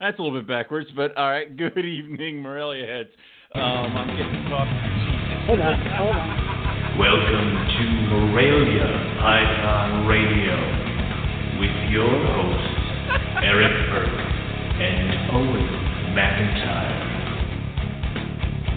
[0.00, 1.54] That's a little bit backwards, but all right.
[1.56, 3.08] Good evening, Morelia heads.
[3.54, 3.62] Um,
[3.96, 4.68] I'm getting talk.
[5.48, 6.98] Hold on, hold on.
[6.98, 8.86] Welcome to Morelia
[9.20, 10.54] Python Radio
[11.58, 12.68] with your hosts,
[13.42, 14.20] Eric Burke
[14.78, 15.66] and Owen
[16.14, 16.98] McIntyre.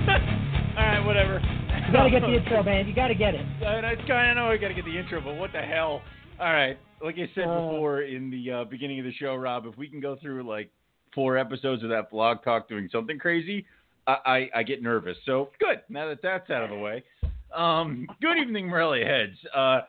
[0.78, 1.40] all right, whatever.
[1.88, 2.88] You gotta get the intro, man.
[2.88, 3.46] You gotta get it.
[3.64, 6.02] I, I kind of know I got to get the intro, but what the hell?
[6.40, 6.78] All right.
[7.04, 7.68] Like I said Uh.
[7.72, 10.72] before in the uh, beginning of the show, Rob, if we can go through like
[11.14, 13.66] four episodes of that blog talk doing something crazy,
[14.08, 15.18] I, I, I get nervous.
[15.26, 15.82] So good.
[15.90, 17.04] Now that that's out of the way.
[17.56, 19.38] Um, good evening, Morelia heads.
[19.54, 19.82] Uh,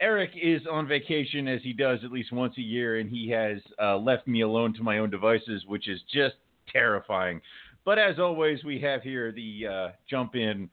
[0.00, 3.58] Eric is on vacation as he does at least once a year, and he has
[3.80, 6.34] uh, left me alone to my own devices, which is just
[6.72, 7.40] terrifying.
[7.84, 10.68] But as always, we have here the uh, jump in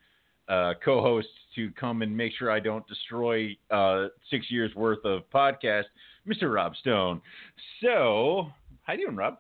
[0.48, 5.30] uh, co-hosts to come and make sure I don't destroy uh, six years worth of
[5.30, 5.86] podcast,
[6.28, 6.52] Mr.
[6.52, 7.22] Rob Stone.
[7.84, 8.48] So,
[8.84, 9.38] how you doing, Rob?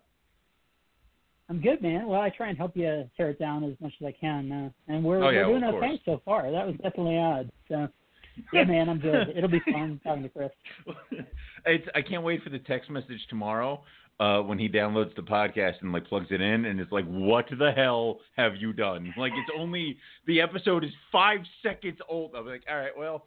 [1.49, 2.07] I'm good, man.
[2.07, 4.93] Well, I try and help you tear it down as much as I can, uh,
[4.93, 6.51] and we're, Oh, yeah, we're doing of okay so far.
[6.51, 7.51] That was definitely odd.
[7.67, 7.87] So,
[8.53, 9.29] yeah, man, I'm good.
[9.35, 10.51] It'll be fun talking to Chris.
[11.65, 13.83] it's I can't wait for the text message tomorrow
[14.19, 17.45] uh, when he downloads the podcast and like plugs it in, and it's like, "What
[17.57, 19.97] the hell have you done?" Like it's only
[20.27, 22.35] the episode is five seconds old.
[22.35, 23.25] I'm like, all right, well,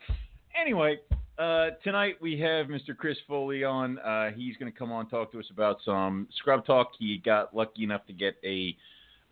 [0.60, 0.98] anyway.
[1.42, 2.96] Uh, tonight we have Mr.
[2.96, 3.98] Chris Foley on.
[3.98, 6.92] Uh, he's going to come on talk to us about some scrub talk.
[6.96, 8.76] He got lucky enough to get a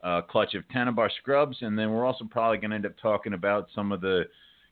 [0.03, 3.35] uh, clutch of Tanimbar scrubs, and then we're also probably going to end up talking
[3.35, 4.25] about some of the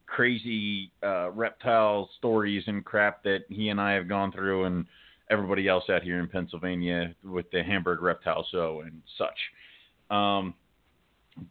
[0.07, 4.85] crazy uh, reptile stories and crap that he and I have gone through, and
[5.31, 10.11] everybody else out here in Pennsylvania with the Hamburg Reptile Show and such.
[10.11, 10.55] Um,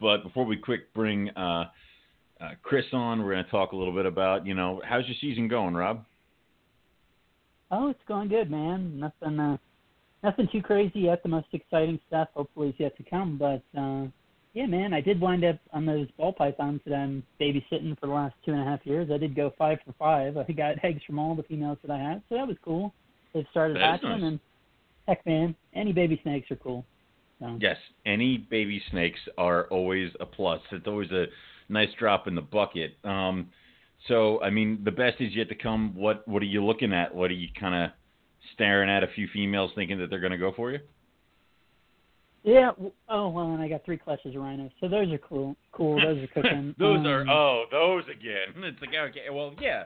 [0.02, 1.30] but before we quick bring
[2.42, 5.16] uh, Chris on, we're going to talk a little bit about you know how's your
[5.20, 6.04] season going, Rob?
[7.72, 9.00] Oh, it's going good, man.
[9.00, 9.58] Nothing, uh,
[10.24, 11.22] nothing too crazy yet.
[11.24, 13.38] The most exciting stuff, hopefully, is yet to come.
[13.38, 14.08] But uh,
[14.54, 18.14] yeah, man, I did wind up on those ball pythons that I'm babysitting for the
[18.14, 19.10] last two and a half years.
[19.12, 20.38] I did go five for five.
[20.38, 22.94] I got eggs from all the females that I had, so that was cool.
[23.34, 24.22] They've started hatching, nice.
[24.24, 24.40] and
[25.08, 26.86] heck, man, any baby snakes are cool.
[27.40, 27.58] So.
[27.60, 30.62] Yes, any baby snakes are always a plus.
[30.72, 31.26] It's always a
[31.70, 32.98] nice drop in the bucket.
[33.04, 33.50] Um,
[34.08, 35.96] so, I mean, the best is yet to come.
[35.96, 37.14] What What are you looking at?
[37.14, 37.92] What are you kind of
[38.54, 39.04] staring at?
[39.04, 40.80] A few females thinking that they're going to go for you?
[42.44, 42.72] Yeah.
[43.10, 45.56] Oh well, and I got three clutches of rhinos, so those are cool.
[45.72, 46.00] Cool.
[46.00, 46.76] Those are cooking.
[46.80, 48.54] those are Um, oh, those again.
[48.64, 49.86] It's like okay, well, yeah.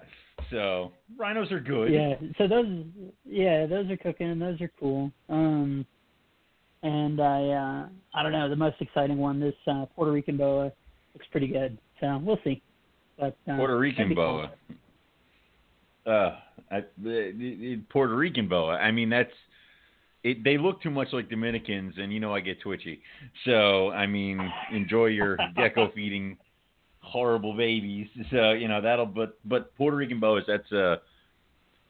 [0.51, 1.91] So rhinos are good.
[1.91, 2.15] Yeah.
[2.37, 2.67] So those.
[3.25, 4.37] Yeah, those are cooking.
[4.37, 5.11] Those are cool.
[5.29, 5.85] Um,
[6.83, 7.47] and I.
[7.47, 8.49] uh I don't know.
[8.49, 10.71] The most exciting one, this uh, Puerto Rican boa,
[11.13, 11.77] looks pretty good.
[11.99, 12.61] So we'll see.
[13.17, 14.51] But uh, Puerto Rican boa.
[16.05, 16.13] cool.
[16.13, 16.35] Uh,
[16.71, 18.73] I, the, the, the Puerto Rican boa.
[18.73, 19.31] I mean, that's
[20.23, 20.43] it.
[20.43, 23.01] They look too much like Dominicans, and you know I get twitchy.
[23.45, 24.39] So I mean,
[24.73, 26.37] enjoy your gecko feeding
[27.01, 28.07] horrible babies.
[28.31, 29.05] So you know that'll.
[29.05, 30.43] But but Puerto Rican boas.
[30.47, 30.97] That's uh.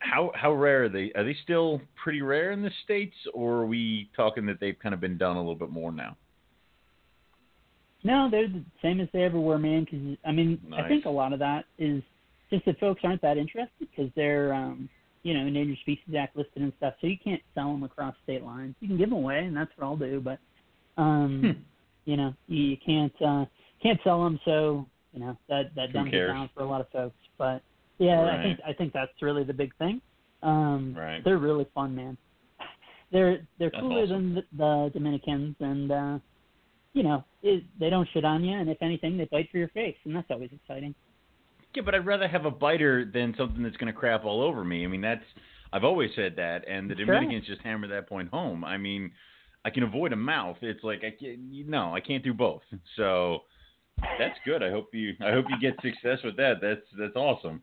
[0.03, 1.11] How how rare are they?
[1.15, 4.95] Are they still pretty rare in the states, or are we talking that they've kind
[4.95, 6.17] of been done a little bit more now?
[8.03, 9.83] No, they're the same as they ever were, man.
[9.85, 12.01] Because I mean, I think a lot of that is
[12.49, 14.89] just that folks aren't that interested because they're, um,
[15.23, 16.95] you know, Endangered Species Act listed and stuff.
[16.99, 18.75] So you can't sell them across state lines.
[18.79, 20.19] You can give them away, and that's what I'll do.
[20.19, 20.39] But,
[20.97, 21.61] um, Hmm.
[22.05, 23.45] you know, you, you can't uh,
[23.83, 24.39] can't sell them.
[24.45, 27.15] So you know that that Who dumbs it down for a lot of folks.
[27.37, 27.61] But
[27.99, 28.39] yeah, Right.
[28.39, 30.01] I think I think that's really the big thing.
[30.41, 31.23] Um, Right.
[31.23, 32.17] They're really fun, man.
[33.11, 34.33] They're they're That's cooler awesome.
[34.33, 36.19] than the, the Dominicans, and uh,
[36.93, 39.69] you know, it, they don't shit on you, and if anything, they bite for your
[39.69, 40.93] face, and that's always exciting.
[41.73, 44.63] Yeah, but I'd rather have a biter than something that's going to crap all over
[44.63, 44.83] me.
[44.83, 45.23] I mean, that's
[45.73, 47.05] I've always said that, and the Sure.
[47.05, 48.65] Dominicans just hammer that point home.
[48.65, 49.11] I mean,
[49.63, 50.57] I can avoid a mouth.
[50.61, 52.63] It's like I can't, no, I can't do both.
[52.97, 53.43] So
[54.19, 54.63] that's good.
[54.63, 56.55] I hope you I hope you get success with that.
[56.61, 57.61] That's that's awesome.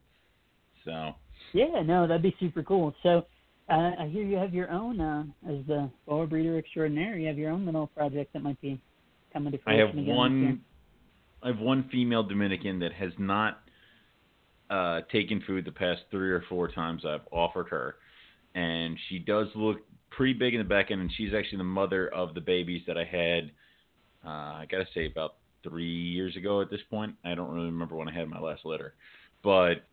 [0.85, 1.15] So
[1.53, 2.95] Yeah, no, that'd be super cool.
[3.03, 3.27] So,
[3.69, 7.19] uh, I hear you have your own uh, as the boa breeder extraordinaire.
[7.19, 8.81] You have your own little project that might be
[9.33, 10.61] coming to I have again one
[11.43, 13.61] I have one female Dominican that has not
[14.71, 17.97] uh, taken food the past three or four times I've offered her,
[18.55, 19.79] and she does look
[20.11, 22.99] pretty big in the back end, and she's actually the mother of the babies that
[22.99, 23.51] I had.
[24.25, 24.29] Uh,
[24.61, 27.15] I gotta say about three years ago at this point.
[27.25, 28.95] I don't really remember when I had my last litter,
[29.45, 29.85] but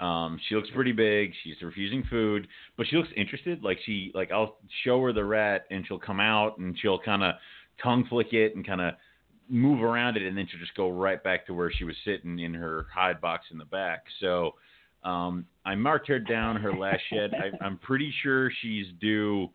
[0.00, 1.32] um, she looks pretty big.
[1.44, 3.62] She's refusing food, but she looks interested.
[3.62, 7.22] Like she like I'll show her the rat, and she'll come out and she'll kind
[7.22, 7.34] of
[7.82, 8.94] tongue flick it and kind of
[9.48, 12.38] move around it, and then she'll just go right back to where she was sitting
[12.38, 14.04] in her hide box in the back.
[14.20, 14.54] So
[15.04, 17.32] um, I marked her down her last shed.
[17.34, 19.48] I, I'm pretty sure she's due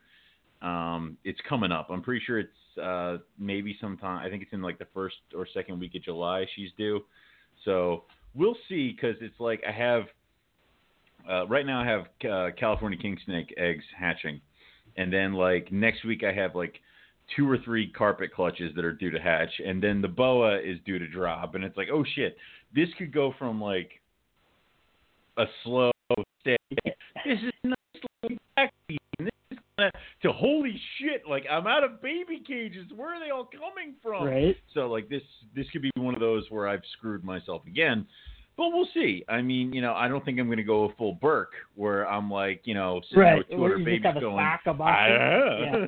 [0.61, 1.89] Um, it's coming up.
[1.89, 4.25] I'm pretty sure it's uh, maybe sometime.
[4.25, 6.45] I think it's in like the first or second week of July.
[6.55, 7.01] She's due.
[7.63, 10.03] So we'll see because it's like I have
[11.29, 14.41] uh, right now I have uh, California king snake eggs hatching,
[14.97, 16.79] and then like next week I have like
[17.35, 20.77] two or three carpet clutches that are due to hatch, and then the boa is
[20.85, 22.37] due to drop, and it's like oh shit,
[22.73, 23.89] this could go from like
[25.37, 25.91] a slow
[26.41, 26.57] stay.
[27.25, 29.91] This is not slow back This is gonna,
[30.21, 31.23] to holy shit!
[31.27, 32.85] Like I'm out of baby cages.
[32.95, 34.25] Where are they all coming from?
[34.25, 34.55] Right.
[34.73, 35.23] So like this
[35.55, 38.05] this could be one of those where I've screwed myself again.
[38.57, 39.23] But we'll see.
[39.27, 42.07] I mean, you know, I don't think I'm going to go a full Burke where
[42.07, 43.37] I'm like, you know, sitting Right.
[43.39, 44.37] with 200 Where you babies going.
[44.37, 45.07] sack of "Ah."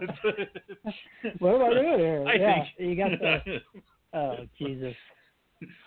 [1.39, 2.25] What am I doing here?
[2.27, 3.61] I yeah, think you got the.
[4.13, 4.95] Oh Jesus.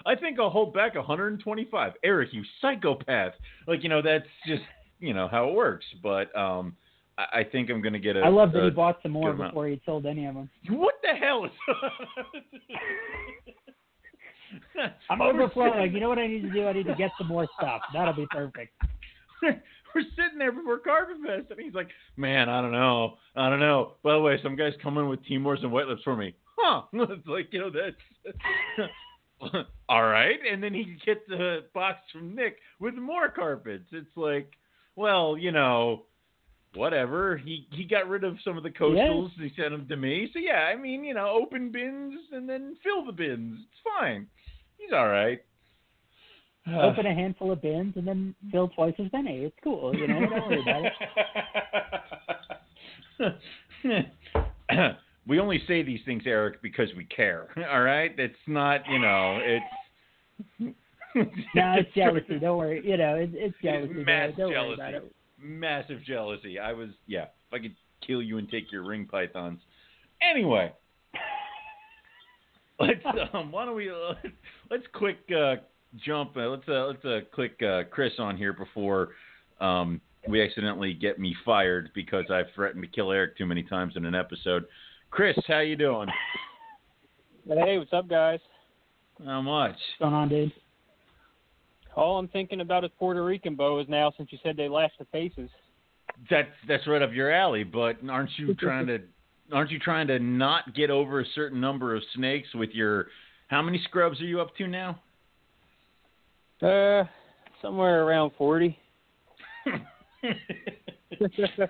[0.05, 1.93] I think I'll hold back 125.
[2.05, 3.32] Eric, you psychopath.
[3.67, 4.62] Like, you know, that's just,
[5.00, 5.87] you know, how it works.
[6.03, 6.77] But um
[7.19, 9.12] I, I think I'm going to get a I love that a- he bought some
[9.12, 10.50] more before he sold any of them.
[10.69, 11.50] What the hell is
[15.11, 15.93] I'm overflowing.
[15.93, 16.67] You know what I need to do?
[16.67, 17.82] I need to get some more stuff.
[17.93, 18.73] That'll be perfect.
[19.43, 23.61] we're sitting there before Carpet Fest, and he's like, "Man, I don't know, I don't
[23.61, 26.35] know." By the way, some guys come in with Timors and white lips for me,
[26.58, 26.82] huh?
[26.93, 29.56] It's like you know that's
[29.88, 33.87] all right, and then he gets a box from Nick with more carpets.
[33.93, 34.53] It's like,
[34.96, 36.05] well, you know,
[36.75, 37.37] whatever.
[37.37, 39.31] He he got rid of some of the coastals.
[39.37, 40.31] He sent them to me.
[40.32, 43.58] So yeah, I mean, you know, open bins and then fill the bins.
[43.61, 44.26] It's fine.
[44.81, 45.41] He's all right.
[46.82, 49.44] Open a handful of bins and then fill twice as many.
[49.44, 49.94] It's cool.
[49.94, 50.85] You know, don't worry about
[53.88, 54.06] it.
[55.27, 57.49] we only say these things, Eric, because we care.
[57.71, 59.65] All right, it's not, you know, it's.
[61.12, 62.38] No, it's jealousy.
[62.38, 62.82] Don't worry.
[62.85, 63.94] You know, it's, it's jealousy.
[64.05, 65.09] Mass Don't jealousy.
[65.43, 66.61] Massive jealousy.
[66.61, 67.25] I was, yeah.
[67.25, 67.75] If I could
[68.06, 69.59] kill you and take your ring pythons.
[70.23, 70.73] Anyway,
[72.81, 73.91] let's um, why don't we
[74.71, 75.56] let's quick uh,
[75.97, 76.37] jump.
[76.37, 79.11] Uh, let's uh, let's uh, click uh, Chris on here before
[79.61, 83.94] um, we accidentally get me fired because I've threatened to kill Eric too many times
[83.97, 84.65] in an episode.
[85.11, 86.09] Chris, how you doing?
[87.47, 88.38] Hey, what's up, guys?
[89.25, 89.73] How much?
[89.73, 90.53] What's going on, dude?
[91.97, 95.05] All I'm thinking about is Puerto Rican boas now, since you said they lash the
[95.06, 95.50] faces.
[96.31, 97.65] That's that's right up your alley.
[97.65, 99.00] But aren't you trying to
[99.52, 103.06] aren't you trying to not get over a certain number of snakes with your
[103.49, 105.00] how many scrubs are you up to now?
[106.62, 107.05] Uh,
[107.62, 108.79] somewhere around forty.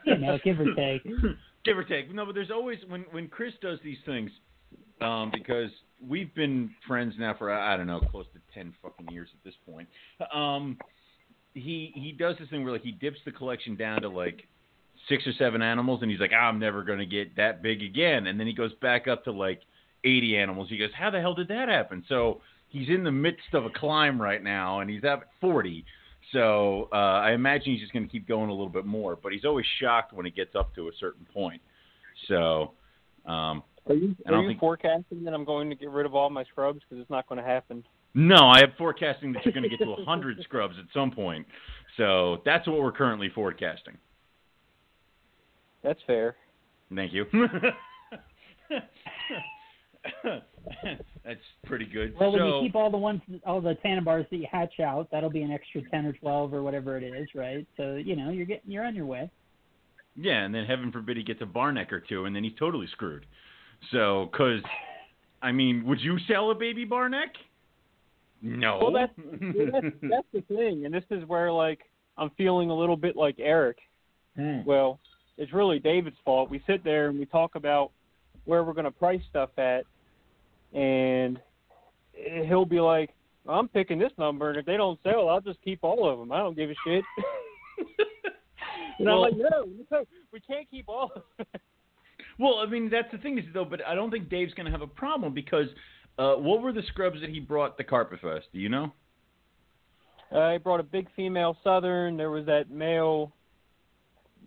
[0.05, 1.03] You know, give or take.
[1.65, 2.13] Give or take.
[2.15, 4.31] No, but there's always when when Chris does these things,
[5.03, 5.71] um, because
[6.07, 9.55] we've been friends now for I don't know close to ten fucking years at this
[9.71, 9.87] point.
[10.35, 10.79] Um,
[11.53, 14.47] he he does this thing where like he dips the collection down to like
[15.09, 18.39] six or seven animals, and he's like, I'm never gonna get that big again, and
[18.39, 19.61] then he goes back up to like
[20.05, 20.69] 80 animals.
[20.71, 22.05] He goes, how the hell did that happen?
[22.09, 25.85] So he's in the midst of a climb right now, and he's at 40.
[26.33, 29.33] So uh, I imagine he's just going to keep going a little bit more, but
[29.33, 31.61] he's always shocked when he gets up to a certain point.
[32.29, 32.73] So
[33.27, 36.31] um, Are you, are you think- forecasting that I'm going to get rid of all
[36.31, 36.81] my scrubs?
[36.89, 37.85] Because it's not going to happen.
[38.15, 41.47] no, I am forecasting that you're going to get to 100 scrubs at some point.
[41.97, 43.99] So that's what we're currently forecasting.
[45.83, 46.37] That's fair.
[46.95, 47.25] Thank you.
[51.25, 52.15] that's pretty good.
[52.19, 55.09] Well, when so, you keep all the ones, all the Tanimbars that you hatch out,
[55.11, 57.67] that'll be an extra ten or twelve or whatever it is, right?
[57.77, 59.31] So you know, you're getting, you're on your way.
[60.17, 62.57] Yeah, and then heaven forbid he gets a bar neck or two, and then he's
[62.59, 63.27] totally screwed.
[63.93, 64.61] So, because,
[65.41, 67.31] I mean, would you sell a baby bar neck?
[68.43, 68.79] No.
[68.83, 69.13] Well, that's
[69.73, 71.81] that's, that's the thing, and this is where like
[72.17, 73.79] I'm feeling a little bit like Eric.
[74.37, 74.61] Hmm.
[74.65, 74.99] Well,
[75.41, 76.51] it's really David's fault.
[76.51, 77.91] We sit there and we talk about
[78.45, 79.85] where we're going to price stuff at,
[80.73, 81.41] and
[82.47, 83.11] he'll be like,
[83.49, 86.31] "I'm picking this number, and if they don't sell, I'll just keep all of them.
[86.31, 87.03] I don't give a shit."
[88.99, 91.47] and Well- I'm like, "No, no, we can't keep all of them."
[92.39, 94.73] Well, I mean, that's the thing is though, but I don't think Dave's going to
[94.73, 95.67] have a problem because
[96.19, 98.47] uh, what were the scrubs that he brought the Carpet Fest?
[98.55, 98.95] Do you know?
[100.35, 102.17] I brought a big female Southern.
[102.17, 103.31] There was that male,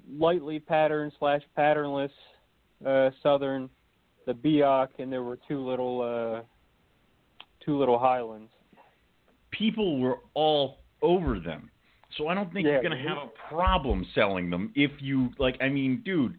[0.10, 2.12] lightly patterned slash patternless
[2.86, 3.70] uh, Southern,
[4.26, 6.42] the Biak, and there were two little, uh,
[7.66, 8.52] two little Highlands.
[9.52, 11.70] People were all over them,
[12.18, 15.30] so I don't think Yeah, you're going to have a problem selling them if you
[15.38, 15.58] like.
[15.62, 16.36] I mean, dude.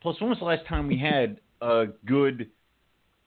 [0.00, 2.50] Plus, when was the last time we had a good,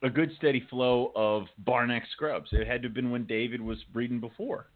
[0.04, 2.50] a good steady flow of Barnack scrubs?
[2.52, 4.68] It had to have been when David was breeding before.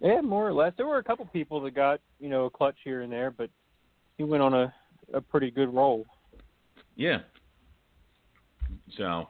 [0.00, 0.72] Yeah, more or less.
[0.76, 3.50] There were a couple people that got you know a clutch here and there, but
[4.18, 4.74] he went on a
[5.14, 6.04] a pretty good roll.
[6.96, 7.20] Yeah.
[8.98, 9.28] So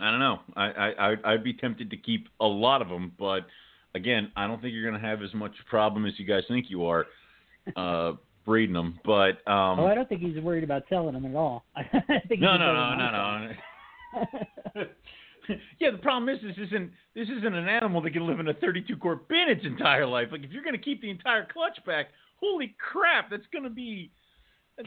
[0.00, 0.40] I don't know.
[0.54, 3.46] I I I'd- I'd be tempted to keep a lot of them, but
[3.94, 6.66] again, I don't think you're going to have as much problem as you guys think
[6.68, 7.06] you are
[7.76, 8.12] uh,
[8.44, 8.98] breeding them.
[9.04, 11.64] But um, oh, I don't think he's worried about selling them at all.
[11.76, 11.84] I
[12.28, 14.84] think no, he no, no, no, no.
[15.78, 18.54] yeah, the problem is this isn't this isn't an animal that can live in a
[18.54, 20.28] 32 quart bin its entire life.
[20.32, 22.06] Like if you're going to keep the entire clutch back,
[22.44, 24.10] holy crap, that's going to be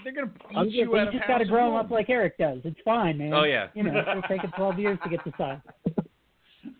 [0.03, 1.75] they're going to eat I'm just, you out you of just got to grow them
[1.75, 2.59] up like Eric does.
[2.65, 3.33] It's fine, man.
[3.33, 3.67] Oh, yeah.
[3.73, 5.59] You know, it'll take it 12 years to get the size.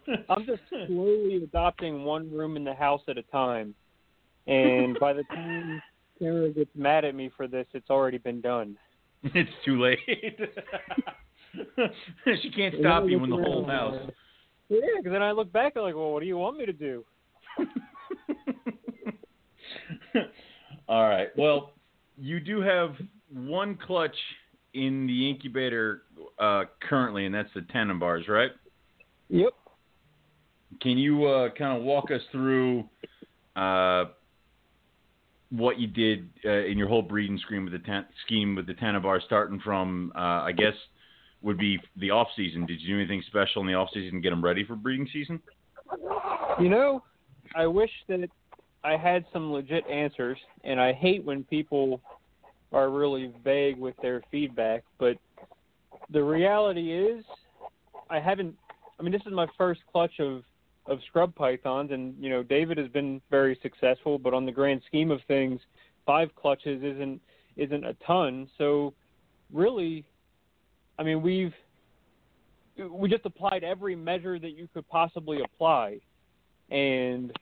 [0.30, 3.76] I'm just slowly adopting one room in the house at a time,
[4.46, 5.82] and by the time
[6.20, 8.78] Sarah gets mad at me for this, it's already been done.
[9.24, 10.00] it's too late.
[12.42, 13.96] she can't stop you in the whole house.
[14.70, 16.74] Yeah, because then I look back and like, well, what do you want me to
[16.74, 17.06] do?
[20.88, 21.28] All right.
[21.38, 21.74] Well,
[22.18, 22.96] you do have
[23.34, 24.16] one clutch
[24.74, 26.04] in the incubator
[26.40, 28.52] uh, currently, and that's the Tanimbars, right?
[29.30, 29.54] Yep.
[30.82, 32.86] Can you uh, kind of walk us through
[33.56, 34.06] uh,
[35.50, 38.74] what you did uh, in your whole breeding scheme with the ten- scheme with the
[38.74, 40.74] Tanimbar, starting from uh, I guess
[41.42, 42.66] would be the off season.
[42.66, 45.08] Did you do anything special in the off season to get them ready for breeding
[45.12, 45.42] season?
[46.60, 47.04] You know,
[47.56, 48.20] I wish that
[48.88, 52.00] I had some legit answers, and I hate when people
[52.72, 55.18] are really vague with their feedback, but
[56.10, 57.26] the reality is
[58.10, 58.56] I haven't
[58.98, 60.44] I mean this is my first clutch of
[60.86, 64.82] of scrub pythons and you know David has been very successful, but on the grand
[64.88, 65.60] scheme of things,
[66.06, 67.20] five clutches isn't
[67.58, 68.48] isn't a ton.
[68.58, 68.94] So
[69.52, 70.06] really
[70.98, 71.54] I mean we've
[72.90, 76.00] we just applied every measure that you could possibly apply
[76.70, 77.38] and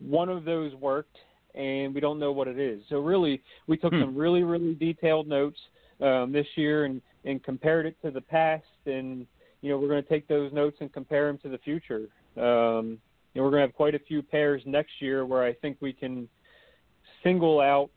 [0.00, 1.16] one of those worked
[1.54, 4.00] and we don't know what it is so really we took Hmm.
[4.00, 5.58] some really really detailed notes
[6.00, 9.26] um, this year and and compared it to the past and
[9.60, 12.98] you know we're going to take those notes and compare them to the future um,
[13.34, 15.92] and we're going to have quite a few pairs next year where i think we
[15.92, 16.28] can
[17.22, 17.90] single out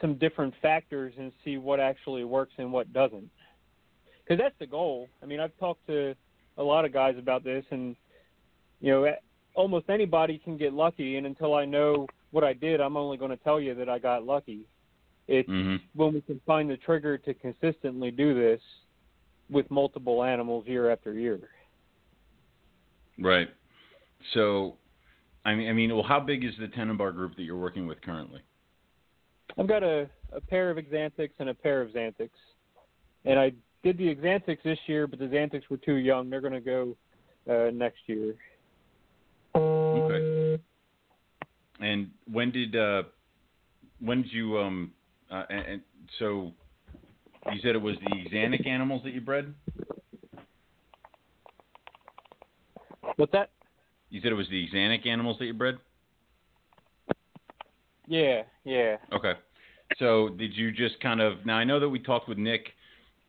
[0.00, 3.30] some different factors and see what actually works and what doesn't
[4.24, 5.08] because that's the goal.
[5.22, 6.14] I mean, I've talked to
[6.56, 7.96] a lot of guys about this, and
[8.80, 9.12] you know,
[9.54, 11.16] almost anybody can get lucky.
[11.16, 13.98] And until I know what I did, I'm only going to tell you that I
[13.98, 14.60] got lucky.
[15.28, 15.76] It's Mm-hmm.
[15.94, 18.60] when we can find the trigger to consistently do this
[19.50, 21.38] with multiple animals year after year.
[23.18, 23.48] Right.
[24.34, 24.76] So,
[25.44, 28.00] I mean, I mean, well, how big is the Tanimbar group that you're working with
[28.02, 28.40] currently?
[29.58, 32.30] I've got a, a pair of Xanthics and a pair of Xanthics,
[33.24, 33.52] and I
[33.84, 36.30] did the Xanthics this year, but the Xanthics were too young.
[36.30, 36.96] They're going to go
[37.50, 38.34] uh, next year.
[39.54, 40.20] Okay.
[41.80, 43.02] And when did uh,
[44.00, 44.92] when did you um
[45.30, 45.82] uh, and, and
[46.18, 46.52] so
[47.52, 49.54] you said it was the Xanthic animals that you bred?
[53.16, 53.50] What's that?
[54.10, 55.78] You said it was the Xanthic animals that you bred?
[58.06, 58.96] Yeah, yeah.
[59.12, 59.32] Okay.
[59.98, 62.68] So did you just kind of now I know that we talked with Nick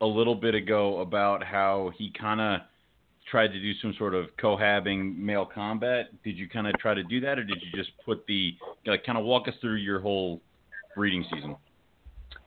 [0.00, 2.60] a little bit ago about how he kind of
[3.30, 6.06] tried to do some sort of cohabbing male combat.
[6.22, 8.54] Did you kind of try to do that, or did you just put the
[8.86, 10.40] like kind of walk us through your whole
[10.94, 11.56] breeding season?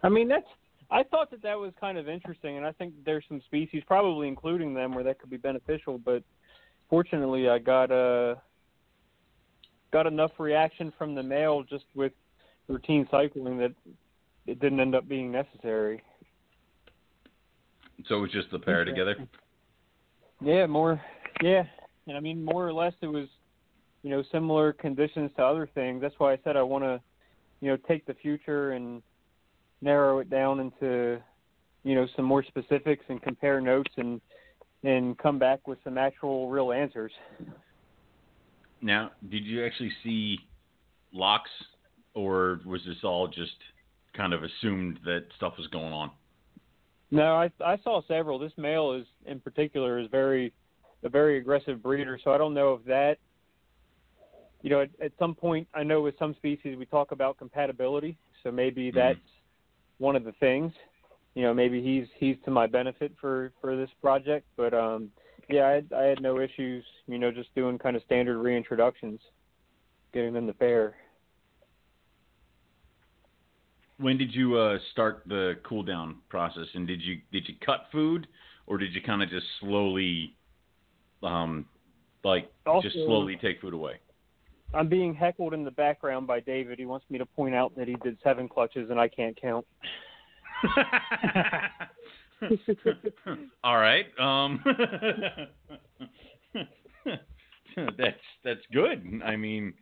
[0.04, 0.48] I mean, that's.
[0.90, 4.30] I thought that that was kind of interesting, and I think there's some species, probably
[4.30, 5.98] including them, where that could be beneficial.
[5.98, 6.24] But
[6.90, 8.36] fortunately, I got uh
[9.92, 12.12] got enough reaction from the male just with
[12.68, 13.74] routine cycling that
[14.46, 16.02] it didn't end up being necessary.
[18.08, 19.16] So it was just the pair together.
[20.42, 21.02] Yeah, more.
[21.42, 21.64] Yeah,
[22.08, 23.28] and I mean, more or less, it was,
[24.04, 26.02] you know, similar conditions to other things.
[26.02, 27.02] That's why I said I want to,
[27.62, 29.02] you know, take the future and
[29.82, 31.20] narrow it down into,
[31.84, 34.22] you know, some more specifics and compare notes and
[34.84, 37.12] and come back with some actual real answers.
[38.82, 40.38] Now, did you actually see
[41.12, 41.50] locks,
[42.14, 43.56] or was this all just
[44.16, 46.12] kind of assumed that stuff was going on?
[47.12, 48.38] No, I I saw several.
[48.38, 50.54] This male is in particular is very
[51.04, 53.18] a very aggressive breeder, so I don't know if that
[54.64, 58.18] you know, at, at some point I know with some species we talk about compatibility,
[58.44, 58.96] so maybe Mhm.
[58.96, 59.20] that's
[60.00, 60.74] one of the things.
[61.36, 65.12] You know, maybe he's he's to my benefit for for this project, but um
[65.50, 69.20] yeah, I had, I had no issues, you know, just doing kind of standard reintroductions,
[70.14, 70.98] getting them to pair.
[74.00, 77.86] When did you uh, start the cool down process, and did you did you cut
[77.92, 78.28] food,
[78.68, 80.36] or did you kind of just slowly,
[81.24, 81.66] um,
[82.24, 82.52] like
[82.82, 83.96] just slowly take food away?
[84.74, 86.78] I'm being heckled in the background by David.
[86.78, 89.66] He wants me to point out that he did seven clutches and I can't count.
[93.64, 94.06] All right.
[94.20, 94.64] Um,
[97.98, 99.22] that's that's good.
[99.24, 99.74] I mean,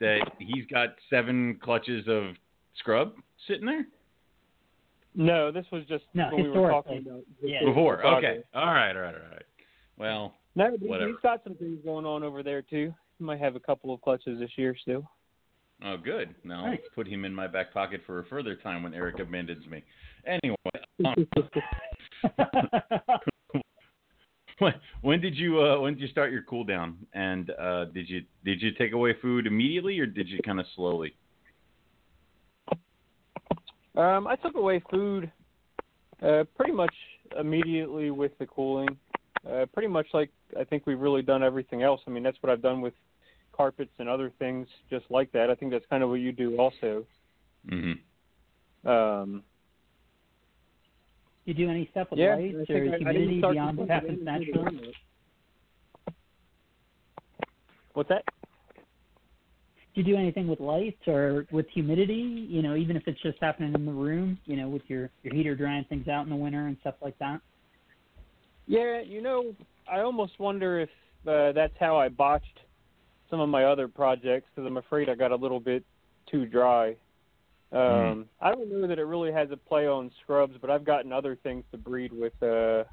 [0.00, 2.34] that he's got seven clutches of
[2.78, 3.14] scrub
[3.46, 3.86] sitting there
[5.14, 7.64] No, this was just No, when we were talking about Yeah.
[7.64, 8.04] before.
[8.18, 8.42] Okay.
[8.54, 8.94] All right.
[8.94, 9.14] All right.
[9.14, 9.42] All right.
[9.98, 11.10] Well, No, but he- Whatever.
[11.10, 12.94] he's got some things going on over there too.
[13.18, 15.10] He might have a couple of clutches this year still.
[15.82, 16.34] oh, good.
[16.44, 16.78] Now Nice.
[16.82, 19.82] let's put him in my back pocket for a further time when Eric abandons me.
[20.26, 20.56] Anyway,
[21.04, 21.26] um,
[24.58, 26.98] when, when did you uh, when did you start your cool down?
[27.14, 30.66] And uh, did you did you take away food immediately or did you kind of
[30.76, 31.14] slowly?
[33.96, 35.30] Um, I took away food
[36.22, 36.94] uh, pretty much
[37.38, 38.96] immediately with the cooling.
[39.48, 42.00] Uh, pretty much like I think we've really done everything else.
[42.06, 42.94] I mean, that's what I've done with
[43.52, 45.50] carpets and other things just like that.
[45.50, 47.04] I think that's kind of what you do also.
[47.70, 48.88] Mm-hmm.
[48.88, 49.42] Um,
[51.44, 54.20] you do any stuff with yeah, lights or I- I humidity start beyond what happens
[54.22, 54.94] naturally?
[57.94, 58.24] What's that?
[60.00, 62.46] Do you do anything with lights or with humidity?
[62.48, 64.38] You know, even if it's just happening in the room.
[64.46, 67.18] You know, with your your heater drying things out in the winter and stuff like
[67.18, 67.42] that.
[68.66, 69.54] Yeah, you know,
[69.86, 70.88] I almost wonder if
[71.28, 72.60] uh, that's how I botched
[73.28, 75.84] some of my other projects because I'm afraid I got a little bit
[76.30, 76.96] too dry.
[77.72, 78.26] Um, Mhm.
[78.40, 81.36] I don't know that it really has a play on scrubs, but I've gotten other
[81.36, 82.84] things to breed with uh,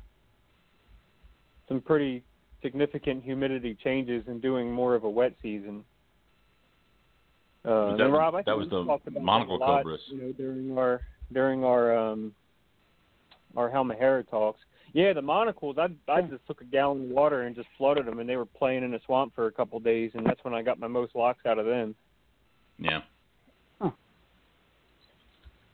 [1.69, 2.25] some pretty
[2.61, 5.85] significant humidity changes and doing more of a wet season.
[7.67, 10.01] Uh, that was- Rob, I that was the talked about that monocle lot, cobras.
[10.07, 11.01] You know, during our
[11.33, 12.33] during our um,
[13.55, 14.59] our Halmahera talks.
[14.93, 15.77] Yeah, the monocles.
[15.77, 18.45] I I just took a gallon of water and just flooded them, and they were
[18.45, 20.88] playing in the swamp for a couple of days, and that's when I got my
[20.88, 21.93] most locks out of them.
[22.79, 23.01] Yeah.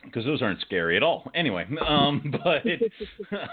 [0.03, 0.09] Huh.
[0.09, 1.29] Because those aren't scary at all.
[1.33, 2.63] Anyway, um, but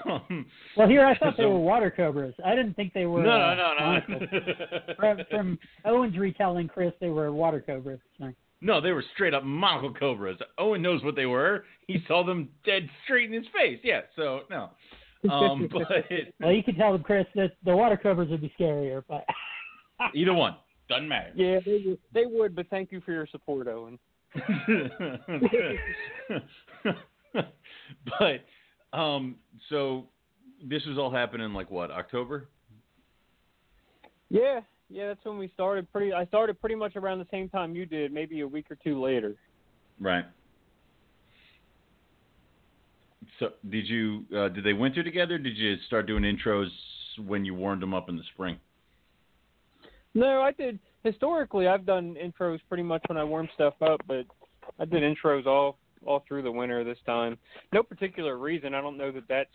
[0.07, 2.35] um, Well, here I thought they were water cobras.
[2.45, 3.23] I didn't think they were.
[3.23, 4.23] no, uh, no, no, monocles.
[4.33, 4.95] no.
[4.99, 8.01] from, from Owen's retelling, Chris, they were water cobras.
[8.19, 8.33] So.
[8.61, 10.39] No, they were straight up monocle cobras.
[10.59, 11.65] Owen knows what they were.
[11.87, 13.81] He saw them dead straight in his face.
[13.83, 14.71] Yeah, so no.
[15.31, 15.89] Um, but
[16.41, 19.25] Well, you could tell them, Chris that the water cobras would be scarier, but
[20.15, 20.57] either one
[20.89, 21.33] doesn't matter.
[21.35, 23.99] Yeah, they they would, but thank you for your support, Owen.
[28.19, 28.45] but
[28.97, 29.37] um,
[29.69, 30.07] so
[30.63, 32.49] this was all happening like what October?
[34.29, 35.91] Yeah, yeah, that's when we started.
[35.93, 38.77] Pretty, I started pretty much around the same time you did, maybe a week or
[38.83, 39.35] two later.
[40.01, 40.25] Right.
[43.39, 45.39] So did you uh, did they winter together?
[45.39, 46.69] Did you start doing intros
[47.27, 48.59] when you warmed them up in the spring?
[50.15, 50.79] No, I did.
[51.05, 54.27] Historically, I've done intros pretty much when I warm stuff up, but
[54.79, 57.37] I did intros all all through the winter this time.
[57.73, 58.75] No particular reason.
[58.75, 59.51] I don't know that that's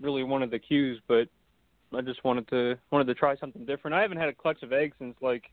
[0.00, 1.28] really one of the cues, but
[1.96, 3.94] I just wanted to wanted to try something different.
[3.94, 5.44] I haven't had a clutch of eggs since like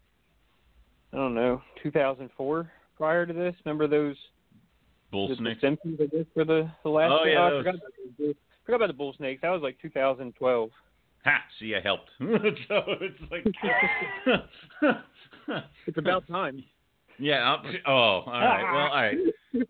[1.13, 2.71] I don't know 2004.
[2.97, 4.15] Prior to this, remember those
[5.11, 5.61] Bull the, the snakes.
[5.61, 7.11] Simpsons I did for the the last.
[7.11, 7.59] Oh, yeah, oh, I those.
[7.59, 9.41] forgot about, the, forgot about the bull snakes.
[9.41, 10.69] That was like 2012.
[11.23, 11.31] Ha!
[11.59, 12.09] See, I helped.
[12.19, 13.45] so it's like.
[15.87, 16.63] It's about time.
[17.19, 17.35] Yeah.
[17.43, 18.63] I'll, oh, all right.
[18.63, 19.17] Well, all right.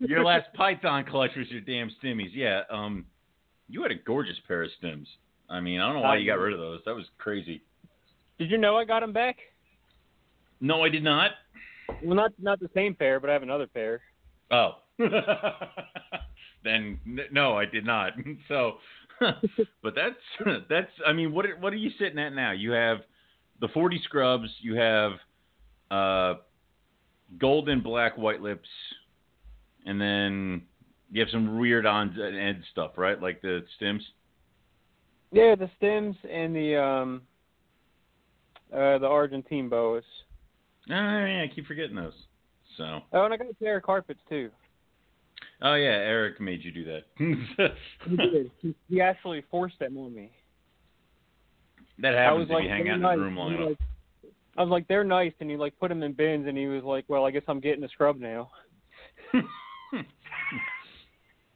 [0.00, 2.30] Your last Python clutch was your damn stimmies.
[2.32, 2.62] Yeah.
[2.70, 3.04] Um,
[3.68, 5.06] you had a gorgeous pair of stims.
[5.48, 6.80] I mean, I don't know why you got rid of those.
[6.86, 7.62] That was crazy.
[8.38, 9.36] Did you know I got them back?
[10.60, 11.32] No, I did not.
[12.02, 14.00] Well, not not the same pair, but I have another pair.
[14.50, 14.78] Oh.
[16.64, 16.98] then
[17.30, 18.12] no, I did not.
[18.48, 18.78] So,
[19.20, 20.90] but that's that's.
[21.06, 22.52] I mean, what what are you sitting at now?
[22.52, 22.98] You have
[23.60, 24.48] the forty scrubs.
[24.60, 25.12] You have
[25.90, 26.34] uh,
[27.38, 28.68] gold and black white lips,
[29.84, 30.62] and then
[31.10, 33.20] you have some weird on and end stuff, right?
[33.20, 34.02] Like the stems.
[35.32, 37.22] Yeah, the stems and the um
[38.72, 40.04] uh the Argentine boas.
[40.88, 42.12] Oh yeah, I keep forgetting those.
[42.76, 44.50] So, Oh, and I got a pair of carpets too.
[45.62, 47.04] oh yeah, Eric made you do that.
[48.08, 48.50] He did.
[48.60, 50.30] He, he actually forced them on me.
[51.98, 53.68] that happens if like, you hang out in the room long enough.
[53.70, 53.78] like,
[54.56, 56.82] I was like, they're nice, and he like put them in bins, and he was
[56.82, 58.50] like, well, I guess I'm getting a scrub now.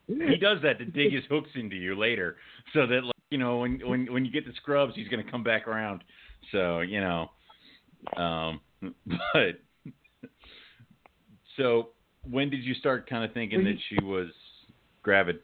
[0.07, 2.37] he does that to dig his hooks into you later,
[2.75, 5.43] so that like, you know when when when you get the scrubs, he's gonna come
[5.43, 6.05] back around.
[6.53, 7.31] So you know,
[8.17, 8.61] um,
[9.33, 9.61] but
[11.57, 11.91] so
[12.29, 14.29] when did you start kind of thinking that she was
[15.03, 15.39] gravid?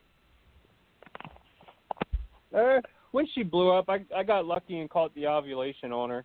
[2.54, 2.80] Uh,
[3.12, 6.24] when she blew up, I I got lucky and caught the ovulation on her,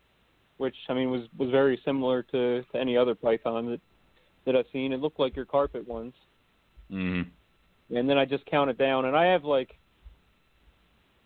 [0.62, 3.82] which I mean was was very similar to to any other python that
[4.46, 4.94] that I've seen.
[4.94, 6.14] It looked like your carpet ones.
[6.90, 7.22] hmm
[7.94, 9.06] and then I just count it down.
[9.06, 9.78] And I have like,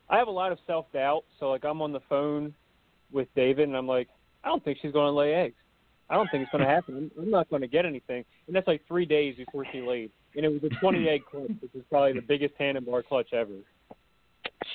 [0.10, 1.24] I have a lot of self doubt.
[1.40, 2.54] So like, I'm on the phone
[3.12, 4.10] with David, and I'm like,
[4.44, 5.56] I don't think she's going to lay eggs.
[6.10, 7.12] I don't think it's going to happen.
[7.18, 8.24] I'm, I'm not going to get anything.
[8.48, 11.50] And that's like three days before she laid, and it was a 20 egg clutch,
[11.62, 13.54] which is probably the biggest Tanimbar clutch ever.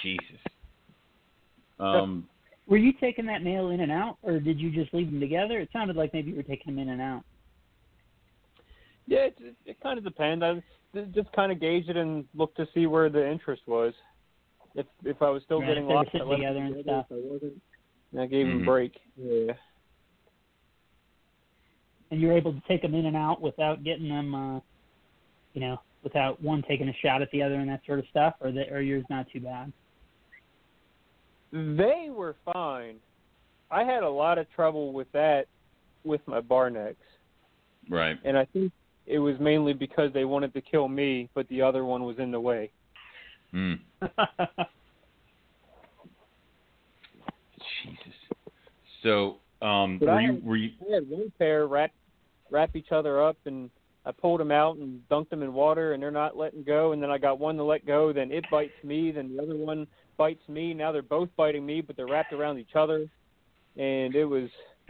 [0.02, 0.40] Jesus.
[1.78, 2.28] Um,
[2.70, 5.58] Were you taking that male in and out, or did you just leave them together?
[5.58, 7.24] It sounded like maybe you were taking them in and out.
[9.08, 10.42] Yeah, it, it, it kind of depends.
[10.44, 10.66] I just-
[11.14, 13.94] just kind of gauge it and look to see where the interest was.
[14.74, 16.60] If if I was still Right, getting if they lost, I sitting let them together
[16.64, 17.04] and together.
[17.06, 17.06] stuff.
[17.10, 17.62] If I wasn't,
[18.18, 18.62] I gave them Mhm.
[18.62, 19.00] a break.
[19.16, 19.52] Yeah.
[22.12, 24.60] and you're able to take them in and out without getting them, uh,
[25.52, 28.34] you know, without one taking a shot at the other and that sort of stuff,
[28.40, 29.72] or that, or yours not too bad.
[31.52, 32.96] They were fine.
[33.70, 35.46] I had a lot of trouble with that
[36.04, 36.96] with my bar necks,
[37.88, 38.18] right.
[38.24, 38.72] and I think
[39.06, 42.30] it was mainly because they wanted to kill me, but the other one was in
[42.30, 42.70] the way.
[43.50, 43.74] Hmm.
[47.82, 48.14] Jesus.
[49.02, 51.92] So, um, But were I you had- were you I had one pair wrap
[52.50, 53.70] wrap each other up, and
[54.04, 56.92] I pulled them out and dunked them in water, and they're not letting go.
[56.92, 59.56] And then I got one to let go, then it bites me, then the other
[59.56, 59.86] one
[60.20, 60.74] bites me.
[60.74, 63.08] Now they're both biting me, but they're wrapped around each other,
[63.78, 64.50] and it was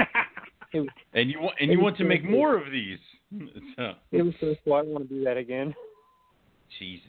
[0.72, 2.98] it was and you want and you want to make more of these?
[3.76, 4.74] So, it was stressful.
[4.74, 5.72] I don't want to do that again.
[6.80, 7.06] Jesus.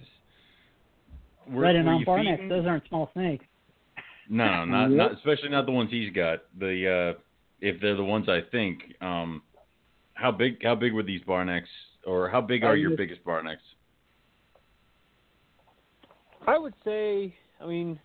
[1.49, 2.43] Were, right in were on you bar feeding- necks.
[2.47, 3.43] Those aren't small snakes.
[4.29, 4.97] No, not Yep.
[4.97, 6.43] not especially not the ones he's got.
[6.59, 7.19] The uh
[7.59, 8.83] if they're the ones I think.
[9.01, 9.41] Um
[10.13, 11.69] how big how big were these bar necks
[12.05, 13.63] or how big are Um, your biggest bar necks?
[16.47, 17.99] I would say, I mean,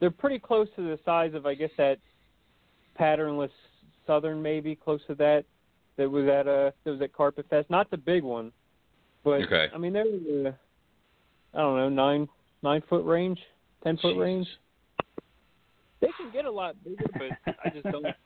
[0.00, 1.98] they're pretty close to the size of, I guess, that
[2.94, 3.50] patternless
[4.06, 5.44] Southern, maybe close to that.
[5.96, 7.70] That was at uh that was at Carpet Fest.
[7.70, 8.52] Not the big one,
[9.24, 9.68] but Okay.
[9.74, 10.54] I mean, they're in the,
[11.54, 12.28] I don't know, nine
[12.62, 13.38] nine foot range,
[13.82, 14.20] ten foot Jesus.
[14.20, 14.46] range.
[16.02, 18.06] They can get a lot bigger, but I just don't.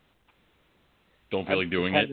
[1.30, 2.10] Don't feel I like doing it.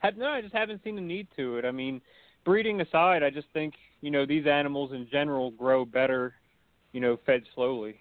[0.00, 1.64] Have, no, I just haven't seen the need to it.
[1.64, 2.02] I mean,
[2.44, 6.34] breeding aside, I just think you know these animals in general grow better,
[6.92, 7.96] you know, fed slowly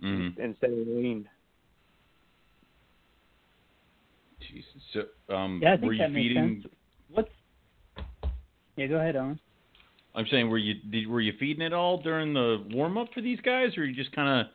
[0.00, 1.28] hmm and staying lean.
[4.40, 4.66] Jesus.
[4.92, 6.74] So um Yeah, I think were you that makes feeding sense.
[7.08, 7.28] What's?
[8.76, 9.38] Yeah, go ahead, Owen.
[10.14, 13.20] I'm saying were you did, were you feeding it all during the warm up for
[13.20, 14.52] these guys or you just kind of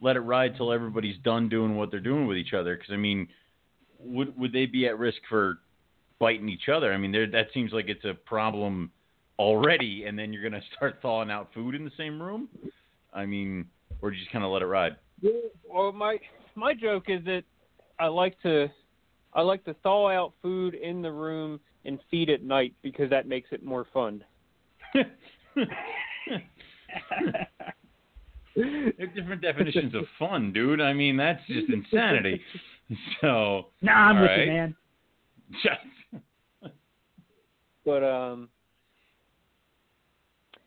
[0.00, 2.96] let it ride till everybody's done doing what they're doing with each other cuz I
[2.96, 3.28] mean
[3.98, 5.60] would would they be at risk for
[6.18, 6.92] biting each other?
[6.92, 8.90] I mean that seems like it's a problem
[9.38, 12.48] already and then you're going to start thawing out food in the same room?
[13.12, 13.66] I mean
[14.00, 14.96] or do you just kind of let it ride?
[15.20, 15.30] Yeah,
[15.68, 16.18] well, my
[16.54, 17.42] my joke is that
[17.98, 18.68] I like to
[19.34, 23.26] I like to thaw out food in the room and feed at night because that
[23.26, 24.24] makes it more fun.
[28.54, 30.80] They're different definitions of fun, dude.
[30.80, 32.40] I mean, that's just insanity.
[33.22, 34.40] So, nah, I'm with right.
[34.40, 34.76] you, man.
[35.62, 36.22] Just.
[37.86, 38.50] But um,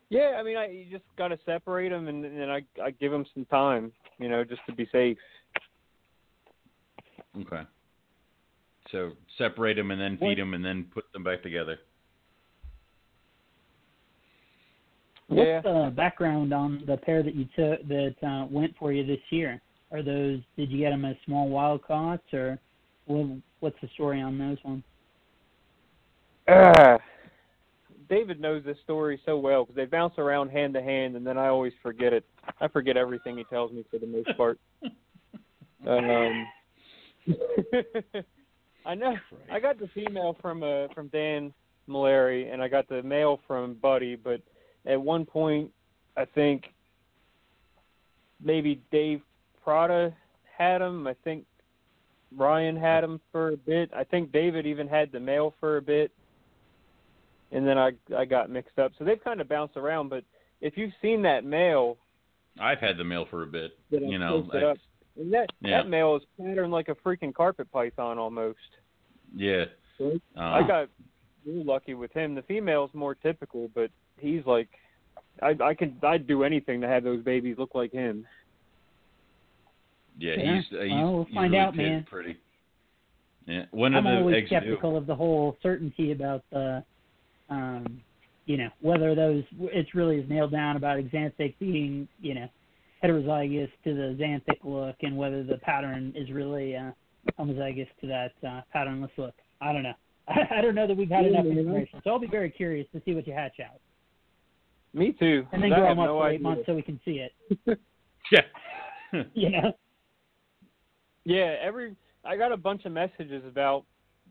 [0.08, 3.12] yeah, I mean, I you just got to separate them, and, and I I give
[3.12, 5.18] them some time, you know, just to be safe.
[7.40, 7.62] okay.
[8.92, 11.78] So separate them and then feed them and then put them back together.
[15.28, 15.56] Yeah.
[15.56, 19.18] What's the background on the pair that you took that uh, went for you this
[19.30, 19.60] year?
[19.90, 20.40] Are those?
[20.56, 22.58] Did you get them as small wild caughts, or
[23.06, 24.84] what's the story on those ones?
[26.48, 26.98] Ah,
[28.08, 31.36] David knows this story so well because they bounce around hand to hand, and then
[31.38, 32.24] I always forget it.
[32.60, 34.58] I forget everything he tells me for the most part.
[35.86, 36.46] Um,
[38.86, 39.14] I know.
[39.52, 41.52] I got the female from uh, from Dan
[41.88, 44.16] Malari, and I got the male from Buddy.
[44.16, 44.40] But
[44.84, 45.70] at one point,
[46.16, 46.64] I think
[48.42, 49.20] maybe Dave
[49.62, 50.12] Prada
[50.56, 51.06] had him.
[51.06, 51.44] I think
[52.36, 53.90] Ryan had him for a bit.
[53.94, 56.10] I think David even had the male for a bit,
[57.52, 58.92] and then I I got mixed up.
[58.98, 60.08] So they've kind of bounced around.
[60.08, 60.24] But
[60.60, 61.96] if you've seen that male,
[62.60, 63.78] I've had the male for a bit.
[63.90, 64.78] You know, I- up,
[65.18, 65.82] and that Yeah.
[65.82, 68.58] that male is patterned like a freaking carpet python almost.
[69.34, 69.66] yeah.
[69.98, 70.88] So Uh, I got
[71.46, 72.34] real lucky with him.
[72.34, 74.68] The female's more typical, but he's like,
[75.40, 78.26] I I could I'd do anything to have those babies look like him.
[80.18, 80.56] yeah, Yeah.
[80.56, 82.04] he's, uh, he's Well, we'll he's find really out, man.
[82.04, 82.36] Pretty.
[83.46, 83.66] Yeah.
[83.70, 84.56] When I'm the always eggs due?
[84.56, 86.84] skeptical of the whole certainty about the,
[87.50, 88.00] um,
[88.46, 92.48] you know, whether those it's really is nailed down about Xanthic being, you know,
[93.02, 96.90] heterozygous to the Xanthic look, and whether the pattern is really uh,
[97.38, 99.34] homozygous to that uh, patternless look.
[99.60, 99.94] I don't know.
[100.28, 103.02] I don't know that we've had Yeah, enough information, so I'll be very curious to
[103.04, 103.80] see what you hatch out.
[104.94, 105.46] Me too.
[105.52, 107.24] and then I grow them up no for eight months so we can see
[107.66, 107.78] it.
[108.32, 108.40] Yeah.
[109.34, 109.72] You know.
[111.24, 113.84] Yeah, every I got a bunch of messages about,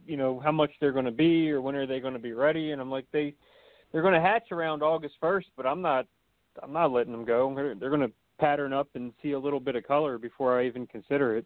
[0.06, 2.34] you know, how much they're going to be or when are they going to be
[2.34, 3.34] ready, and I'm like, they
[3.92, 6.06] they're going to hatch around August 1st, but I'm not
[6.64, 7.54] I'm not letting them go.
[7.56, 10.66] They're, they're going to pattern up and see a little bit of color before I
[10.66, 11.46] even consider it.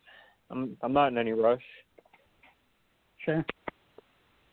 [0.49, 1.61] I'm I'm not in any rush.
[3.25, 3.45] Sure.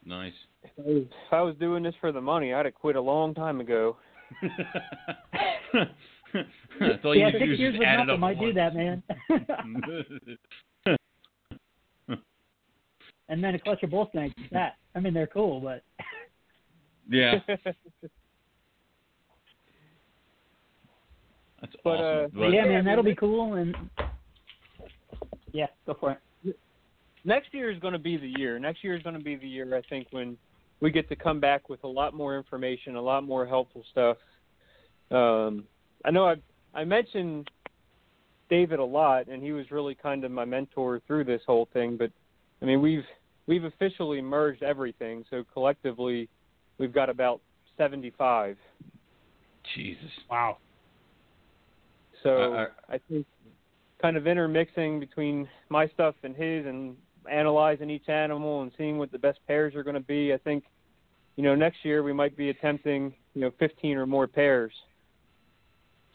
[0.04, 0.32] nice.
[0.62, 3.00] If I was, if I was doing this for the money, I'd have quit a
[3.00, 3.96] long time ago.
[6.80, 8.40] That's all yeah, need to six do years just with add it nothing up might
[8.40, 9.02] do that, man.
[13.28, 14.34] and then a clutch of bull snakes.
[14.52, 15.82] That I mean, they're cool, but
[17.10, 17.40] yeah.
[21.60, 22.42] That's But, awesome.
[22.42, 23.54] uh, yeah, man, that'll be cool.
[23.54, 23.74] And
[25.52, 26.56] yeah, go for it.
[27.24, 28.58] next year is going to be the year.
[28.58, 30.36] Next year is going to be the year I think when
[30.80, 34.18] we get to come back with a lot more information, a lot more helpful stuff.
[35.10, 35.64] Um,
[36.04, 36.34] I know I
[36.74, 37.50] I mentioned
[38.50, 41.96] David a lot, and he was really kind of my mentor through this whole thing.
[41.96, 42.10] But
[42.60, 43.04] I mean, we've
[43.46, 46.28] we've officially merged everything, so collectively
[46.78, 47.40] we've got about
[47.76, 48.56] seventy five.
[49.74, 50.10] Jesus.
[50.30, 50.58] Wow.
[52.22, 53.26] So Uh, I think
[54.00, 56.96] kind of intermixing between my stuff and his and
[57.30, 60.32] analyzing each animal and seeing what the best pairs are going to be.
[60.32, 60.64] I think,
[61.36, 64.72] you know, next year we might be attempting, you know, 15 or more pairs.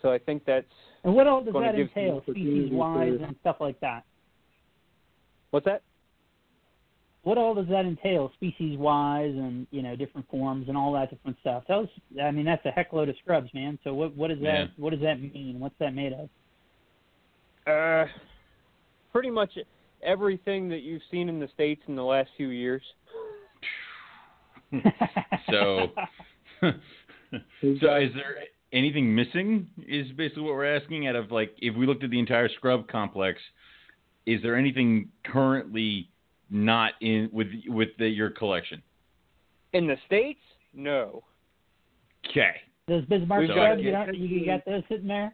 [0.01, 0.65] So I think that's
[1.03, 4.03] And what all does that entail, species wise and stuff like that?
[5.51, 5.81] what's that?
[7.23, 11.12] What all does that entail, species wise, and you know, different forms and all that
[11.12, 11.63] different stuff?
[11.67, 11.89] That was,
[12.21, 13.77] I mean, that's a heck load of scrubs, man.
[13.84, 14.67] So what what does that Yeah.
[14.77, 15.60] what does that mean?
[15.60, 16.29] What's that made of?
[17.67, 18.07] Uh,
[19.12, 19.51] pretty much
[20.01, 22.81] everything that you've seen in the states in the last few years.
[25.51, 25.91] so,
[26.62, 26.69] so
[27.71, 27.81] is
[28.15, 28.38] there
[28.73, 29.67] anything missing?
[29.88, 31.07] Is basically what we're asking.
[31.07, 33.39] Out of like, if we looked at the entire scrub complex,
[34.25, 36.10] is there anything currently
[36.51, 38.81] not in with with the, your collection?
[39.73, 40.41] In the states,
[40.73, 41.23] no.
[42.29, 42.51] Okay.
[42.87, 45.33] Those Bismarck We've got- scrubs, you, don't, you got those sitting there?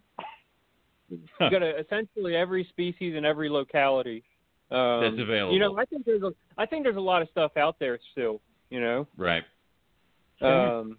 [1.10, 4.24] You got a, essentially every species in every locality.
[4.70, 5.54] Um, That's available.
[5.54, 7.98] You know, I think there's a I think there's a lot of stuff out there
[8.12, 8.42] still.
[8.70, 9.44] You know, Right.
[10.40, 10.80] Sure.
[10.82, 10.98] um,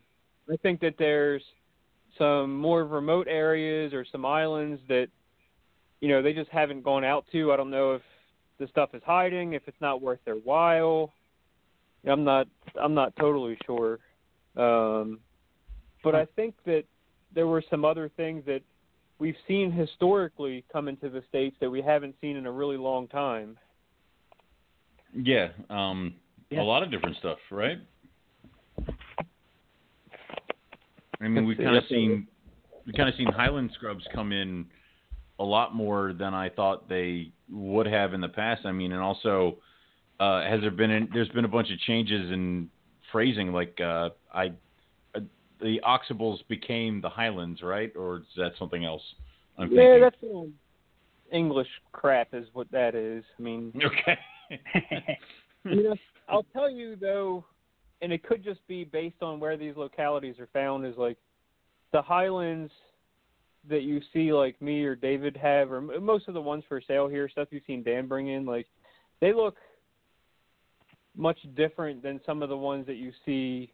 [0.51, 1.43] I think that there's
[2.17, 5.09] some more remote areas or some islands that
[6.01, 7.53] you know they just haven't gone out to.
[7.53, 8.03] I don't know if
[8.59, 11.13] the stuff is hiding, if it's not worth their while.
[12.09, 12.47] I'm not
[12.81, 13.99] I'm not totally sure.
[14.57, 15.21] Um,
[16.03, 16.85] but I think that
[17.35, 18.63] there were some other things that
[19.19, 23.09] we've seen historically come into the states that we haven't seen in a really long
[23.09, 23.59] time.
[25.15, 25.49] Yeah.
[25.71, 26.15] Um.
[26.51, 26.63] Yeah.
[26.63, 27.79] A lot of different stuff, right?
[31.21, 32.27] I mean, we've kind of seen
[32.87, 34.65] we kind of seen Highland scrubs come in
[35.39, 38.67] a lot more than I thought they would have in the past.
[38.67, 39.59] I mean, and also
[40.21, 42.69] uh, has there been an, there's been a bunch of changes in
[43.13, 44.53] phrasing, like uh, I
[45.15, 45.21] uh,
[45.61, 47.93] the Oxibles became the Highlands, right?
[47.97, 49.03] Or is that something else?
[49.57, 50.01] I'm yeah, thinking.
[50.01, 50.49] that's all
[51.33, 53.25] English crap is what that is.
[53.39, 54.19] I mean, okay.
[55.65, 55.97] you know,
[56.29, 57.45] I'll tell you though,
[58.03, 60.85] and it could just be based on where these localities are found.
[60.85, 61.17] Is like
[61.93, 62.73] the highlands
[63.69, 67.09] that you see, like me or David have, or most of the ones for sale
[67.09, 68.67] here, stuff you've seen Dan bring in, like
[69.21, 69.57] they look
[71.17, 73.73] much different than some of the ones that you see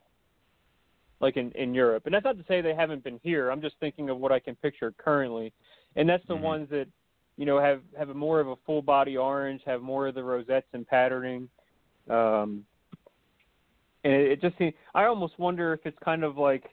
[1.21, 2.07] like in in Europe.
[2.07, 3.51] And that's not to say they haven't been here.
[3.51, 5.53] I'm just thinking of what I can picture currently,
[5.97, 6.43] and that's the Mhm.
[6.43, 6.89] ones that
[7.37, 10.25] you know have have a more of a full body orange, have more of the
[10.25, 11.49] rosettes and patterning.
[12.09, 12.67] Um,
[14.05, 16.69] and it, it just seems I almost wonder if it's kind of like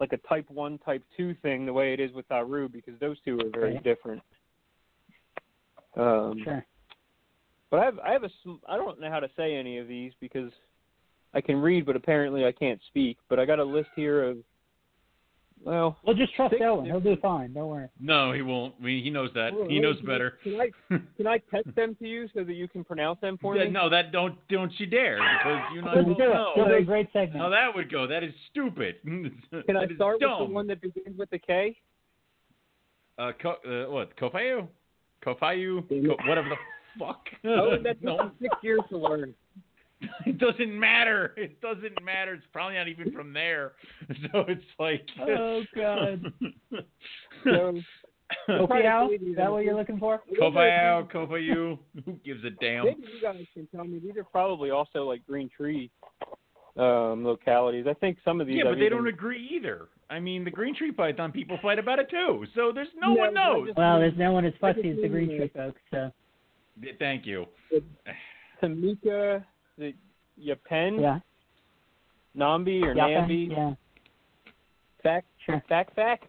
[0.00, 3.20] like a type one, type two thing, the way it is with Daru, because those
[3.20, 3.84] two are very Right.
[3.84, 4.22] different.
[5.96, 6.64] Um, sure.
[7.70, 8.30] but I have I have a
[8.66, 10.52] I don't know how to say any of these because
[11.34, 13.18] I can read, but apparently I can't speak.
[13.28, 14.38] But I got a list here of
[15.64, 16.86] well, Well, just trust Six Owen.
[16.86, 17.52] He'll do fine.
[17.52, 17.88] Don't worry.
[18.00, 18.74] No, he won't.
[18.80, 19.52] I mean, he knows that.
[19.54, 20.38] Well, He knows can better.
[20.46, 20.70] I- Can I
[21.16, 23.70] can I text them to you so that you can pronounce them for Yeah, me?
[23.70, 25.96] no, that don't don't you dare because you're not.
[25.96, 26.34] Let's supposed do to it.
[26.34, 26.52] know.
[26.56, 27.40] We'll a great segment.
[27.42, 28.06] How that would go?
[28.06, 28.96] That is stupid.
[29.04, 31.76] Can I start with the one that begins with the K?
[33.18, 34.16] Uh, co- uh, what?
[34.16, 34.66] Kofayu?
[35.24, 35.86] Kofayu?
[35.88, 36.08] Damn it.
[36.18, 36.56] Ko- whatever the
[36.98, 37.26] fuck.
[37.44, 39.34] Oh, that took no, six years to learn.
[40.26, 41.34] it doesn't matter.
[41.36, 42.34] It doesn't matter.
[42.34, 43.72] It's probably not even from there.
[44.32, 45.06] So it's like.
[45.20, 46.32] Oh, God.
[47.44, 47.80] So,
[48.48, 49.12] Kofiao?
[49.14, 50.22] Is that what you're looking for?
[50.40, 51.78] Kofayu, Kofayu.
[52.04, 52.84] Who gives a damn?
[52.84, 53.98] Maybe you guys can tell me.
[53.98, 55.90] These are probably also like green tree
[56.76, 57.86] um, localities.
[57.88, 58.56] I think some of these.
[58.58, 59.88] Yeah, but I've they even- don't agree either.
[60.10, 62.44] I mean, the green tree python people fight about it too.
[62.54, 63.66] So there's no Yeah, one knows.
[63.68, 65.80] just- Well, there's no one as fussy as the Green Tree folks.
[65.90, 66.12] So
[66.98, 67.46] Thank you.
[68.62, 69.44] Tamika,
[69.80, 69.94] the
[70.40, 71.18] Yapen, yeah,
[72.36, 73.72] Nambi or yeah, Nambi, yeah,
[75.02, 75.62] Fac, sure.
[75.68, 76.22] Fac Fac.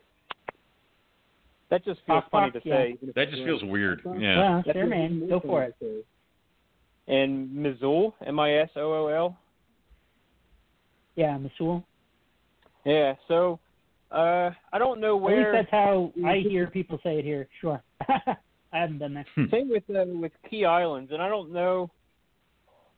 [1.69, 2.75] That just feels Fac funny Fac, to yeah.
[2.75, 2.97] say.
[3.15, 4.01] That just feels weird.
[4.05, 4.13] Yeah.
[4.19, 5.27] Yeah, That's sure, man.
[5.29, 5.75] Go for it.
[7.07, 9.37] And Misool, M-I-S-O-O-L.
[11.15, 11.83] Yeah, Misool.
[12.85, 13.13] Yeah.
[13.27, 13.59] So,
[14.11, 15.33] uh, I don't know where.
[15.33, 15.61] At least where.
[15.63, 17.47] that's how I hear people say it here.
[17.59, 17.81] Sure.
[18.73, 19.25] I haven't been there.
[19.51, 21.89] Same with uh, with Kei Islands, and I don't know.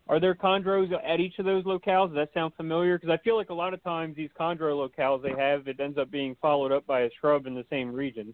[0.07, 2.09] Are there chondros at each of those locales?
[2.09, 2.97] Does that sound familiar?
[2.97, 5.97] Because I feel like a lot of times these chondro locales they have, it ends
[5.97, 8.33] up being followed up by a shrub in the same region.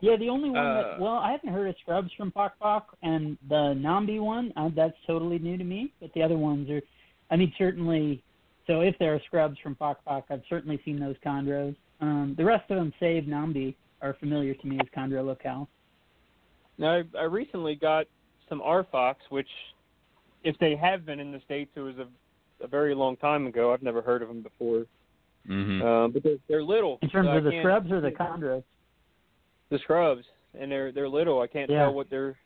[0.00, 2.96] Yeah, the only one Uh, that well, I haven't heard of scrubs from Pok Pok,
[3.02, 5.92] and the Nambi one uh, that's totally new to me.
[6.00, 6.82] But the other ones are,
[7.30, 8.22] I mean, certainly.
[8.66, 11.76] So if there are scrubs from Pok Pok, I've certainly seen those chondros.
[12.00, 15.68] Um, the rest of them, save Nambi, are familiar to me as chondro locales.
[16.78, 18.06] Now, I, I recently got
[18.48, 19.48] some Arfaks, which,
[20.44, 22.06] if they have been in the states, it was a,
[22.64, 23.72] a very long time ago.
[23.72, 24.84] I've never heard of them before,
[25.46, 26.98] hmm um, but they're, they're little.
[27.02, 28.62] In terms so I of the can't- scrubs or the chondros.
[29.70, 30.24] the scrubs,
[30.58, 31.40] and they're they're little.
[31.40, 31.84] I can't Yeah.
[31.84, 32.36] tell what they're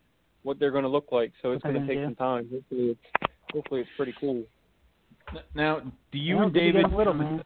[0.43, 2.05] what they're going to look like, so it's going to take do.
[2.05, 2.47] some time.
[2.51, 4.43] Hopefully, it's hopefully it's pretty cool.
[5.55, 5.81] Now,
[6.11, 6.85] do you and good to get David?
[6.91, 7.43] them little, man.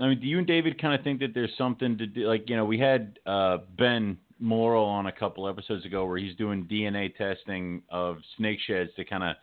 [0.00, 2.26] I mean, do you and David kind of think that there's something to do?
[2.26, 6.34] Like, you know, we had uh, Ben Morrill on a couple episodes ago where he's
[6.36, 9.36] doing DNA testing of snake sheds to kind of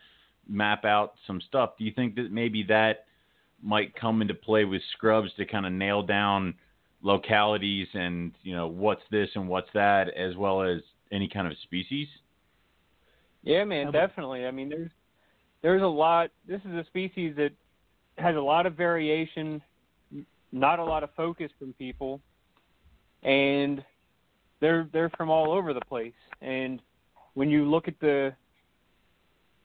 [0.46, 1.70] map out some stuff.
[1.78, 3.06] Do you think that maybe that
[3.62, 6.54] might come into play with scrubs to kind of nail down
[7.02, 11.54] localities and you know what's this and what's that, as well as any kind of
[11.62, 12.08] species?
[13.42, 14.46] Yeah, man, How definitely.
[14.46, 14.90] I mean, there's
[15.62, 16.30] there's a lot.
[16.46, 17.52] This is a species that
[18.18, 19.62] has a lot of variation,
[20.52, 22.20] not a lot of focus from people,
[23.22, 23.82] and
[24.60, 26.14] they're they're from all over the place.
[26.40, 26.80] And
[27.34, 28.34] when you look at the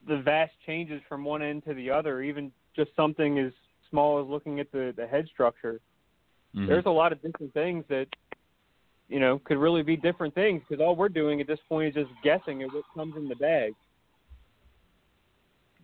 [0.08, 3.52] the vast changes from one end to the other, even just something as
[3.90, 5.80] small as looking at the the head structure,
[6.56, 6.68] Mhm.
[6.68, 8.08] there's a lot of different things that
[9.08, 12.06] you know could really be different things because all we're doing at this point is
[12.06, 13.74] just guessing at what comes in the bag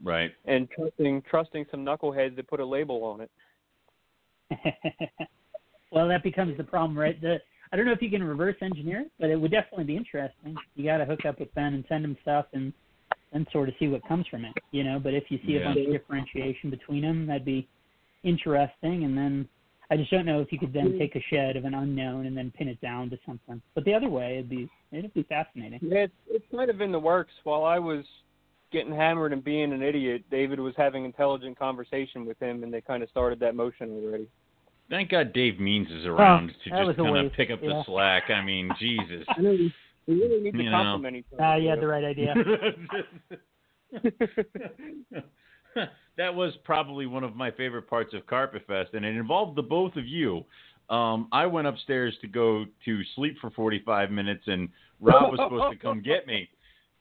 [0.04, 0.32] right.
[0.45, 3.32] and trusting trusting some knuckleheads to put a label on it.
[5.91, 7.19] well, that becomes the problem, right?
[7.21, 7.39] The
[7.71, 10.55] I don't know if you can reverse engineer it, but it would definitely be interesting.
[10.75, 12.73] You got to hook up with Ben and send him stuff, and
[13.31, 14.99] then sort of see what comes from it, you know.
[14.99, 15.60] But if you see Yeah.
[15.60, 17.67] a bunch of differentiation between them, that'd be
[18.23, 19.05] interesting.
[19.05, 19.47] And then
[19.89, 22.36] I just don't know if you could then take a shed of an unknown and
[22.36, 23.62] then pin it down to something.
[23.73, 25.79] But the other way, it'd be it'd be fascinating.
[25.81, 27.34] Yeah, it's, it's kind of in the works.
[27.43, 28.03] While I was
[28.71, 32.81] getting hammered and being an idiot, David was having intelligent conversation with him, and they
[32.81, 34.27] kind of started that motion already.
[34.91, 38.23] Thank God Dave Means is around to just kind of pick up the slack.
[38.30, 39.25] I mean, Jesus.
[39.30, 39.73] I know we,
[40.06, 40.77] we really need to You know.
[40.77, 41.43] compliment each other.
[41.43, 42.36] Ah, you had the right idea.
[46.17, 49.63] that was probably one of my favorite parts of Carpet Fest, and it involved the
[49.63, 50.43] both of you.
[50.89, 54.67] Um, I went upstairs to go to sleep for 45 minutes, and
[54.99, 56.49] Rob was supposed to come get me,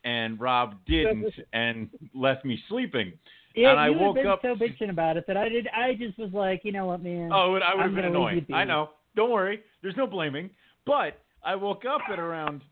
[0.05, 3.13] and Rob didn't, and left me sleeping.
[3.55, 5.67] Yeah, And I woke been up- so bitching about it that I did.
[5.69, 7.31] I just was like, you know what, man.
[7.33, 8.47] Oh, I would have been annoyed.
[8.53, 8.91] I know.
[9.17, 9.61] Don't worry.
[9.83, 10.51] There's no blaming.
[10.87, 12.63] But I woke up at around,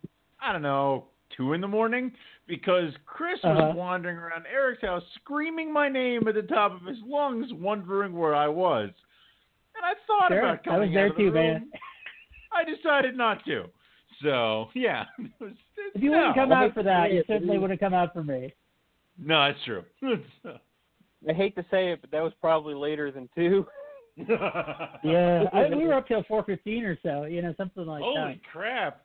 [0.41, 2.13] I don't know, two in the morning
[2.47, 3.73] because Chris was Uh-huh.
[3.77, 8.35] wandering around Eric's house screaming my name at the top of his lungs, wondering where
[8.35, 8.91] I was.
[9.77, 11.71] And I thought Sure, about I coming was there out of the too, man.
[12.53, 13.65] I decided not to.
[14.23, 15.53] So yeah, it was,
[15.95, 16.19] If you no.
[16.19, 18.55] wouldn't come out for that, you certainly wouldn't come out for me.
[19.19, 19.85] No, it's true.
[21.29, 23.67] I hate to say it, but that was probably later than two.
[25.05, 27.23] Yeah, I, we were up till four fifteen or so.
[27.25, 28.05] You know, something like that.
[28.05, 29.03] Holy crap!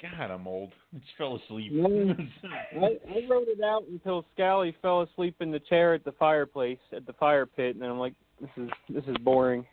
[0.00, 0.70] God, I'm old.
[0.94, 1.72] I just fell asleep.
[1.84, 6.78] I, I wrote it out until Scally fell asleep in the chair at the fireplace
[6.94, 9.66] at the fire pit, and I'm like, this is this is boring.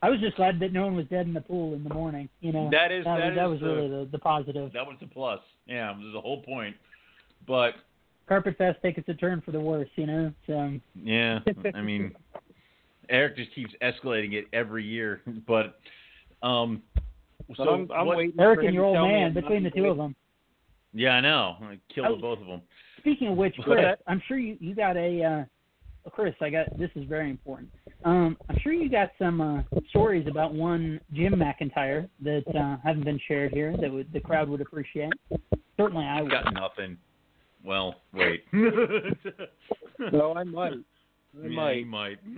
[0.00, 2.28] I was just glad that no one was dead in the pool in the morning.
[2.40, 4.72] You know, That is- that, that was, that is was the- really the, the positive.
[4.72, 5.40] That was the plus.
[5.66, 6.76] Yeah, it was the whole point.
[7.46, 7.74] But
[8.28, 9.88] Carpet Fest taking a turn for the worse.
[9.96, 11.40] You know, so yeah,
[11.74, 12.12] I mean,
[13.08, 15.22] Eric just keeps escalating it every year.
[15.46, 15.78] But
[16.42, 16.82] um,
[17.48, 19.70] But so I'm, I'm what- waiting Eric for him and your old man between the
[19.70, 20.16] two gonna- of them.
[20.92, 21.56] yeah, I know.
[21.62, 22.16] I killed Oh.
[22.16, 22.62] the both of them.
[22.98, 25.22] Speaking of which, But- Chris, I'm sure you you got a.
[25.24, 25.44] Uh,
[26.10, 27.70] Chris, I got this is very important.
[28.04, 33.04] Um, I'm sure you got some uh, stories about one Jim McIntyre that uh, haven't
[33.04, 35.12] been shared here that would, the crowd would appreciate.
[35.76, 36.30] Certainly, I would.
[36.30, 36.96] Got nothing.
[37.64, 38.44] Well, wait.
[40.12, 40.72] No, I might.
[40.72, 40.76] I
[41.42, 41.76] yeah, might.
[41.76, 42.18] he might.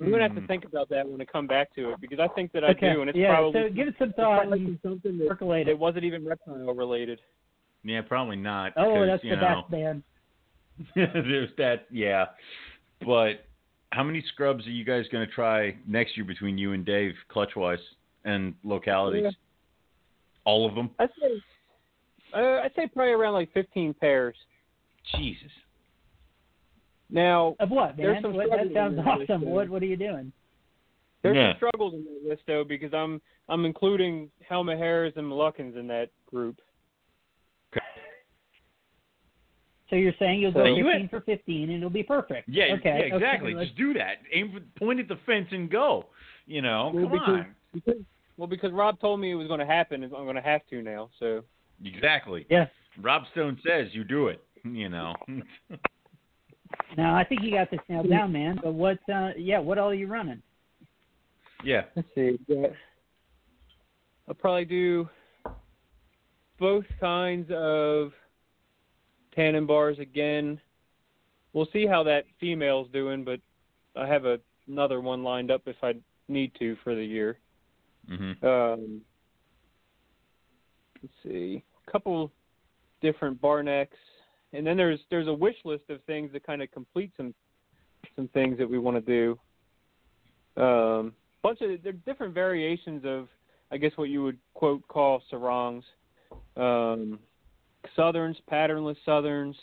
[0.00, 0.40] I'm gonna have Hmm.
[0.40, 2.68] to think about that when I come back to it because I think that I
[2.68, 2.92] okay.
[2.92, 3.34] do, and it's yeah.
[3.34, 5.78] probably so give it some thought and something that percolate it it.
[5.78, 7.18] wasn't even reptile related.
[7.82, 8.72] Yeah, probably not.
[8.76, 10.02] Oh, that's you the know, best band.
[10.94, 12.26] There's that, yeah.
[13.00, 13.46] But
[13.90, 17.14] how many scrubs are you guys going to try next year between you and Dave,
[17.28, 17.78] clutch wise,
[18.24, 19.22] and localities?
[19.24, 19.30] Yeah.
[20.44, 20.90] All of them?
[20.98, 21.40] I'd say
[22.34, 24.36] uh, I'd say probably around like 15 pairs.
[25.16, 25.50] Jesus.
[27.10, 28.22] Now Of what, There's man?
[28.22, 29.26] some What, that sounds awesome.
[29.26, 30.32] so- What What are you doing?
[31.22, 31.52] there's Yeah.
[31.52, 36.10] some struggles in that list though because I'm I'm including Halmaheras and Moluccans in that
[36.26, 36.60] group.
[37.74, 37.84] Okay.
[39.88, 42.48] So you're saying you'll So go you 15 had- for 15 and it'll be perfect.
[42.48, 43.54] Yeah, okay, yeah, exactly.
[43.54, 44.16] Okay, Just do that.
[44.32, 46.06] Aim for, point at the fence and go.
[46.46, 47.54] You know, Well, come because- on.
[47.74, 47.96] Because,
[48.38, 50.66] well, because Rob told me it was going to happen, and I'm going to have
[50.70, 51.10] to now.
[51.18, 51.42] So
[51.84, 52.46] Exactly.
[52.50, 52.68] Yes.
[53.00, 54.42] Rob Stone says you do it.
[54.64, 55.14] You know.
[56.96, 58.58] No, I think you got this nailed down, man.
[58.62, 58.98] But what?
[59.08, 60.42] uh Yeah, what all are you running?
[61.64, 61.82] yeah.
[61.94, 62.38] let's see.
[62.48, 62.66] Yeah.
[64.28, 65.08] I'll probably do
[66.58, 68.12] both kinds of
[69.36, 70.60] Tanimbars again.
[71.52, 73.40] We'll see how that female's doing, but
[73.96, 75.94] I have a, another one lined up if I
[76.28, 77.38] need to for the year.
[78.10, 78.46] Mm-hmm.
[78.46, 79.00] Um,
[81.02, 82.30] let's see, a couple
[83.00, 83.96] different bar necks,
[84.52, 87.34] and then there's there's a wish list of things that kind of complete some
[88.16, 89.36] some things that we want to
[90.56, 90.62] do.
[90.62, 91.12] Um,
[91.42, 93.28] bunch of there are different variations of,
[93.70, 95.82] I guess what you would quote call Sorongs,
[96.56, 97.18] um,
[97.94, 99.56] southerns, patternless southerns,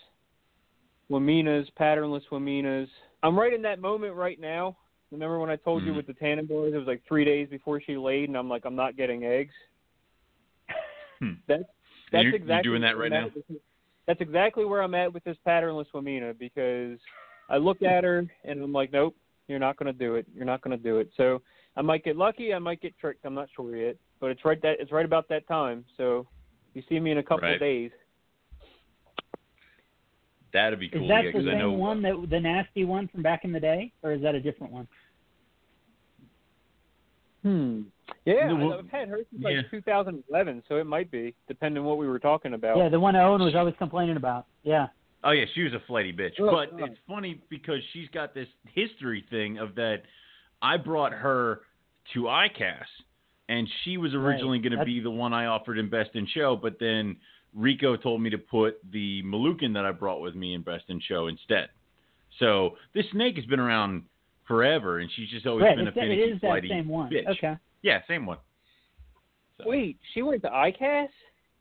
[1.12, 2.88] waminas, patternless waminas.
[3.24, 4.78] I'm right in that moment right now.
[5.12, 5.98] Remember when I told you Mhm.
[5.98, 8.76] with the Tanimbars, it was like three days before she laid, and I'm like, I'm
[8.76, 9.54] not getting eggs.
[11.20, 11.34] Hmm.
[11.48, 11.64] That's
[12.16, 13.30] that's you, exactly you doing that right now?
[13.34, 13.57] this-
[14.07, 16.99] That's exactly where I'm at with this patternless wamina because
[17.49, 19.16] I look at her and I'm like, nope,
[19.47, 20.26] you're not going to do it.
[20.36, 21.09] You're not going to do it.
[21.18, 21.41] So
[21.76, 22.53] I might get lucky.
[22.53, 23.26] I might get tricked.
[23.26, 25.86] I'm not sure yet, but it's right that it's right about that time.
[25.97, 26.28] So
[26.74, 27.53] you see me in a couple Right.
[27.55, 27.91] of days.
[30.53, 31.03] That'd be cool.
[31.03, 33.43] Is that yeah, the 'cause I same know one that the nasty one from back
[33.43, 34.88] in the day, or is that a different one?
[37.46, 37.82] Hmm.
[38.26, 41.86] Yeah, No, well, I've had her since like 2011, so it might be depending on
[41.86, 42.76] what we were talking about.
[42.76, 44.48] Yeah, the one Owen was always complaining about.
[44.64, 44.88] Yeah.
[45.24, 46.34] Oh yeah, she was a flighty bitch.
[46.39, 46.89] Oh, but God.
[46.89, 49.98] it's funny because she's got this history thing of that.
[50.60, 51.62] I brought her
[52.16, 52.86] to ICAS,
[53.48, 56.56] and she was originally going to be the one I offered in Best in Show,
[56.56, 57.18] but then
[57.54, 61.00] Rico told me to put the Moluccan that I brought with me in Best in
[61.00, 61.70] Show instead.
[62.39, 64.04] So this snake has been around
[64.48, 65.76] forever, and she's just always right.
[65.76, 67.10] been a It's, it finicky, is that flighty same one.
[67.12, 67.28] bitch.
[67.38, 67.56] Okay.
[67.82, 68.38] Yeah, same one.
[69.58, 71.10] So- Wait, she went to ICAS?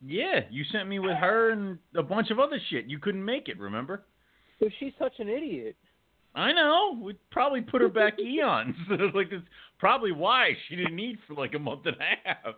[0.07, 2.87] Yeah, you sent me with her and a bunch of other shit.
[2.87, 4.05] You couldn't make it, remember?
[4.61, 5.77] So she's such an idiot.
[6.35, 6.99] I know.
[7.01, 8.75] We probably put her back eons.
[9.15, 9.47] like it's
[9.79, 12.55] probably why she didn't eat for like a month and a half.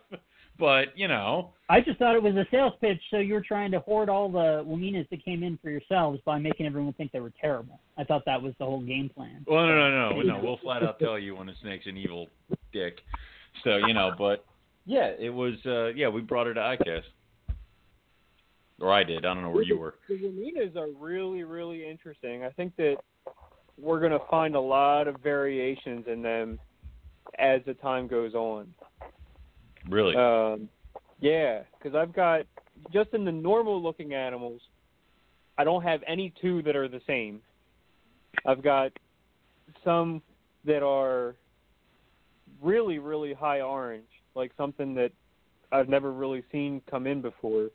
[0.59, 3.71] But you know, I just thought it was a sales pitch, so you were trying
[3.71, 7.19] to hoard all the Waminas that came in for yourselves by making everyone think they
[7.19, 7.79] were terrible.
[7.97, 9.45] I thought that was the whole game plan.
[9.47, 10.39] well, no, no, no, no.
[10.41, 12.27] We'll flat out tell you when a snake's an evil
[12.73, 12.99] dick.
[13.63, 14.45] So you know, but
[14.85, 15.53] yeah, it was.
[15.65, 17.03] uh Yeah, we brought her to ICAST,
[18.79, 19.25] or I did.
[19.25, 19.95] I don't know where you were.
[20.07, 22.43] The Waminas are really, really interesting.
[22.43, 22.97] I think that
[23.79, 26.59] we're going to find a lot of variations in them
[27.37, 28.73] as the time goes on.
[29.89, 30.15] Really?
[30.15, 30.69] Um,
[31.19, 32.41] yeah, because I've got
[32.93, 34.61] just in the normal looking animals,
[35.57, 37.41] I don't have any two that are the same.
[38.45, 38.91] I've got
[39.83, 40.21] some
[40.65, 41.35] that are
[42.61, 45.11] really, really high orange, like something that
[45.71, 47.69] I've never really seen come in before.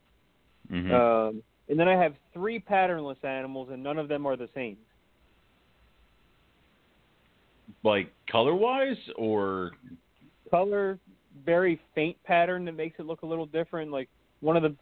[0.68, 4.48] hmm Um, and then I have three patternless animals, and none of them are the
[4.54, 4.76] same.
[7.84, 9.72] like color wise, or
[10.50, 10.98] Color,
[11.44, 13.90] very faint pattern that makes it look a little different.
[13.90, 14.08] Like
[14.40, 14.74] one of the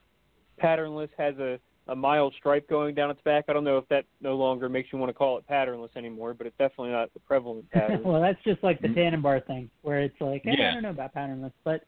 [0.58, 3.44] patternless has a, a mild stripe going down its back.
[3.48, 6.34] I don't know if that no longer makes you want to call it patternless anymore,
[6.34, 8.02] but it's definitely not the prevalent pattern.
[8.04, 10.70] well, that's just like the Tanimbar thing, where it's like, eh, Yeah.
[10.70, 11.82] I don't know about patternless, but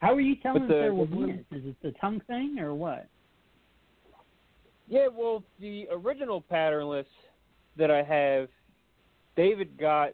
[0.00, 1.44] how are you telling But us the- they're the- Waminas?
[1.52, 3.06] Is it the tongue thing or what?
[4.88, 7.06] Yeah, well, the original patternless
[7.76, 8.48] that I have,
[9.36, 10.10] David got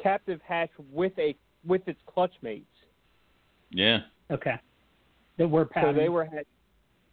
[0.00, 1.34] captive hatch with a
[1.66, 2.66] with its clutch mates.
[3.70, 4.00] yeah.
[4.30, 4.54] Okay.
[5.38, 6.44] That were So they were had,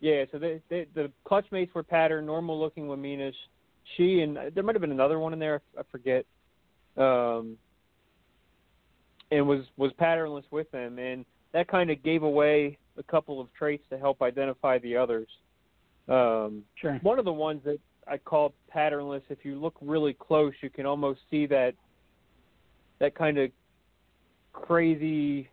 [0.01, 0.25] yeah.
[0.31, 3.33] So they, they the clutch mates were patterned, normal looking Waminas.
[3.95, 5.61] She and there might have been another one in there.
[5.77, 6.25] I forget.
[6.97, 7.57] Um,
[9.31, 13.47] and was was patternless with them, and that kind of gave away a couple of
[13.53, 15.27] traits to help identify the others.
[16.07, 16.99] Um, Sure.
[17.01, 20.85] one of the ones that I call patternless, if you look really close, you can
[20.85, 21.73] almost see that
[22.99, 23.51] that kind of
[24.65, 25.49] crazy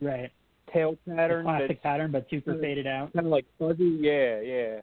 [0.00, 0.30] Right.
[0.72, 2.60] tail The pattern classic that's pattern, but super Yeah.
[2.60, 3.12] faded out.
[3.12, 3.84] kind of like fuzzy.
[3.84, 4.80] Yeah, yeah.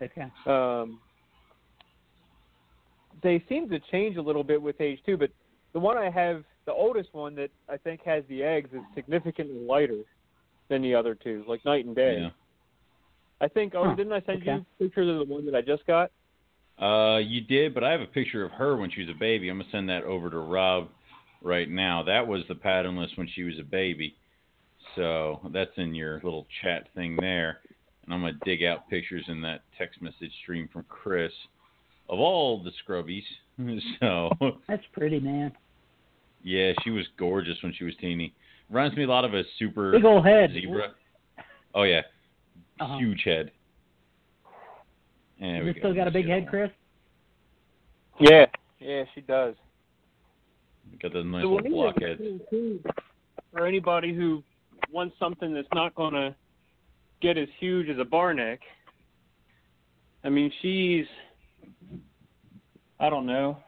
[0.00, 0.26] Okay.
[0.46, 1.00] Um,
[3.22, 5.30] they seem to change a little bit with age too, but
[5.72, 9.58] the one I have, the oldest one that I think has the eggs, is significantly
[9.60, 10.02] lighter
[10.68, 12.20] than the other two, like night and day.
[12.20, 12.30] Yeah.
[13.40, 13.74] I think.
[13.74, 14.54] Oh, Huh, didn't I send okay.
[14.54, 16.10] you pictures of the one that I just got?
[16.80, 19.48] Uh, you did, but I have a picture of her when she was a baby.
[19.48, 20.88] I'm gonna send that over to Rob
[21.42, 22.02] right now.
[22.02, 24.16] That was the patternless when she was a baby.
[24.96, 27.60] So that's in your little chat thing there.
[28.04, 31.32] And I'm gonna dig out pictures in that text message stream from Chris
[32.08, 33.22] of all the scrubbies.
[34.00, 34.30] So
[34.68, 35.52] That's pretty, man.
[36.42, 38.34] yeah, she was gorgeous when she was teeny.
[38.70, 40.50] Reminds me a lot of a super Big old head.
[40.52, 40.94] zebra.
[41.74, 42.00] Oh yeah,
[42.80, 42.98] Uh-huh.
[42.98, 43.52] huge head.
[45.38, 45.78] There Has we it go.
[45.80, 46.70] still got a big head, Chris?
[48.20, 48.46] Yeah,
[48.80, 49.54] yeah, she does.
[51.00, 51.96] Got the nice So little when block.
[53.52, 54.42] For anybody who
[54.90, 56.34] wants something that's not going to
[57.20, 58.60] get as huge as a bar neck,
[60.24, 61.06] I mean, she's,
[63.00, 63.58] I don't know,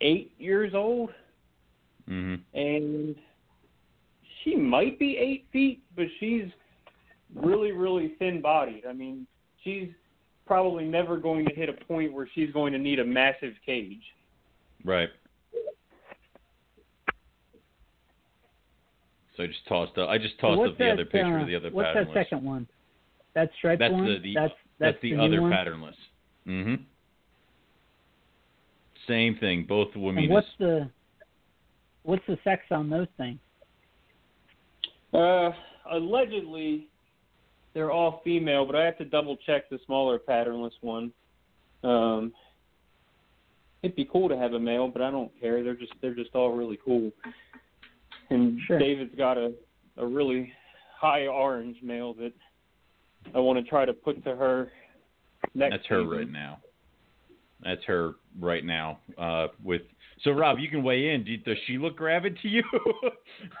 [0.00, 1.10] eight years old,
[2.06, 3.14] hmm and
[4.42, 6.44] she might be eight feet, but she's
[7.34, 8.84] really, really thin bodied.
[8.88, 9.26] I mean,
[9.62, 9.88] she's
[10.46, 14.02] probably never going to hit a point where she's going to need a massive cage.
[14.84, 15.08] Right.
[19.38, 20.08] So I just tossed up.
[20.08, 22.14] I just tossed what's up the that, other picture uh, of the other What's patternless.
[22.14, 22.66] that second one?
[23.36, 24.04] That striped That's one?
[24.04, 25.52] the- the- that's That's, that's the, new other one?
[25.52, 25.94] patternless.
[26.44, 26.74] hmm
[29.06, 29.64] Same thing.
[29.66, 30.28] Both And women.
[30.28, 30.90] what's the
[32.02, 33.38] what's the sex on those things?
[35.14, 35.50] Uh,
[35.90, 36.88] allegedly,
[37.74, 41.12] they're all female, but I have to double check the smaller patternless one.
[41.84, 42.32] Um,
[43.82, 45.62] it'd be cool to have a male, but I don't care.
[45.62, 47.12] They're just they're just all really cool.
[48.30, 48.78] And Sure.
[48.78, 49.52] David's got a
[49.96, 50.52] a really
[50.96, 52.32] high orange male that
[53.34, 54.70] I want to try to put to her
[55.54, 55.72] next.
[55.72, 56.16] That's her season.
[56.16, 56.58] right now.
[57.64, 59.00] That's her right now.
[59.18, 59.82] Uh, with
[60.22, 61.24] so Rob, you can weigh in.
[61.24, 62.62] Do, does she look gravid to you?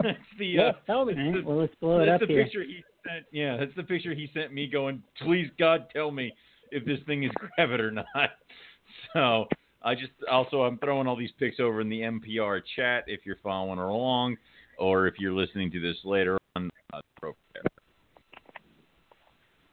[0.00, 1.14] that's the Yeah, uh, tell me.
[1.16, 2.44] All right, well, let's blow it that's up the here.
[2.44, 3.24] picture he sent.
[3.32, 4.68] Yeah, that's the picture he sent me.
[4.68, 6.32] Going, please God, tell me
[6.70, 8.30] if this thing is gravid or not.
[9.12, 9.46] So
[9.84, 13.38] I just also I'm throwing all these pics over in the NPR chat if you're
[13.42, 14.36] following along,
[14.78, 16.70] or if you're listening to this later on.
[16.92, 17.34] Uh, pro-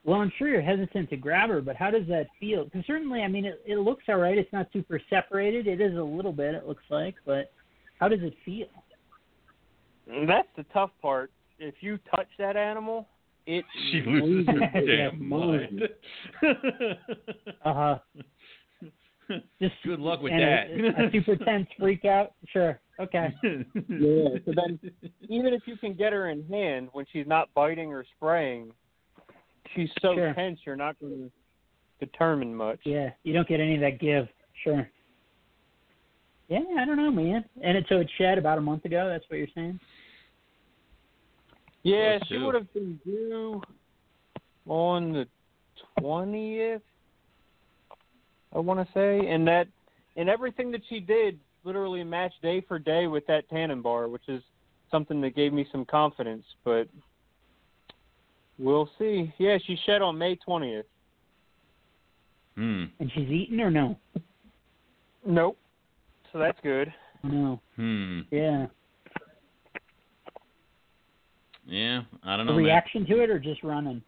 [0.05, 2.63] Well, I'm sure you're hesitant to grab her, but how does that feel?
[2.63, 4.37] Because certainly, I mean, it, it looks all right.
[4.37, 5.67] It's not super separated.
[5.67, 7.51] It is a little bit, it looks like, but
[7.99, 8.67] how does it feel?
[10.07, 11.31] That's the tough part.
[11.59, 13.07] If you touch that animal,
[13.45, 15.89] it she loses her damn mind.
[16.41, 16.97] mind.
[17.65, 17.97] Uh huh.
[19.61, 21.01] Just Good luck with and that.
[21.01, 22.33] A, a super tense freak out.
[22.47, 22.79] Sure.
[22.99, 23.33] Okay.
[23.89, 24.79] Yeah, so then
[25.27, 28.71] even if you can get her in hand when she's not biting or spraying,
[29.75, 30.33] she's so Sure.
[30.33, 31.29] tense you're not going
[31.99, 32.79] to determine much.
[32.83, 34.27] Yeah, you don't get any of that give.
[34.63, 34.89] Sure.
[36.49, 37.45] Yeah, I don't know, man.
[37.61, 39.07] And it, so it shed about a month ago.
[39.09, 39.79] That's what you're saying.
[41.83, 43.61] Yeah, she would have been due
[44.67, 45.27] on the
[45.99, 46.81] twentieth.
[48.53, 49.67] I want to say, and that
[50.15, 54.41] and everything that she did literally matched day for day with that Tanimbar, which is
[54.89, 56.43] something that gave me some confidence.
[56.63, 56.87] But
[58.57, 59.31] we'll see.
[59.37, 60.85] Yeah, she shed on May twentieth.
[62.55, 62.85] hmm.
[62.99, 63.97] And she's eaten or no?
[65.25, 65.57] Nope.
[66.31, 66.91] So that's good.
[67.23, 67.59] No.
[67.75, 68.21] Hmm.
[68.31, 68.65] Yeah.
[71.67, 72.01] Yeah.
[72.23, 72.55] I don't A know.
[72.55, 72.63] man.
[72.65, 74.01] reaction to it or just running?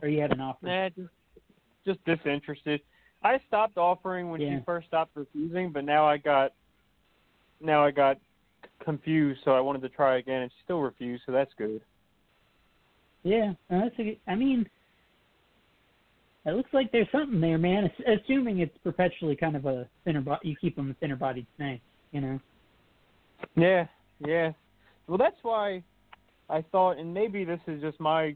[0.00, 0.66] Or you had an offer?
[0.66, 1.10] Nah, just
[1.84, 2.80] just disinterested.
[3.24, 4.58] I stopped offering when Yeah.
[4.58, 6.52] she first stopped refusing, but now I got
[7.60, 8.18] now I got
[8.80, 11.80] confused, so I wanted to try again, and she still refused, so that's good.
[13.22, 14.68] Yeah, that's a good, I mean,
[16.44, 17.88] it looks like there's something there, man.
[18.04, 21.80] Assuming it's perpetually kind of a thinner, body, you keep them a thinner bodied snake,
[22.10, 22.40] you know.
[23.54, 23.86] Yeah,
[24.18, 24.52] yeah.
[25.06, 25.84] Well, that's why
[26.50, 28.34] I thought, and maybe this is just my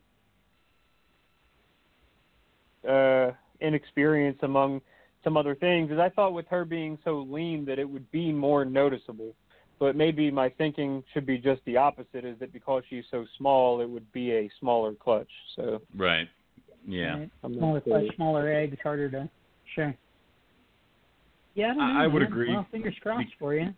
[2.88, 4.80] uh, inexperience among
[5.24, 8.32] some other things, is I thought with her being so lean that it would be
[8.32, 9.34] more noticeable.
[9.78, 13.80] But maybe my thinking should be just the opposite: is that because she's so small,
[13.80, 15.28] it would be a smaller clutch.
[15.54, 16.28] So Right.
[16.86, 17.18] Yeah.
[17.18, 17.30] Right?
[17.42, 18.00] I'm Smaller, sure.
[18.00, 19.28] flesh, smaller eggs, harder to.
[19.74, 19.94] Sure.
[21.54, 22.50] Yeah, I, don't know, I would agree.
[22.50, 23.74] Well, fingers crossed for you.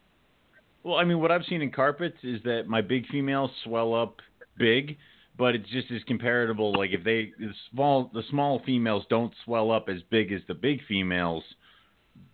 [0.82, 4.16] Well, I mean, what I've seen in carpets is that my big females swell up
[4.58, 4.96] big,
[5.38, 6.72] but it's just as comparable.
[6.76, 10.54] Like if they the small the small females don't swell up as big as the
[10.54, 11.44] big females,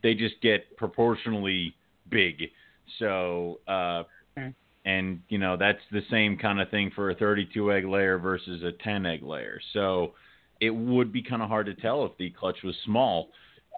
[0.02, 1.74] they just get proportionally
[2.10, 2.50] big.
[2.98, 4.04] So, uh,
[4.36, 4.52] Okay.
[4.84, 8.64] and you know that's the same kind of thing for a 32 egg layer versus
[8.64, 9.60] a 10 egg layer.
[9.72, 10.14] So,
[10.60, 13.28] it would be kind of hard to tell if the clutch was small,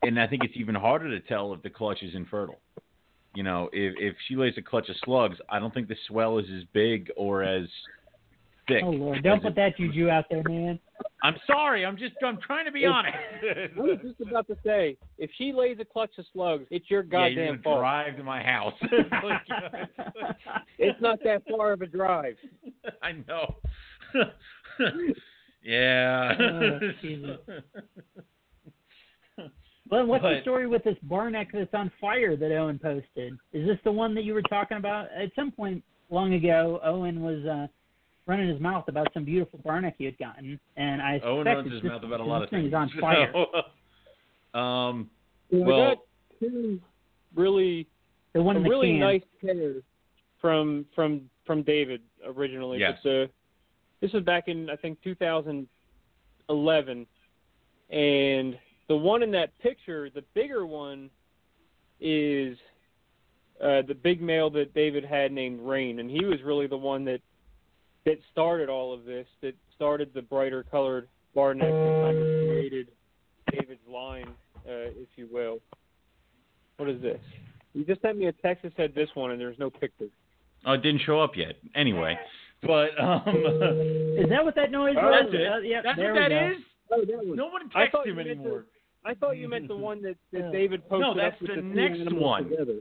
[0.02, 2.60] and I think it's even harder to tell if the clutch is infertile.
[3.34, 6.38] You know, if if she lays a clutch of slugs, I don't think the swell
[6.38, 7.68] is as big or as
[8.68, 8.82] thick.
[8.84, 10.78] Oh Lord, don't put it- that juju out there, man.
[11.22, 11.84] I'm sorry.
[11.84, 13.16] I'm just I'm trying to be It's- honest.
[13.76, 17.02] I was just about to say, if she lays a clutch of slugs, it's your
[17.10, 17.80] yeah, you're goddamn gonna fault.
[17.80, 18.74] drive to my house.
[20.78, 22.36] It's not that far of a drive.
[23.02, 23.56] I know.
[25.62, 26.78] yeah.
[27.00, 27.38] Jesus.
[29.88, 33.34] Well, what's the story with this Barneck that's on fire that Owen posted?
[33.52, 35.06] Is this the one that you were talking about?
[35.16, 37.68] At some point long ago, Owen was uh,
[38.26, 41.66] running his mouth about some beautiful Barneck he had gotten, and I Owen suspect runs
[41.66, 42.68] it's his this- mouth about a lot of thing things.
[42.70, 43.32] is on fire.
[44.54, 45.10] So, um.
[45.50, 45.98] So Well- got
[46.40, 46.80] two
[47.34, 47.86] really
[48.32, 49.00] the one a the really can.
[49.00, 49.74] nice pair
[50.40, 52.78] from from from David originally.
[52.80, 52.98] Yes.
[53.02, 53.30] But the,
[54.00, 57.06] this was back in I think 2011,
[57.90, 58.58] and
[58.88, 61.08] the one in that picture, the bigger one,
[62.00, 62.56] is
[63.62, 67.04] uh, the big male that David had named Rain, and he was really the one
[67.06, 67.20] that
[68.06, 69.26] that started all of this.
[69.42, 72.88] That started the brighter colored barneck that kind of created
[73.52, 74.28] David's line,
[74.66, 75.60] uh, if you will.
[76.78, 77.20] What is this?
[77.74, 80.06] You just sent me a text that said this one, and there's no picture.
[80.64, 81.56] Oh, it didn't show up yet.
[81.74, 82.18] Anyway,
[82.62, 83.22] but um.
[83.26, 85.24] Is that what that noise Oh, was?
[85.24, 85.46] that's it.
[85.52, 86.50] Uh, yeah, That's what we that go.
[86.52, 86.56] is.
[86.90, 87.36] Oh, that one.
[87.36, 88.64] No one I texts him you meant anymore.
[89.04, 90.50] I thought you meant the one that, that Yeah.
[90.50, 92.48] David posted No, up that's with the the next one.
[92.48, 92.78] Together.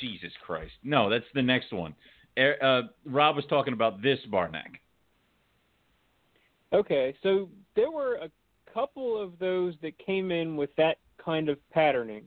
[0.00, 0.72] Jesus Christ.
[0.84, 1.94] No, that's the next one.
[2.36, 4.80] Uh, Rob was talking about this Barneck.
[6.72, 8.30] Okay, so there were a
[8.72, 12.24] couple of those that came in with that kind of patterning,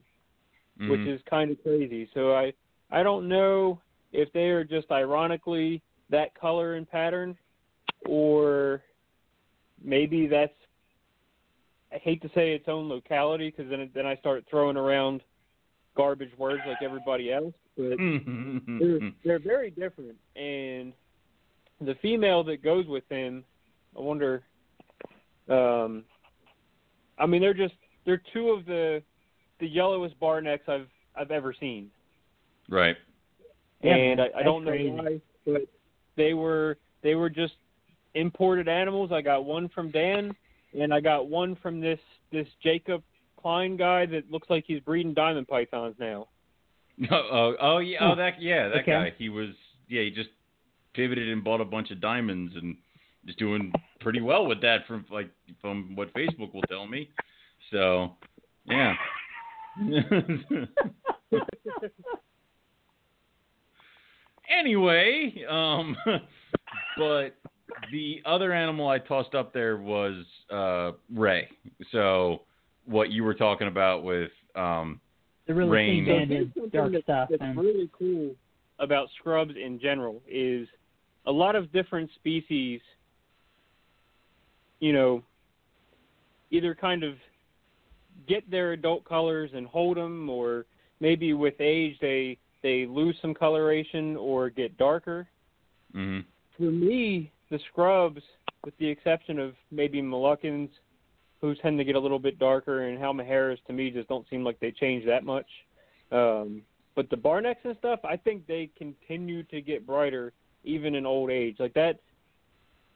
[0.87, 1.07] which Mhm.
[1.07, 2.09] is kind of crazy.
[2.13, 2.53] So I
[2.91, 3.79] I don't know
[4.11, 7.37] if they are just ironically that color and pattern,
[8.05, 8.83] or
[9.79, 10.55] maybe that's
[11.91, 15.21] I hate to say its own locality because then then I start throwing around
[15.95, 17.97] garbage words like everybody else, but
[18.79, 20.15] they're they're very different.
[20.35, 20.93] And
[21.81, 23.43] the female that goes with him
[23.97, 24.43] i wonder
[25.49, 26.03] um
[27.17, 27.73] i mean they're just
[28.05, 29.01] they're two of the
[29.61, 31.89] the yellowest bar necks i've i've ever seen.
[32.69, 32.97] Right.
[33.81, 34.89] Yeah, and I, I don't know crazy.
[34.89, 35.61] why but
[36.17, 37.53] they were they were just
[38.13, 39.11] imported animals.
[39.11, 40.35] I got one from dan
[40.77, 41.99] and i got one from this
[42.31, 43.03] this jacob
[43.37, 46.27] klein guy that looks like he's breeding diamond pythons now
[47.11, 48.91] Oh, oh, oh yeah, oh that yeah, that Okay.
[48.91, 49.13] guy.
[49.17, 49.49] He was
[49.87, 50.29] yeah, he just
[50.93, 52.75] pivoted and bought a bunch of diamonds and
[53.27, 55.29] is doing pretty well with that from like
[55.61, 57.09] from what Facebook will tell me.
[57.71, 58.15] So,
[58.65, 58.93] yeah.
[64.49, 65.95] anyway, um
[66.97, 67.35] but
[67.91, 71.47] the other animal I tossed up there was uh Ray.
[71.91, 72.41] So,
[72.85, 74.99] what you were talking about with um
[75.49, 76.05] The really Rain.
[76.05, 77.29] So here's banded dark that- stuff.
[77.31, 78.35] That's And, really cool
[78.77, 80.67] about scrubs in general is
[81.25, 82.81] a lot of different species.
[84.79, 85.23] You know,
[86.51, 87.17] either kind of
[88.27, 90.67] get their adult colors and hold them, or
[90.99, 95.27] maybe with age they they lose some coloration or get darker.
[95.95, 96.23] mhm.
[96.57, 98.21] For me, the scrubs,
[98.63, 100.69] with the exception of maybe Moluccans,
[101.41, 104.43] who tend to get a little bit darker, and Halmaheras to me just don't seem
[104.43, 105.47] like they change that much.
[106.11, 106.63] Um,
[106.95, 110.33] but the Barnecks and stuff, I think they continue to get brighter
[110.63, 111.55] even in old age.
[111.59, 111.99] Like that,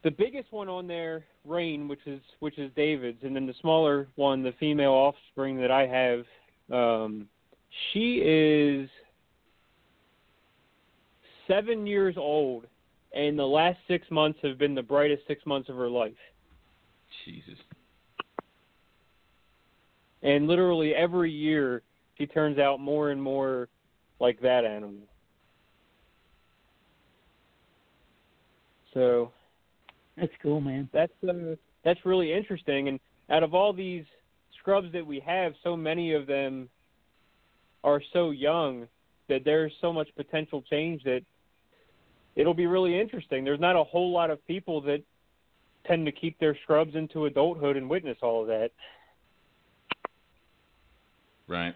[0.04, 4.08] the biggest one on there, Rain, which is which is David's, and then the smaller
[4.16, 6.26] one, the female offspring that I have,
[6.72, 7.28] um,
[7.91, 8.89] she is
[11.48, 12.66] seven years old,
[13.14, 16.12] and the last six months have been the brightest six months of her life.
[17.26, 17.58] Jesus.
[20.24, 21.84] And literally every year,
[22.18, 23.68] she turns out more and more
[24.20, 25.08] like that animal.
[28.94, 29.32] So
[30.16, 30.90] that's cool, man.
[30.94, 32.88] that's uh, that's really interesting.
[32.88, 33.00] And
[33.30, 34.06] out of all these
[34.60, 36.70] scrubs that we have, so many of them
[37.84, 38.88] are so young
[39.28, 41.22] that there's so much potential change that
[42.36, 43.44] it'll be really interesting.
[43.44, 45.02] There's not a whole lot of people that
[45.86, 48.72] tend to keep their scrubs into adulthood and witness all of that.
[51.48, 51.76] Right.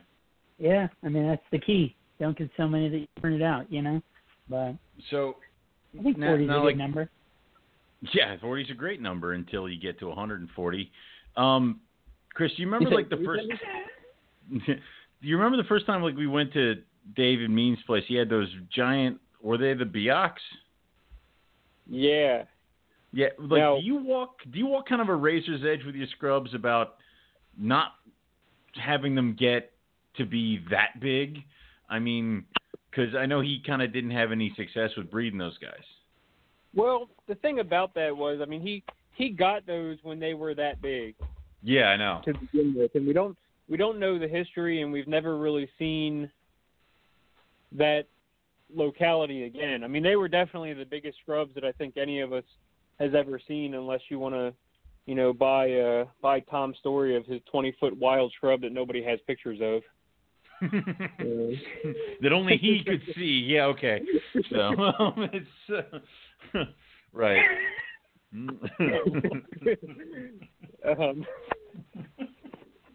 [0.59, 1.95] Yeah, I mean that's the key.
[2.19, 3.71] Don't get so many that you burn it out.
[3.71, 4.01] You know.
[4.49, 4.75] But
[5.11, 5.35] So
[5.99, 7.09] I think 40 is a good like- number.
[8.13, 10.91] yeah, 40 is a great number until you get to 140.
[11.35, 11.81] Um,
[12.33, 13.43] Chris, do you remember like the first?
[14.67, 14.73] do
[15.21, 16.75] you remember the first time like we went to
[17.15, 18.03] David Mean's place?
[18.07, 19.19] He had those giant.
[19.41, 20.33] Were they the Biaks?
[21.89, 22.43] Yeah.
[23.13, 25.95] Yeah, like Now- do you walk do you walk kind of a razor's edge with
[25.95, 26.95] your scrubs about
[27.57, 27.93] not
[28.77, 29.71] having them get
[30.17, 31.39] to be that big?
[31.89, 32.45] I mean,
[32.89, 35.83] because I know he kind of didn't have any success with breeding those guys.
[36.75, 38.83] Well, the thing about that was, I mean, he
[39.15, 41.15] he got those when they were that big
[41.63, 42.21] Yeah, I know.
[42.25, 45.69] to begin with, and we don't we don't know the history, and we've never really
[45.77, 46.29] seen
[47.73, 48.05] that
[48.73, 49.83] locality again.
[49.83, 52.43] I mean, they were definitely the biggest scrubs that I think any of us
[52.99, 54.53] has ever seen, unless you want to,
[55.07, 59.03] you know, buy uh buy Tom's story of his 20 foot wild shrub that nobody
[59.03, 59.81] has pictures of.
[62.21, 63.45] that only he could see.
[63.47, 64.01] Yeah, okay.
[64.51, 65.47] So um, it's
[66.53, 66.63] uh,
[67.13, 67.43] right.
[70.99, 71.25] um,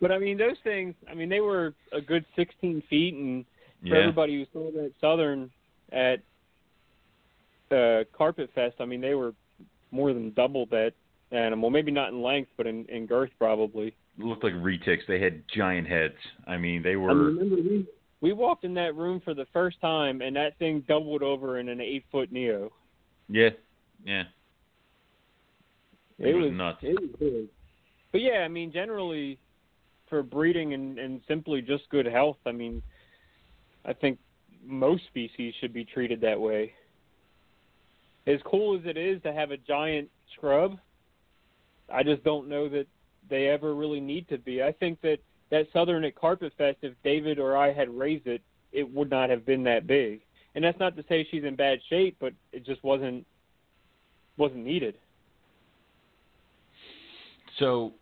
[0.01, 0.95] but I mean, those things.
[1.11, 3.45] I mean, they were a good 16 feet, and
[3.81, 4.01] for yeah.
[4.01, 5.51] everybody who saw that Southern
[5.93, 6.19] at
[7.75, 9.33] uh, Carpet Fest, I mean, they were
[9.93, 10.93] more than double that
[11.33, 11.71] animal.
[11.71, 13.95] Maybe not in length, but in, in girth probably.
[14.19, 15.07] looked like retics.
[15.09, 16.15] They had giant heads.
[16.47, 17.11] I mean, they were.
[17.11, 17.87] I remember we
[18.21, 21.69] we walked in that room for the first time, and that thing doubled over in
[21.69, 22.71] an eight foot neo.
[23.29, 23.51] yeah,
[24.05, 24.25] yeah.
[26.19, 26.79] It, It was was nuts.
[26.83, 27.49] It was big.
[28.13, 29.39] But yeah, I mean, generally
[30.09, 32.83] for breeding and, and simply just good health, I mean,
[33.87, 34.19] I think
[34.65, 36.75] most species should be treated that way.
[38.27, 40.79] As cool as it is to have a giant scrub,
[41.93, 42.87] I just don't know that
[43.29, 44.63] they ever really need to be.
[44.63, 45.19] I think that
[45.51, 48.41] that southern at Carpet Fest, if David or I had raised it,
[48.73, 50.21] it would not have been that big.
[50.55, 53.27] And that's not to say she's in bad shape, but it just wasn't
[54.37, 54.95] wasn't needed.
[57.59, 57.93] So,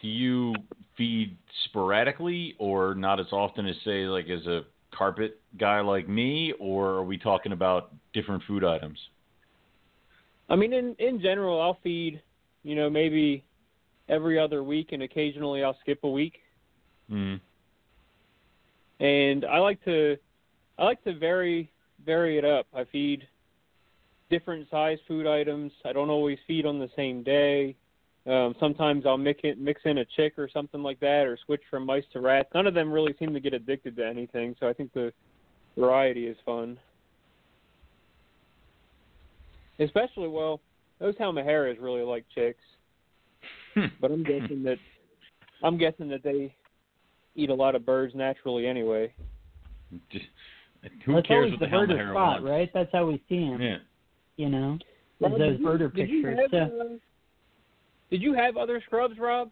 [0.00, 0.54] do you
[0.96, 4.62] feed sporadically or not as often as say like as a
[4.94, 8.98] carpet guy like me, or are we talking about different food items?
[10.48, 12.22] I mean, in in general, I'll feed,
[12.64, 13.44] you know, maybe
[14.08, 16.40] every other week, and occasionally I'll skip a week.
[17.10, 17.40] Mm.
[19.00, 20.16] And I like to,
[20.78, 21.70] I like to vary
[22.04, 22.66] vary it up.
[22.74, 23.26] I feed
[24.30, 25.72] different size food items.
[25.84, 27.76] I don't always feed on the same day.
[28.26, 31.60] Um, sometimes I'll mix it, mix in a chick or something like that, or switch
[31.70, 32.48] from mice to rats.
[32.54, 35.12] None of them really seem to get addicted to anything, so I think the
[35.76, 36.78] variety is fun.
[39.78, 40.60] Especially, well,
[41.00, 42.62] those Halmaheras really like chicks,
[44.00, 44.78] but I'm guessing that
[45.62, 46.54] I'm guessing that they
[47.34, 49.12] eat a lot of birds naturally anyway.
[50.10, 50.24] Just,
[51.04, 52.48] who That's cares what the the birder Halmahera spot, wants?
[52.50, 52.70] right?
[52.74, 53.60] That's how we see him.
[53.60, 53.78] Yeah.
[54.36, 54.78] You know,
[55.20, 56.38] Rob, Is those you- birder did you pictures.
[56.52, 56.98] have, so, uh,
[58.10, 59.50] did you have other scrubs, Rob?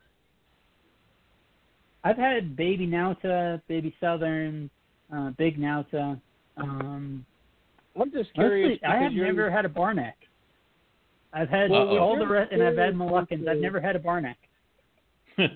[2.05, 4.69] I've had baby Nauta, baby Southern,
[5.15, 6.21] uh, big Nauta.
[6.57, 7.25] Um,
[7.99, 8.81] I'm just curious.
[8.83, 10.15] honestly, I have never had a barneck.
[11.33, 13.49] I've had Well, with all the rest, and I've had experience Moluccans.
[13.49, 14.37] I've never had a barneck.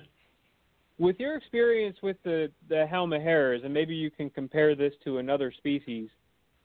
[0.99, 5.53] With your experience with the the Halmaheras, and maybe you can compare this to another
[5.55, 6.09] species,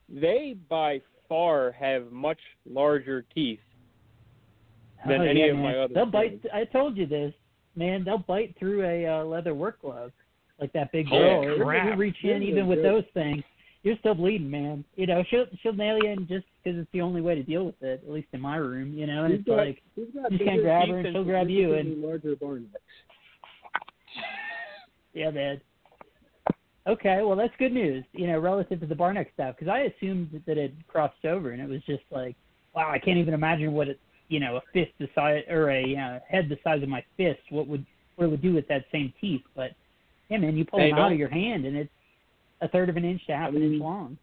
[0.09, 3.59] they by far have much larger teeth
[5.07, 5.63] than Oh, any yeah, of man.
[5.63, 5.93] my other.
[5.93, 6.41] They'll bite.
[6.41, 6.47] friends.
[6.51, 7.31] I told you this,
[7.75, 8.03] man.
[8.03, 10.11] They'll bite through a uh, leather work glove
[10.59, 11.55] like that big Holy girl.
[11.55, 11.85] If crap.
[11.91, 13.43] You reach in, even with those things,
[13.83, 14.83] you're still bleeding, man.
[14.95, 17.65] You know, she'll she'll nail you in just because it's the only way to deal
[17.65, 18.01] with it.
[18.05, 19.25] At least in my room, you know.
[19.25, 22.01] And He's it's got- like, you just can't grab her and she'll grab you, and-
[22.01, 22.83] larger barn necks.
[25.13, 25.61] yeah, man.
[26.85, 28.03] Okay, well that's good news.
[28.13, 31.61] You know, relative to the Barneck stuff, because I assumed that it crossed over, and
[31.61, 32.35] it was just like,
[32.75, 35.95] wow, I can't even imagine what it, you know, a fist the size or a
[35.95, 38.85] uh, head the size of my fist, what would what it would do with that
[38.91, 39.43] same teeth.
[39.55, 39.71] But
[40.29, 41.89] yeah, man, you pull Hey, them out of your hand, and it's
[42.63, 44.17] a third of an inch to half I an inch long.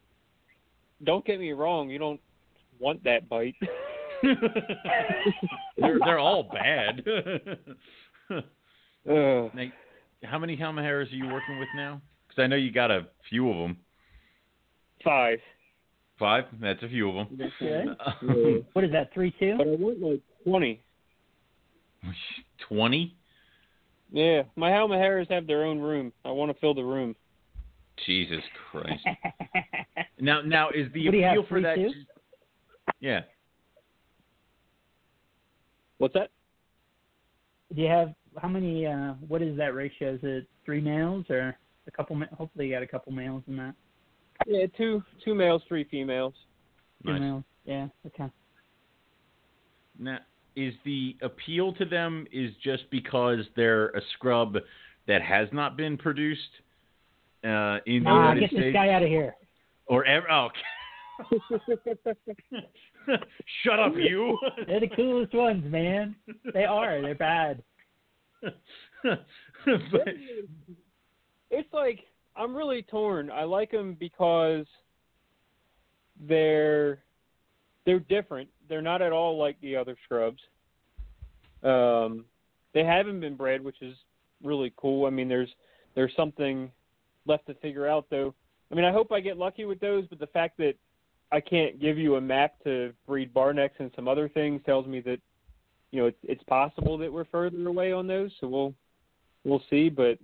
[1.05, 1.91] Don't get me wrong.
[1.91, 2.21] You don't
[2.79, 3.55] want that bite.
[4.23, 7.03] they're they're all bad.
[8.31, 9.51] Ugh.
[9.55, 9.65] now,
[10.25, 12.01] how many Halmaheras are you working with now?
[12.29, 13.79] Because I know you got a few of them.
[15.03, 15.39] Five.
[16.19, 16.45] Five.
[16.61, 17.37] That's a few of them.
[17.37, 17.53] Good.
[17.61, 17.85] Yeah.
[18.73, 19.13] What is that?
[19.15, 19.55] Three two?
[19.57, 20.83] But I want like twenty.
[22.69, 23.17] Twenty.
[24.13, 26.13] Yeah, my Halmaheras have their own room.
[26.25, 27.15] I want to fill the room.
[28.07, 29.05] Jesus Christ.
[30.23, 31.75] Now, now is the What do you have, appeal for three, that?
[31.77, 31.91] two?
[33.01, 33.21] Yeah.
[35.97, 36.29] What's that?
[37.75, 38.87] Do you have how many?
[38.87, 40.15] uh What is that ratio?
[40.15, 42.21] Is it three males or a couple?
[42.37, 43.75] Hopefully, you got a couple males in that.
[44.47, 46.35] Yeah, two two males, three females.
[47.03, 47.21] Nice.
[47.21, 47.45] males.
[47.65, 47.89] Yeah.
[48.07, 48.31] Okay.
[49.99, 50.19] Now,
[50.57, 54.57] is the appeal to them is just because they're a scrub
[55.07, 56.41] that has not been produced
[57.45, 59.35] uh, in the Ah, United get this guy out of here.
[59.87, 60.31] or ever?
[60.31, 60.49] Oh,
[63.63, 64.39] shut up, you.
[64.67, 66.17] They're the coolest ones, man.
[66.55, 67.01] They are.
[67.03, 67.63] They're bad.
[69.03, 70.09] but,
[71.51, 72.01] it's like
[72.37, 73.31] I'm really torn.
[73.31, 74.67] I like them because
[76.29, 77.01] they're
[77.85, 78.49] they're different.
[78.69, 80.41] They're not at all like the other scrubs.
[81.63, 82.25] Um,
[82.73, 83.95] they haven't been bred, which is
[84.43, 85.07] really cool.
[85.07, 85.51] I mean, there's
[85.95, 86.71] there's something
[87.27, 88.35] left to figure out though.
[88.71, 90.75] I mean, I hope I get lucky with those, but the fact that
[91.33, 95.01] I can't give you a map to breed barnecks and some other things tells me
[95.01, 95.19] that
[95.93, 98.33] you know it's, it's possible that we're further away on those.
[98.41, 98.75] So we'll
[99.45, 100.19] we'll see, but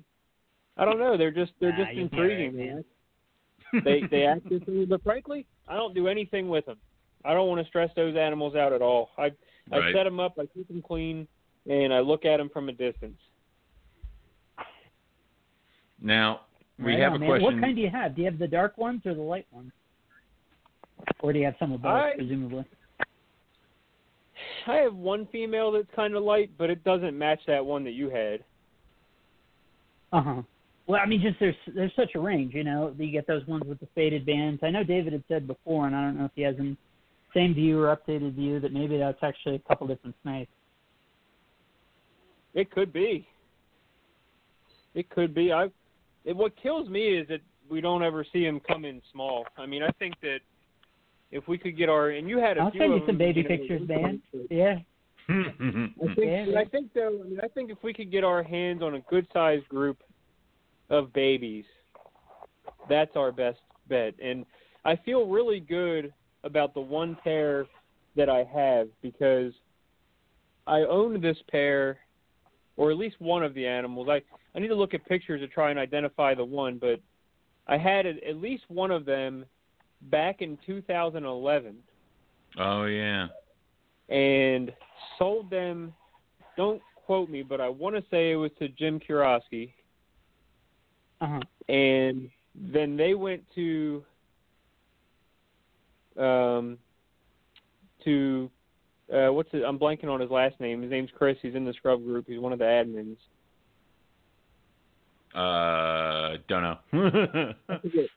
[0.76, 1.16] I don't know.
[1.16, 2.66] They're just they're Nah, just you'll be all right, intriguing, man.
[2.66, 2.84] man.
[3.84, 6.78] They they act differently, but frankly, I don't do anything with them.
[7.24, 9.10] I don't want to stress those animals out at all.
[9.18, 9.32] I
[9.72, 9.94] I Right.
[9.94, 11.26] set them up, I keep them clean,
[11.68, 13.18] and I look at them from a distance.
[16.00, 16.42] now
[16.78, 17.28] we Right have on, a man.
[17.28, 17.44] question.
[17.44, 18.14] What kind do you have?
[18.14, 19.72] Do you have the dark ones or the light ones?
[21.20, 22.64] Or do you have some of both, I- presumably?
[24.66, 27.92] I have one female that's kind of light, but it doesn't match that one that
[27.92, 28.40] you had.
[30.12, 30.42] Uh huh.
[30.86, 32.94] Well, I mean, just there's there's such a range, you know.
[32.98, 34.60] You get those ones with the faded bands.
[34.62, 36.76] I know David had said before, and I don't know if he has the
[37.34, 40.50] same view or updated view that maybe that's actually a couple different snakes.
[42.54, 43.26] It could be.
[44.94, 45.52] It could be.
[45.52, 45.68] I.
[46.26, 49.46] It, what kills me is that we don't ever see them come in small.
[49.56, 50.40] I mean, I think that
[51.30, 53.18] if we could get our and you had a I'll few send you some them,
[53.18, 54.22] baby know, pictures, man.
[54.50, 54.76] Yeah.
[55.28, 56.06] I mm-hmm.
[56.14, 58.82] think, Yeah, I think though, I mean, I think if we could get our hands
[58.82, 59.98] on a good sized group
[60.90, 61.64] of babies,
[62.88, 63.58] that's our best
[63.88, 64.14] bet.
[64.22, 64.44] And
[64.84, 66.12] I feel really good
[66.44, 67.66] about the one pair
[68.16, 69.52] that I have because
[70.66, 71.98] I own this pair,
[72.76, 74.08] or at least one of the animals.
[74.08, 74.22] I
[74.54, 77.00] I need to look at pictures to try and identify the one, but
[77.66, 79.44] I had at at least one of them
[80.02, 81.76] back in 2011
[82.58, 83.28] oh yeah.
[84.08, 84.72] and
[85.18, 85.92] sold them.
[86.56, 89.72] Don't quote me, but I want to say it was to Jim Kurowski,
[91.20, 91.40] Uh huh.
[91.72, 94.04] and then they went to
[96.18, 96.78] um
[98.04, 98.50] to
[99.12, 99.62] uh what's it?
[99.66, 100.82] I'm blanking on his last name.
[100.82, 101.36] His name's Chris.
[101.42, 102.26] He's in the scrub group.
[102.28, 103.16] He's one of the admins.
[105.34, 106.78] Uh, don't know.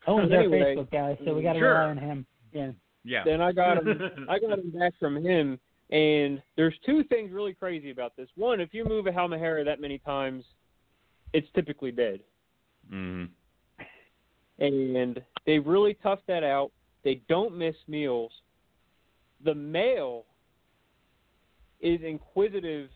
[0.08, 1.74] Owen's Anyway, our Facebook guy, so we got to Sure.
[1.74, 2.26] rely on him.
[2.54, 2.72] Yeah.
[3.04, 3.24] yeah.
[3.26, 4.00] then I got him.
[4.30, 5.60] I got him back from him,
[5.90, 8.30] and there's two things really crazy about this.
[8.36, 10.46] One, if you move a Halmahera that many times,
[11.34, 12.22] it's typically dead.
[12.90, 13.26] hmm
[14.62, 16.72] and they really tough that out.
[17.06, 18.32] They don't miss meals.
[19.46, 20.26] The male
[21.82, 22.90] is inquisitive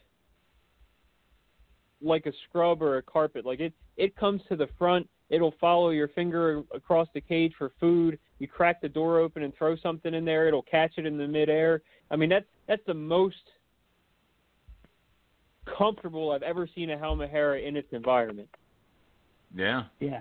[2.02, 3.46] like a scrub or a carpet.
[3.46, 7.72] Like it it comes to the front, it'll follow your finger across the cage for
[7.80, 8.20] food.
[8.40, 11.28] You crack the door open and throw something in there, it'll catch it in the
[11.28, 11.82] midair.
[12.12, 13.36] I mean that's that's the most
[15.78, 18.50] comfortable I've ever seen a Halmahera in its environment.
[19.56, 19.84] Yeah.
[20.00, 20.20] Yeah.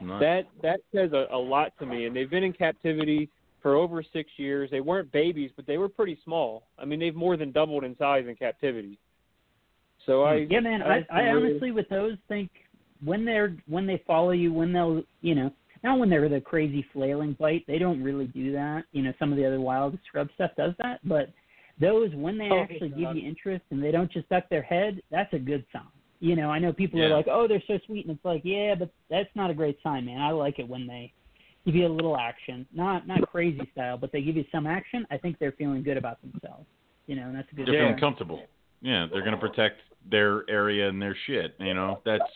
[0.00, 0.18] That's.
[0.18, 2.06] That that says a, a lot to me.
[2.06, 3.30] And they've been in captivity
[3.68, 4.70] for over six years.
[4.70, 6.68] They weren't babies, but they were pretty small.
[6.78, 8.98] I mean, they've more than doubled in size in captivity.
[10.06, 10.28] So hmm.
[10.28, 10.80] I Yeah, man.
[10.80, 12.50] I, I really- honestly, with those, think
[13.04, 15.52] when they're when they follow you, when they'll, you know,
[15.84, 17.64] not when they're the crazy flailing bite.
[17.66, 18.84] They don't really do that.
[18.92, 21.28] You know, some of the other wild scrub stuff does that, but
[21.78, 25.02] those when they Oh, actually give you interest and they don't just duck their head,
[25.10, 25.82] that's a good sign.
[26.20, 28.74] You know, I know people are like, oh, they're so sweet, and it's like, yeah,
[28.74, 30.20] but that's not a great sign, man.
[30.20, 31.12] I like it when they
[31.68, 35.06] give you a little action, not not crazy style, but they give you some action.
[35.10, 36.64] I think they're feeling good about themselves.
[37.06, 37.66] You know, and that's a good.
[37.66, 37.80] They're Yeah.
[37.80, 38.46] feeling comfortable.
[38.80, 41.54] Yeah, they're gonna protect their area and their shit.
[41.60, 42.30] You know, that's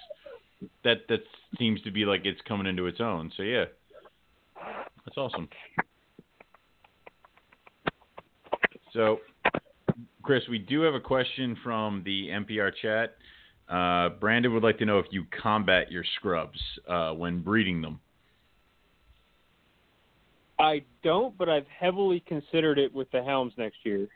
[0.84, 1.24] that that
[1.58, 3.30] seems to be like it's coming into its own.
[3.36, 3.64] So yeah,
[5.04, 5.48] that's awesome.
[8.92, 9.20] So,
[10.22, 13.16] Chris, we do have a question from the NPR chat.
[13.66, 18.00] Uh, Brandon would like to know if you combat your scrubs uh, when breeding them.
[20.62, 24.06] I don't, but I've heavily considered it with the Helms next year.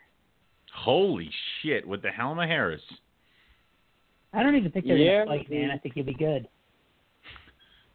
[0.73, 1.29] Holy
[1.61, 1.85] shit!
[1.85, 2.79] With the Halmaheras.
[4.31, 5.71] I don't even think they're Yeah, gonna fight, man.
[5.71, 6.47] I think you'll be good.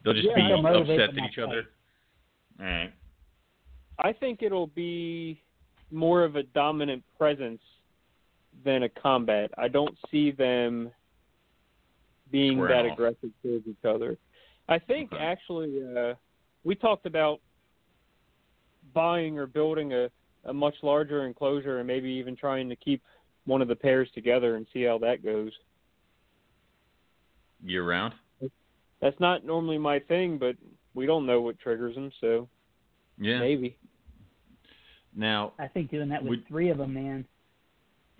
[0.04, 1.70] They'll just Yeah, be upset at each that other.
[2.60, 2.92] All right.
[3.98, 5.40] I think it'll be
[5.90, 7.62] more of a dominant presence
[8.64, 9.50] than a combat.
[9.56, 10.90] I don't see them
[12.30, 12.92] being Square that off.
[12.94, 14.18] aggressive towards each other.
[14.68, 15.22] I think Okay.
[15.22, 16.14] actually uh
[16.64, 17.40] we talked about
[18.94, 20.08] buying or building a
[20.44, 23.00] a much larger enclosure and maybe even trying to keep
[23.44, 25.52] one of the pairs together and see how that goes.
[27.64, 28.14] Year round.
[29.00, 30.56] That's not normally my thing, but
[30.94, 32.48] we don't know what triggers them, so
[33.20, 33.38] Yeah.
[33.38, 33.76] maybe.
[35.14, 37.24] Now, I think doing that with Would- three of them, man,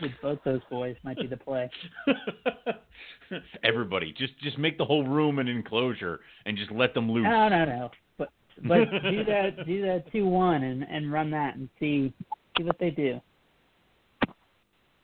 [0.01, 1.69] with both those boys might be the play.
[3.65, 7.25] everybody, just just make the whole room an enclosure and just let them loose.
[7.25, 7.91] No, no, no.
[8.17, 8.31] But
[8.67, 12.13] but do that do that two one and and run that and see
[12.57, 13.21] see what they do.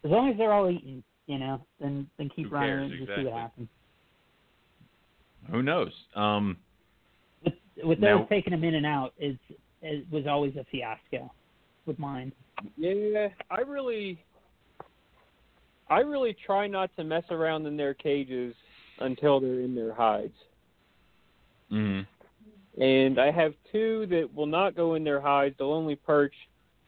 [0.05, 2.93] As long as they're all eating, you know, then then keep Who running cares?
[2.93, 3.69] and just see what happens.
[5.51, 5.93] Who knows?
[6.15, 6.57] Um,
[7.45, 9.37] With with Now- those taking them in and out is
[9.83, 11.31] it was always a fiasco
[11.87, 12.33] with mine.
[12.77, 14.19] Yeah, I really,
[15.89, 18.55] I really try not to mess around in their cages
[18.99, 20.35] until they're in their hides.
[21.71, 22.05] mhm.
[22.81, 26.35] And I have two that will not go in their hides; they'll only perch.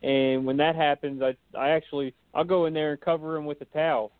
[0.02, 3.60] And when that happens, I I actually I'll go in there and cover them with
[3.60, 4.12] a towel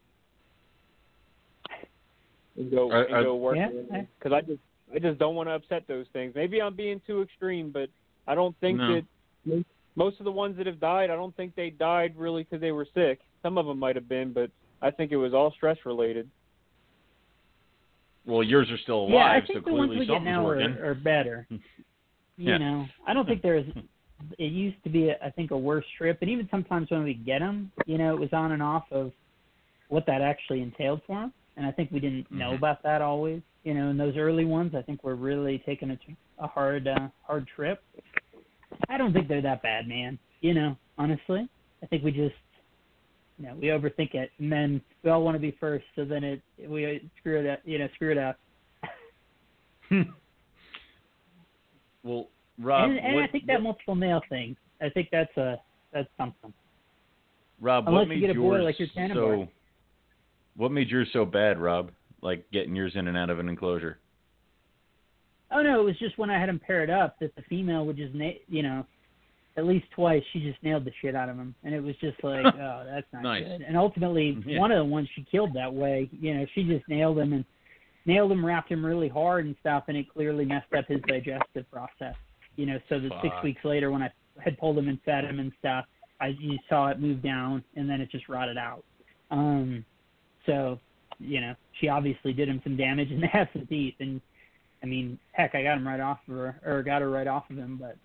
[2.57, 4.61] and go Are- and are- go work Yeah, because I just
[4.95, 6.35] I just don't want to upset those things.
[6.35, 7.89] Maybe I'm being too extreme, but
[8.27, 9.01] I don't think No.
[9.47, 9.65] that
[9.95, 12.73] most of the ones that have died, I don't think they died really because they
[12.73, 13.21] were sick.
[13.43, 14.51] Some of them might have been, but
[14.83, 16.29] I think it was all stress related.
[18.27, 20.47] Well, yours are still alive, yeah, I so think the ones clearly we get now
[20.47, 21.47] are, are better.
[22.37, 22.59] You Yeah.
[22.59, 23.67] know, I don't think there's.
[24.39, 27.41] It used to be, I think, a worse trip, and even sometimes when we get
[27.41, 29.13] them, you know, it was on and off of
[29.89, 32.57] what that actually entailed for them, and I think we didn't know Mhm.
[32.57, 33.43] about that always.
[33.65, 35.99] You know, in those early ones, I think we're really taking a,
[36.39, 37.83] a hard, uh, hard trip.
[38.89, 40.19] I don't think they're that bad, man.
[40.41, 41.47] You know, honestly,
[41.83, 42.37] I think we just,
[43.41, 46.23] you know, we overthink it, and then we all want to be first, so then
[46.23, 48.39] it we uh, screw it up, you know, screw it up.
[52.05, 52.29] well,
[52.59, 54.57] Rob, and and what, I think that what- multiple male thing.
[54.83, 55.57] I think that's a
[55.93, 56.53] that's something.
[57.61, 59.49] Rob, unless what you made get a yours like your so?
[60.57, 61.91] What made yours so bad, Rob?
[62.23, 63.99] Like getting yours in and out of an enclosure.
[65.51, 67.97] Oh no, it was just when I had them paired up that the female would
[67.97, 68.85] just na- you know,
[69.61, 72.23] at least twice she just nailed the shit out of him, and it was just
[72.25, 73.45] like, oh, that's not Nice.
[73.45, 73.61] good.
[73.63, 74.59] And ultimately, Yeah.
[74.59, 77.45] one of the ones she killed that way, you know, she just nailed him and
[78.07, 81.71] nailed him, wrapped him really hard and stuff, and it clearly messed up his digestive
[81.71, 82.15] process.
[82.57, 84.11] You know, so that six weeks later, when I
[84.43, 85.85] had pulled him and fed him and stuff,
[86.21, 88.85] I you saw it move down, and then it just rotted out.
[89.31, 89.85] Um,
[90.47, 90.79] so,
[91.19, 94.21] you know, she obviously did him some damage in the of the teeth, and
[94.83, 97.49] I mean, heck, I got him right off of her, or got her right off
[97.51, 97.97] of him, but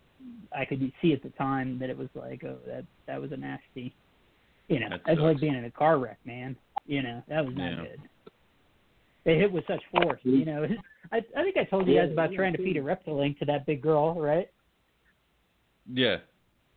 [0.55, 3.37] I could see at the time that it was like, oh, that that was a
[3.37, 3.93] nasty,
[4.67, 6.55] you know, That that's like being in a car wreck, man.
[6.85, 7.81] You know, that was not Yeah.
[7.81, 7.99] good.
[9.23, 10.65] They hit with such force, you know.
[11.11, 13.65] I I think I told you guys about trying to feed a Reptilink to that
[13.65, 14.49] big girl, right?
[15.91, 16.17] Yeah,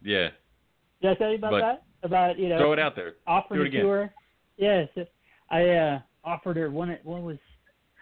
[0.02, 0.28] yeah.
[1.00, 1.82] Did I tell you about But- that?
[2.04, 3.14] About you know Throw it out there.
[3.26, 3.82] offering Do it again.
[3.82, 4.14] to her.
[4.56, 4.88] Yes,
[5.50, 6.96] I uh offered her one.
[7.02, 7.38] What was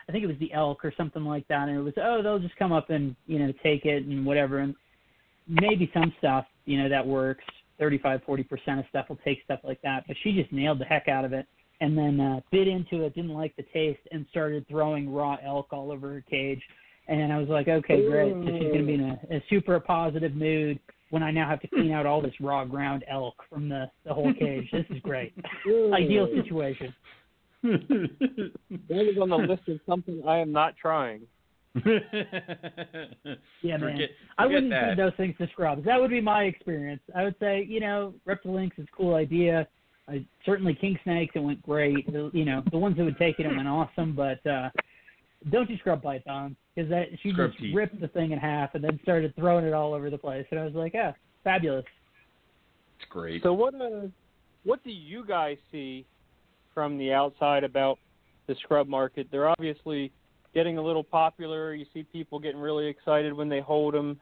[0.07, 2.38] I think it was the elk or something like that, and it was oh they'll
[2.38, 4.74] just come up and you know take it and whatever, and
[5.49, 7.44] maybe some stuff you know that works.
[7.78, 10.84] Thirty-five, forty percent of stuff will take stuff like that, but she just nailed the
[10.84, 11.47] heck out of it,
[11.80, 15.68] and then uh, bit into it, didn't like the taste, and started throwing raw elk
[15.72, 16.62] all over her cage.
[17.09, 18.32] And I was like, okay, great.
[18.32, 20.80] So she's gonna be in a, a super positive mood
[21.11, 24.12] when I now have to clean out all this raw ground elk from the the
[24.12, 24.68] whole cage.
[24.72, 25.34] This is great.
[25.92, 26.94] Ideal situation.
[28.88, 31.22] That is on the list of something I am not trying.
[33.62, 33.93] Yeah, man.
[33.93, 34.91] Forget- I wouldn't that.
[34.91, 35.85] feed those things to scrubs.
[35.85, 37.01] That would be my experience.
[37.14, 39.66] I would say, you know, Reptilinks is a cool idea.
[40.09, 42.11] I, certainly king snakes, it went great.
[42.12, 44.14] The- You know, the ones that would take it, it went awesome.
[44.14, 44.70] But uh
[45.51, 47.74] don't you scrub python because that she Scrub just teeth.
[47.74, 50.47] ripped the thing in half and then started throwing it all over the place.
[50.51, 51.12] And I was like, oh,
[51.45, 51.85] fabulous.
[52.99, 53.43] It's great.
[53.43, 54.09] So what uh,
[54.64, 56.05] what do you guys see
[56.74, 57.99] from the outside about
[58.49, 59.29] the scrub market?
[59.31, 60.11] They're obviously
[60.55, 61.74] getting a little popular.
[61.74, 64.20] You see people getting really excited when they hold them.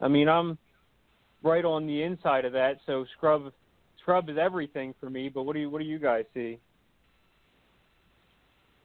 [0.00, 0.58] I mean, I'm
[1.42, 3.52] right on the inside of that, so scrub
[4.00, 5.28] scrub is everything for me.
[5.28, 6.58] But what do you what do you guys see?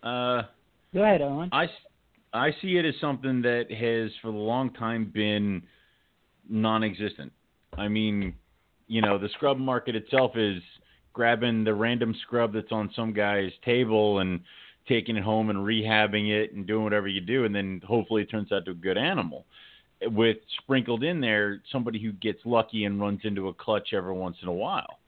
[0.03, 0.43] Uh,
[0.93, 1.49] Go ahead, Owen.
[1.51, 1.67] I
[2.34, 5.63] I see it as something that has for a long time been
[6.49, 7.32] non-existent.
[7.78, 8.34] I mean,
[8.88, 10.61] you know, the scrub market itself is
[11.13, 14.39] grabbing the random scrub that's on some guy's table and
[14.88, 18.30] taking it home and rehabbing it and doing whatever you do, and then hopefully it
[18.30, 19.46] turns out to a good animal.
[20.02, 24.38] With sprinkled in there, somebody who gets lucky and runs into a clutch every once
[24.42, 25.00] in a while.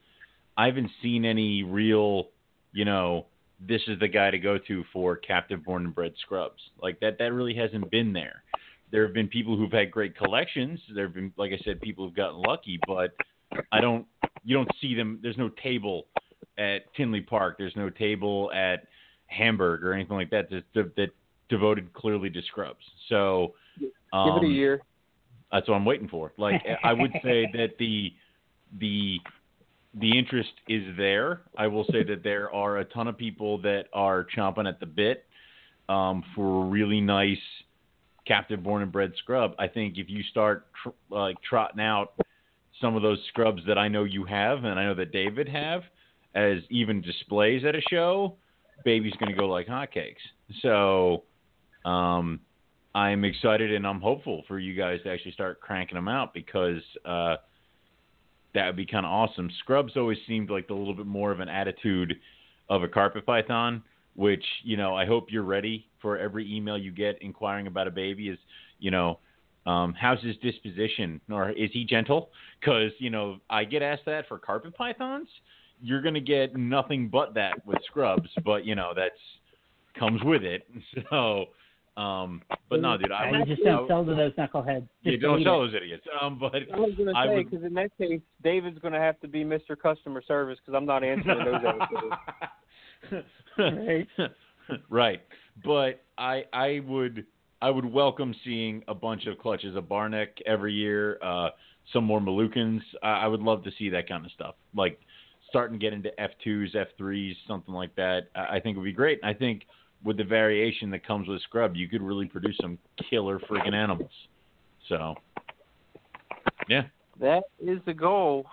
[0.58, 2.30] I haven't seen any real,
[2.74, 3.28] you know,
[3.66, 6.62] this is the guy to go to for captive born and bred scrubs.
[6.82, 8.44] Like that that really hasn't been there.
[8.92, 10.80] there have been people who've had great collections.
[10.94, 13.12] There have been, like I said, people who've gotten lucky, but
[13.72, 14.06] I don't.
[14.44, 15.20] You don't see them.
[15.22, 16.08] There's no table
[16.58, 17.58] at Tinley Park.
[17.58, 18.88] There's no table at
[19.30, 21.10] Hamburg or anything like that that, that
[21.50, 22.84] devoted clearly to scrubs.
[23.08, 23.54] So
[24.14, 24.82] um, Give it a year.
[25.52, 26.34] That's what I'm waiting for.
[26.38, 28.14] Like I would say that the
[28.80, 29.18] the
[29.96, 31.42] the interest is there.
[31.58, 34.86] I will say that there are a ton of people that are chomping at the
[34.86, 35.26] bit
[35.88, 37.38] um, for a really nice
[38.28, 39.56] captive born and bred scrub.
[39.58, 42.14] I think if you start tr- like trotting out
[42.80, 45.82] some of those scrubs that I know you have and I know that David have
[46.36, 48.36] as even displays at a show,
[48.84, 50.16] baby's going to go like hotcakes.
[50.62, 51.24] So
[51.86, 52.40] um,
[52.96, 56.82] I'm excited and I'm hopeful for you guys to actually start cranking them out because
[57.06, 57.36] uh,
[58.54, 59.50] that would be kind of awesome.
[59.60, 62.16] Scrubs always seemed like a little bit more of an attitude
[62.70, 63.84] of a carpet python,
[64.16, 67.92] which you know I hope you're ready for every email you get inquiring about a
[67.92, 68.30] baby.
[68.30, 68.40] Is
[68.80, 69.20] you know
[69.66, 72.30] um, how's his disposition or is he gentle?
[72.60, 75.28] Because you know I get asked that for carpet pythons.
[75.82, 79.20] You're gonna get nothing but that with scrubs, but you know that's
[79.98, 80.68] comes with it.
[81.10, 81.46] So
[82.00, 84.88] um, but no, dude, I I would just don't would- sell to those knuckleheads.
[85.02, 86.06] you don't sell those idiots.
[86.22, 89.28] Um, but I was gonna I say because in that case, David's gonna have to
[89.28, 89.78] be Mr.
[89.78, 91.60] Customer Service because I'm not answering
[93.12, 93.22] those.
[93.58, 94.08] Right.
[94.90, 95.22] right.
[95.66, 97.26] But I I would
[97.62, 101.50] I would welcome seeing a bunch of clutches of Barneck every year, uh,
[101.92, 102.80] some more Moluccans.
[103.04, 104.56] I, I would love to see that kind of stuff.
[104.74, 105.02] Like
[105.50, 108.30] starting to get into F2s, F3s, something like that.
[108.36, 109.20] I, I think would be great.
[109.24, 109.64] I think
[110.04, 112.78] with the variation that comes with Scrub, you could really produce some
[113.10, 114.12] killer freaking animals.
[114.88, 115.16] So,
[116.68, 116.84] yeah.
[117.20, 118.46] That is the goal.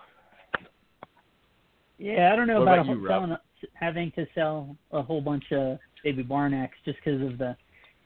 [1.98, 3.36] Yeah, I don't know about, about you, selling,
[3.74, 7.56] having to sell a whole bunch of baby Barnecks just because of the.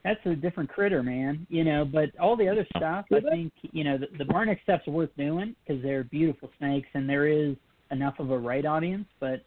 [0.04, 1.46] That's a different critter, man.
[1.50, 4.86] You know, but all the other stuff, I think, you know, the, the Barneck stuff's
[4.86, 7.56] worth doing because they're beautiful snakes and there is
[7.90, 9.06] enough of a right audience.
[9.18, 9.44] But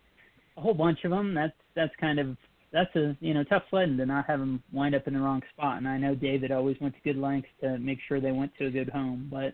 [0.57, 2.37] a whole bunch of them, that's that's kind of
[2.71, 5.41] that's a you know tough sledding to not have them wind up in the wrong
[5.53, 5.77] spot.
[5.77, 8.67] And I know David always went to good lengths to make sure they went to
[8.67, 9.53] a good home, but.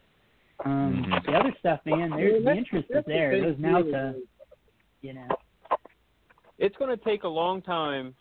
[0.66, 1.26] Um, Mhm.
[1.26, 3.32] The other stuff, man, there's mean, the interest is there.
[3.32, 4.24] thing, Those too, Nauta, is
[5.02, 5.28] you know.
[6.58, 8.14] It's going to take a long time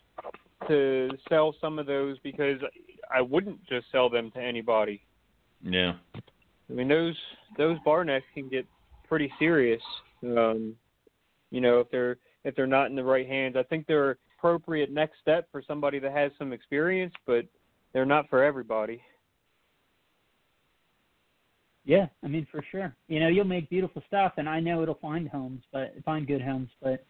[0.69, 2.61] to sell some of those because
[3.13, 5.01] I wouldn't just sell them to anybody.
[5.61, 5.95] Yeah.
[6.15, 7.17] I mean, those
[7.57, 8.65] those Barnecks can get
[9.05, 9.81] pretty serious.
[10.23, 10.75] Um,
[11.51, 14.91] you know, if they're if they're not in the right hands, I think they're appropriate
[14.91, 17.45] next step for somebody that has some experience, but
[17.93, 19.01] they're not for everybody.
[21.85, 22.95] Yeah, I mean for sure.
[23.07, 26.41] You know, you'll make beautiful stuff, and I know it'll find homes, but find good
[26.41, 26.69] homes.
[26.81, 27.03] But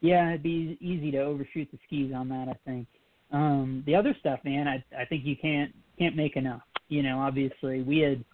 [0.00, 2.48] yeah, it'd be easy to overshoot the skis on that.
[2.48, 2.86] I think.
[3.32, 6.62] Um, the other stuff, man, I I think you can't can't make enough.
[6.88, 8.24] You know, obviously we had.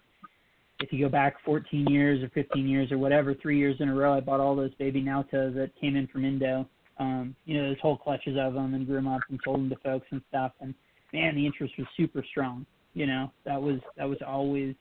[0.81, 3.93] If you go back 14 years or 15 years or whatever, three years in a
[3.93, 6.67] row, I bought all those baby Nautas that came in from Indo.
[6.97, 9.69] Um, you know, those whole clutches of them and grew them up and sold them
[9.69, 10.53] to folks and stuff.
[10.59, 10.73] And
[11.13, 12.65] man, the interest was super strong.
[12.93, 14.75] You know, that was that was always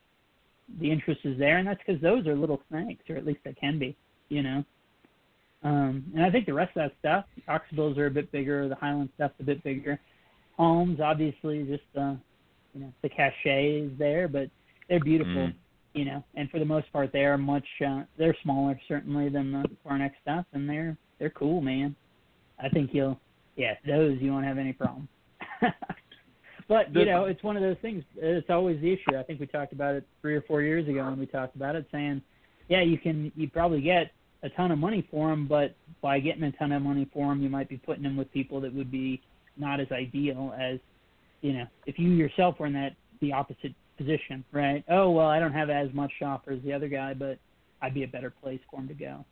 [0.80, 3.52] the interest is there, and that's because those are little snakes, or at least they
[3.52, 3.96] can be,
[4.28, 4.64] you know.
[5.62, 8.74] Um, and I think the rest of that stuff, oxbills are a bit bigger, the
[8.74, 10.00] Highland stuff's a bit bigger.
[10.56, 12.14] Holmes, obviously, just uh,
[12.74, 14.48] you know, the cachet is there, but
[14.88, 15.54] they're beautiful, Mhm.
[15.94, 16.22] You know.
[16.34, 20.12] And for the most part, they are much uh, they're smaller certainly than the Barneck
[20.22, 21.94] stuff, and they're they're cool, man.
[22.62, 23.18] I think you'll,
[23.56, 25.08] yeah, those you won't have any problem.
[26.70, 28.04] But you know, it's one of those things.
[28.14, 29.18] It's always the issue.
[29.18, 31.74] I think we talked about it three or four years ago when we talked about
[31.74, 32.22] it, saying,
[32.68, 34.12] yeah, you can you probably get
[34.44, 37.42] a ton of money for them, but by getting a ton of money for them,
[37.42, 39.20] you might be putting them with people that would be
[39.56, 40.78] not as ideal as,
[41.40, 44.82] you know, if you yourself were in that the opposite position, right?
[44.88, 47.38] Oh well, I don't have as much shopper as the other guy, but
[47.82, 49.24] I'd be a better place for him to go.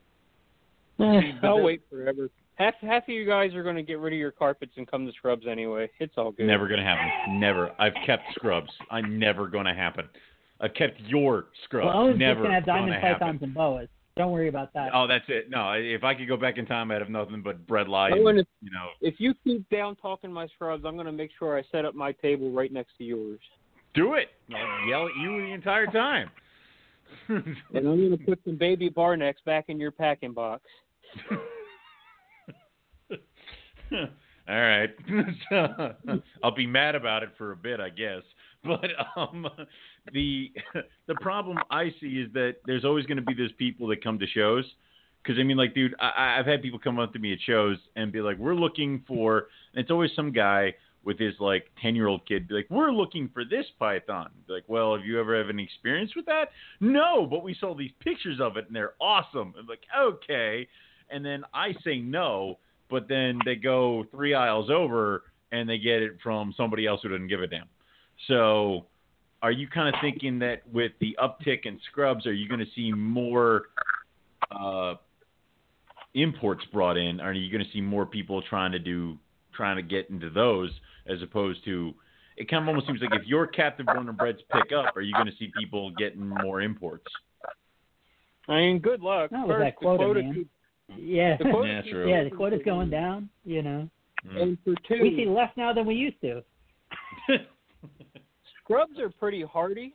[1.43, 2.28] I'll wait forever.
[2.57, 5.07] Half half of you guys are going to get rid of your carpets and come
[5.07, 5.89] to scrubs anyway.
[6.01, 6.47] It's all good.
[6.47, 7.39] Never gonna happen.
[7.40, 7.70] Never.
[7.78, 8.70] I've kept scrubs.
[8.90, 10.09] I'm never gonna happen.
[10.61, 11.86] I've kept your scrubs.
[11.86, 13.20] well, I was never just gonna have diamond gonna happen.
[13.20, 13.89] pythons and boas.
[14.16, 14.90] Don't worry about that.
[14.93, 15.49] Oh, that's it.
[15.49, 18.11] No, if I could go back in time, I'd have nothing but bredli.
[18.12, 21.31] And, wanna- you know, If you keep down talking my scrubs, I'm going to make
[21.39, 23.39] sure I set up my table right next to yours,
[23.94, 24.28] do it.
[24.55, 26.31] I'll yell at you the entire time.
[27.28, 30.62] and I'm going to put some baby Barnecks back in your packing box.
[33.90, 34.09] All
[34.48, 34.90] right.
[36.43, 38.23] I'll be mad about it for a bit, I guess.
[38.65, 39.47] But um,
[40.12, 40.51] the
[41.06, 44.19] the problem I see is that there's always going to be those people that come
[44.19, 44.65] to shows.
[45.23, 47.77] Because I mean, like, dude, I, I've had people come up to me at shows
[47.94, 50.74] and be like, "We're looking for," and it's always some guy
[51.05, 54.55] with his like ten year old kid, be like, "We're looking for this python." Be
[54.55, 56.51] like, well, have you ever have any experience with that?
[56.81, 59.55] No, but we saw these pictures of it and they're awesome.
[59.59, 60.69] I'm like, okay,
[61.11, 62.59] and then I say no,
[62.91, 67.09] but then they go three aisles over and they get it from somebody else who
[67.09, 67.69] doesn't give a damn.
[68.27, 68.87] So,
[69.41, 72.66] are you kind of thinking that with the uptick in scrubs, are you going to
[72.75, 73.66] see more
[74.51, 74.95] uh,
[76.15, 77.20] imports brought in?
[77.20, 79.16] Are you going to see more people trying to do
[79.59, 80.71] trying to get into those
[81.07, 81.93] as opposed to
[82.37, 85.01] it kind of almost seems like if your captive born and breds pick up, are
[85.01, 87.05] you going to see people getting more imports?
[88.49, 89.33] I mean, good luck.
[89.33, 90.35] Not with First, that quota, the quota man.
[90.35, 90.51] keeps-
[90.97, 91.37] Yeah.
[91.37, 92.09] the quota Yeah, true.
[92.09, 93.29] yeah, the quota's going down.
[93.45, 93.91] You know,
[94.27, 94.43] Mm.
[94.43, 96.43] And for two, we see less now than we used to.
[98.63, 99.95] scrubs are pretty hardy,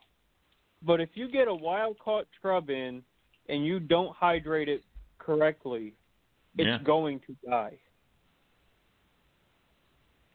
[0.82, 3.04] but if you get a wild caught scrub in
[3.50, 4.84] and you don't hydrate it
[5.20, 5.94] correctly,
[6.58, 6.78] it's Yeah.
[6.84, 7.78] going to die.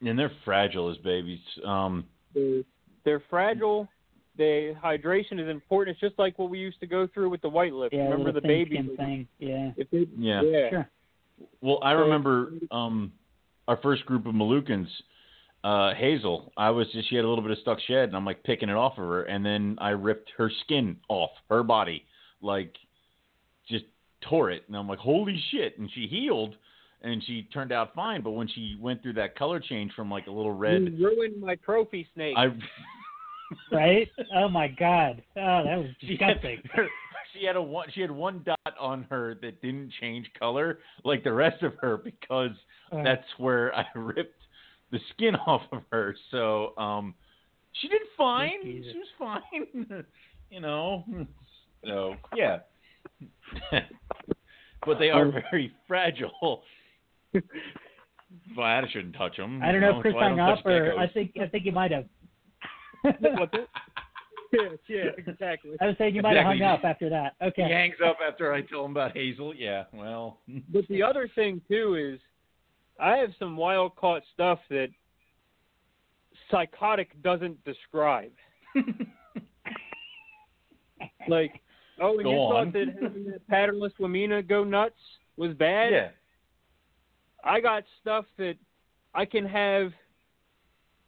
[0.01, 1.41] And they're fragile as babies.
[1.65, 2.05] Um,
[2.35, 2.63] They're,
[3.05, 3.89] they're fragile.
[4.37, 5.95] The hydration is important.
[5.97, 7.93] It's just like what we used to go through with the white lips.
[7.97, 8.77] Yeah, Remember the baby?
[8.77, 9.29] skin thing.
[9.39, 9.71] Yeah.
[9.77, 10.43] If they, yeah.
[10.43, 10.71] yeah.
[10.71, 10.91] Sure.
[11.61, 13.13] Well, I So- remember um,
[13.67, 14.87] our first group of Moluccans,
[15.65, 16.53] uh, Hazel.
[16.57, 18.69] I was just she had a little bit of stuck shed, and I'm like picking
[18.69, 22.05] it off of her, and then I ripped her skin off her body,
[22.41, 22.77] like
[23.69, 23.85] just
[24.21, 25.77] tore it, and I'm like, holy shit!
[25.79, 26.55] And she healed,
[27.03, 28.23] and she turned out fine.
[28.23, 31.41] But when she went through that color change from like a little red, You ruined
[31.41, 32.35] my trophy snake.
[32.37, 32.47] I
[33.73, 34.09] Right?
[34.37, 35.23] Oh my God.
[35.37, 36.63] Oh, that was she had, disgusting.
[37.33, 41.25] she had a one she had one dot on her that didn't change color like
[41.25, 42.51] the rest of her because
[42.93, 44.41] Uh, that's where I ripped
[44.91, 46.15] the skin off of her.
[46.31, 47.15] So um
[47.81, 48.63] she did fine.
[48.65, 48.93] Jesus.
[48.93, 50.05] She was fine.
[50.51, 51.05] you know.
[51.85, 52.59] So yeah.
[54.85, 56.63] but they are very fragile.
[58.57, 59.63] Well, I shouldn't touch them.
[59.63, 61.91] I don't know if Chris hung up or I I think I think you might
[61.93, 62.05] have.
[63.03, 63.69] What's it?
[64.53, 65.73] yeah, yeah, exactly.
[65.81, 67.35] I was saying you might have hung up after that.
[67.41, 67.53] Okay.
[67.57, 67.73] He Okay.
[67.73, 69.55] hangs up after I tell him about Hazel.
[69.55, 70.41] Yeah, well.
[70.73, 72.21] But the other thing too is,
[73.01, 74.89] I have some wild caught stuff that
[76.51, 78.33] psychotic doesn't describe.
[81.29, 81.53] Like,
[82.01, 82.67] oh, and Go you on.
[82.67, 84.95] thought that having that patternless Lamina go nuts
[85.37, 85.93] was bad.
[85.93, 86.09] yeah.
[87.45, 88.55] I got stuff that
[89.15, 89.93] I can have.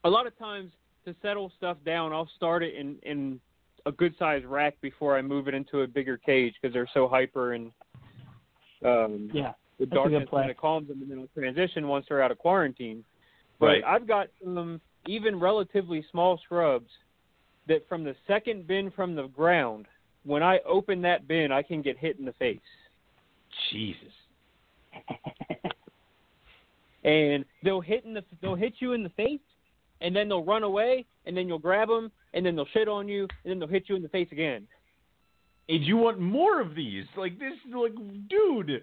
[0.04, 0.72] A lot of times
[1.04, 3.40] to settle stuff down, I'll start it in in
[3.86, 7.08] a good sized rack before I move it into a bigger cage because they're so
[7.08, 7.72] hyper and
[8.84, 9.52] um, Yeah.
[9.78, 12.30] the a good darkness kind of calms them and then I'll transition once they're out
[12.30, 13.04] of quarantine.
[13.58, 13.84] But Right.
[13.84, 16.90] I've got some even relatively small scrubs
[17.66, 19.86] that from the second bin from the ground,
[20.24, 22.60] when I open that bin, I can get hit in the face.
[23.70, 24.12] Jesus.
[27.04, 29.40] and they'll hit in the they'll hit you in the face,
[30.00, 33.08] and then they'll run away, and then you'll grab them, and then they'll shit on
[33.08, 34.66] you, and then they'll hit you in the face again.
[35.68, 37.04] And you want more of these?
[37.16, 37.52] Like this?
[37.72, 37.94] Like,
[38.28, 38.82] dude.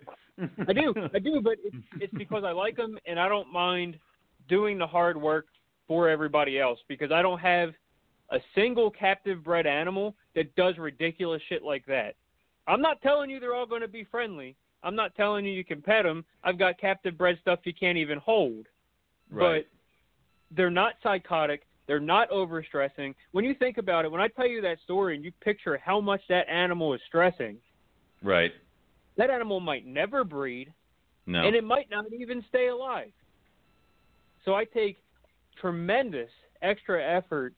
[0.68, 3.98] I do, I do, but it's, it's because I like them, and I don't mind
[4.48, 5.48] doing the hard work
[5.88, 7.70] for everybody else because I don't have
[8.32, 12.16] a single captive bred animal that does ridiculous shit like that.
[12.68, 14.56] I'm not telling you they're all going to be friendly.
[14.84, 16.24] I'm not telling you you can pet them.
[16.44, 18.68] I've got captive bred stuff you can't even hold.
[19.30, 19.66] Right.
[19.66, 21.64] but they're not psychotic.
[21.88, 23.14] They're not overstressing.
[23.32, 26.00] When you think about it, when I tell you that story and you picture how
[26.00, 27.58] much that animal is stressing,
[28.24, 28.52] right.
[29.18, 30.72] that animal might never breed,
[31.26, 31.46] No.
[31.46, 33.12] and it might not even stay alive.
[34.46, 34.98] So I take
[35.60, 36.30] tremendous
[36.62, 37.54] extra effort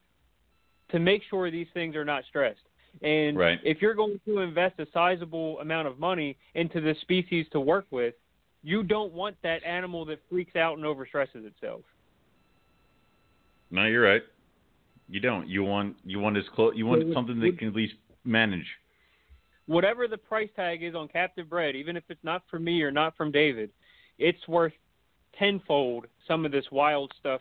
[0.90, 2.60] to make sure these things are not stressed.
[3.02, 3.60] And Right.
[3.64, 7.86] if you're going to invest a sizable amount of money into this species to work
[7.90, 8.14] with,
[8.62, 11.82] you don't want that animal that freaks out and overstresses itself.
[13.70, 14.22] no, you're right.
[15.08, 15.48] You don't.
[15.48, 16.74] You want you want as close.
[16.76, 17.94] You want Would- something that can at least
[18.24, 18.66] manage.
[19.66, 22.90] whatever the price tag is on captive bred, even if it's not from me or
[22.90, 23.70] not from David,
[24.18, 24.72] it's worth
[25.38, 27.40] tenfold some of this wild stuff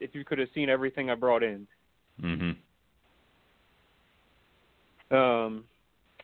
[0.00, 1.66] if you could have seen everything I brought in.
[2.18, 2.52] hmm
[5.10, 5.64] Um,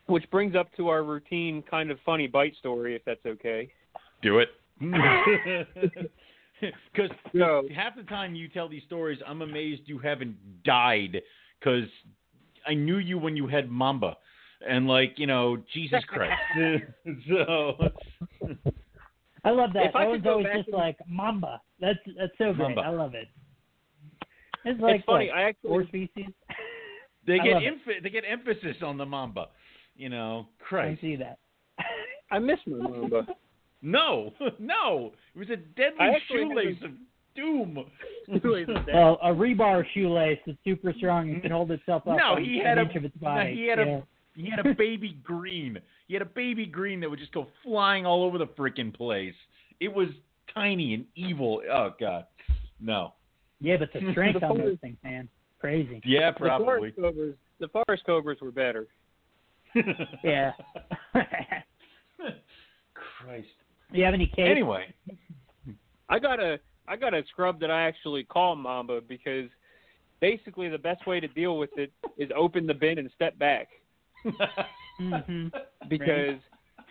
[0.07, 3.71] which brings up to our routine kind of funny bite story, if that's okay.
[4.23, 4.49] Do it.
[6.93, 11.21] Because So, half the time you tell these stories, I'm amazed you haven't died.
[11.59, 11.89] Because
[12.69, 14.17] I knew you when you had Mamba,
[14.69, 16.41] and like you know, Jesus Christ.
[17.29, 17.75] so
[19.45, 19.87] I love that.
[19.87, 21.61] If I That could was always just and- like Mamba.
[21.81, 22.59] That's that's so great.
[22.77, 22.83] Mamba.
[22.83, 23.27] I love it.
[24.65, 25.29] It's like it's funny.
[25.31, 26.33] what, I four actually species.
[27.27, 29.47] They get emph- they get emphasis on the Mamba.
[29.97, 30.99] You know, Christ.
[30.99, 31.39] I see that.
[32.31, 33.27] I miss my Mamba.
[33.83, 36.77] No, no, it was a deadly shoelace.
[36.85, 36.91] Of,
[37.35, 37.85] doom.
[38.43, 38.95] Shoelace is dead.
[38.95, 42.17] Well, a rebar shoelace is super strong and can hold itself up.
[42.17, 44.03] No, he an had a- inch of its no, he had a-
[44.35, 45.79] He had a baby green.
[46.09, 49.35] He had a baby green that would just go flying all over the freaking place.
[49.81, 50.09] It was
[50.55, 51.61] tiny and evil.
[51.71, 52.27] Oh god,
[52.81, 53.15] no.
[53.61, 55.29] Yeah, but the strength The on those things, man,
[55.63, 56.03] crazy.
[56.05, 56.67] Yeah, The probably.
[56.67, 58.89] forest cobras, the forest cobras were better.
[60.25, 60.53] Yeah.
[62.95, 63.49] Christ.
[63.91, 64.49] Do you have any cake?
[64.51, 64.93] Anyway,
[66.09, 69.49] I got a I got a scrub that I actually call Mamba because
[70.21, 73.69] basically the best way to deal with it is open the bin and step back
[74.99, 75.49] hmm
[75.89, 76.39] because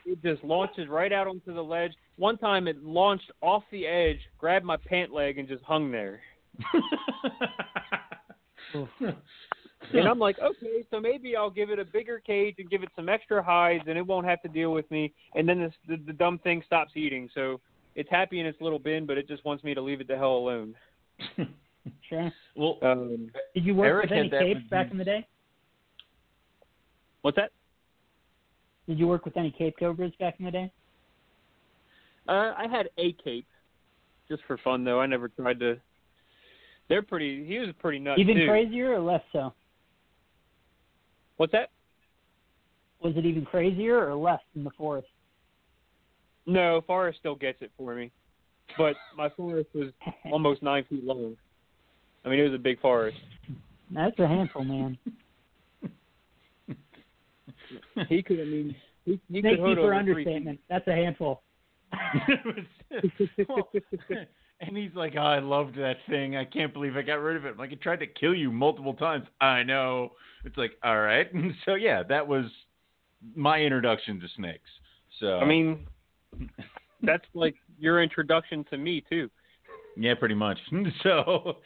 [0.06, 1.92] it just launches right out onto the ledge.
[2.16, 6.22] One time it launched off the edge, grabbed my pant leg and just hung there.
[9.94, 12.90] And I'm like, okay, so maybe I'll give it a bigger cage and give it
[12.96, 15.12] some extra hides, and it won't have to deal with me.
[15.36, 17.60] And then this, the, the dumb thing stops eating, so
[17.96, 20.16] it's happy in its little bin, but it just wants me to leave it the
[20.18, 20.76] hell alone.
[22.08, 22.32] Sure.
[22.56, 25.26] well, Um, Did you work Eric with any capes back in the day?
[27.24, 27.52] what's that?
[28.88, 30.72] Did you work with any cape cobras back in the day?
[32.28, 33.48] Uh, I had a cape,
[34.30, 35.00] just for fun though.
[35.00, 35.80] I never tried to.
[36.92, 37.46] They're pretty.
[37.46, 38.48] He was pretty nuts Even too.
[38.48, 39.54] crazier or less so?
[41.38, 41.70] What's that?
[43.02, 45.08] Was it even crazier or less than the forest?
[46.46, 48.12] No, Forrest still gets it for me,
[48.78, 49.94] but my forest was
[50.34, 51.38] almost nine feet long.
[52.26, 53.18] I mean, it was a big forest.
[53.92, 54.98] That's a handful, man.
[58.10, 58.42] He could.
[58.42, 60.60] I mean, he, he Snake could hood keeper over three understatement.
[60.68, 61.42] That's a handful.
[63.48, 63.70] Well,
[64.62, 66.36] and he's like, oh, I loved that thing.
[66.38, 67.50] I can't believe I got rid of it.
[67.50, 69.26] I'm like, it tried to kill you multiple times.
[69.40, 70.12] I know.
[70.46, 71.28] It's like, all right.
[71.66, 72.46] so yeah, that was
[73.36, 74.70] my introduction to snakes.
[75.20, 75.88] So I mean,
[77.04, 79.30] that's like your introduction to me too.
[79.98, 80.58] yeah, pretty much.
[81.04, 81.58] so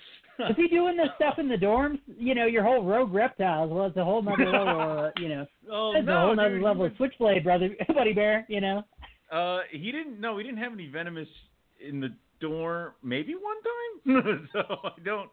[0.49, 1.99] Is he doing this stuff in the dorms?
[2.17, 3.72] You know, your whole rogue reptiles.
[3.72, 4.81] Well, it's a whole nother level.
[5.05, 8.45] Uh, you know, oh it's a whole nother dude, level of switchblade, brother, buddy bear.
[8.49, 8.84] You know.
[9.31, 10.19] Uh, he didn't.
[10.19, 11.27] No, he didn't have any venomous
[11.85, 12.09] in the
[12.39, 12.93] dorm.
[13.03, 14.47] Maybe one time.
[14.53, 15.29] so I don't.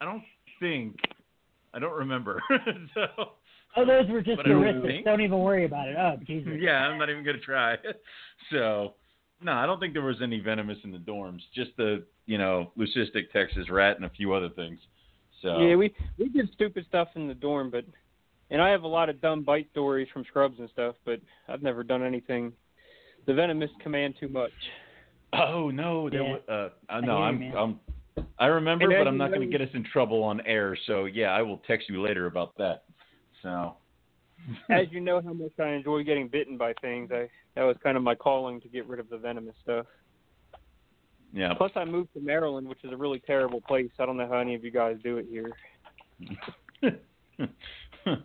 [0.00, 0.22] I don't
[0.58, 0.96] think.
[1.72, 2.42] I don't remember.
[2.94, 3.32] so
[3.76, 5.96] Oh, those were just But I don't Don't even worry about it.
[5.96, 6.52] Oh, Jesus.
[6.60, 7.76] yeah, I'm not even gonna try.
[8.50, 8.94] So
[9.42, 11.40] no, I don't think there was any venomous in the dorms.
[11.54, 14.78] Just the you know leucistic Texas rat and a few other things.
[15.42, 17.84] So Yeah, we we did stupid stuff in the dorm, but
[18.50, 21.62] and I have a lot of dumb bite stories from scrubs and stuff, but I've
[21.62, 22.52] never done anything.
[23.26, 24.52] The venomous command too much.
[25.32, 26.32] Oh no, there Yeah.
[26.32, 26.40] was.
[26.48, 27.40] Uh, uh, I no, hear you, I'm.
[27.40, 27.56] man.
[27.56, 27.80] I'm.
[28.38, 30.76] I remember, And but I'm not going to get us in trouble on air.
[30.86, 32.84] So yeah, I will text you later about that.
[33.42, 33.76] So.
[34.70, 37.96] As you know how much I enjoy getting bitten by things, I that was kind
[37.96, 39.86] of my calling to get rid of the venomous stuff.
[41.32, 41.52] yeah.
[41.54, 43.90] Plus, I moved to Maryland, which is a really terrible place.
[43.98, 45.50] I don't know how any of you guys do it here.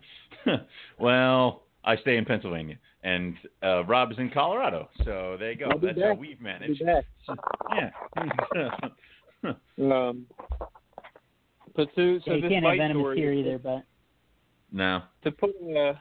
[0.98, 2.76] well, I stay in Pennsylvania,
[3.06, 4.88] and uh, Rob is in Colorado.
[5.04, 5.66] So there you go.
[5.70, 6.84] I'll be That's how we've Be managed.
[6.84, 7.04] back.
[7.74, 8.70] Yeah.
[9.78, 10.26] Um,
[11.76, 13.84] but to, so Yeah, you this can't have venomous story, here either, but
[14.72, 15.02] no.
[15.22, 15.92] to put a,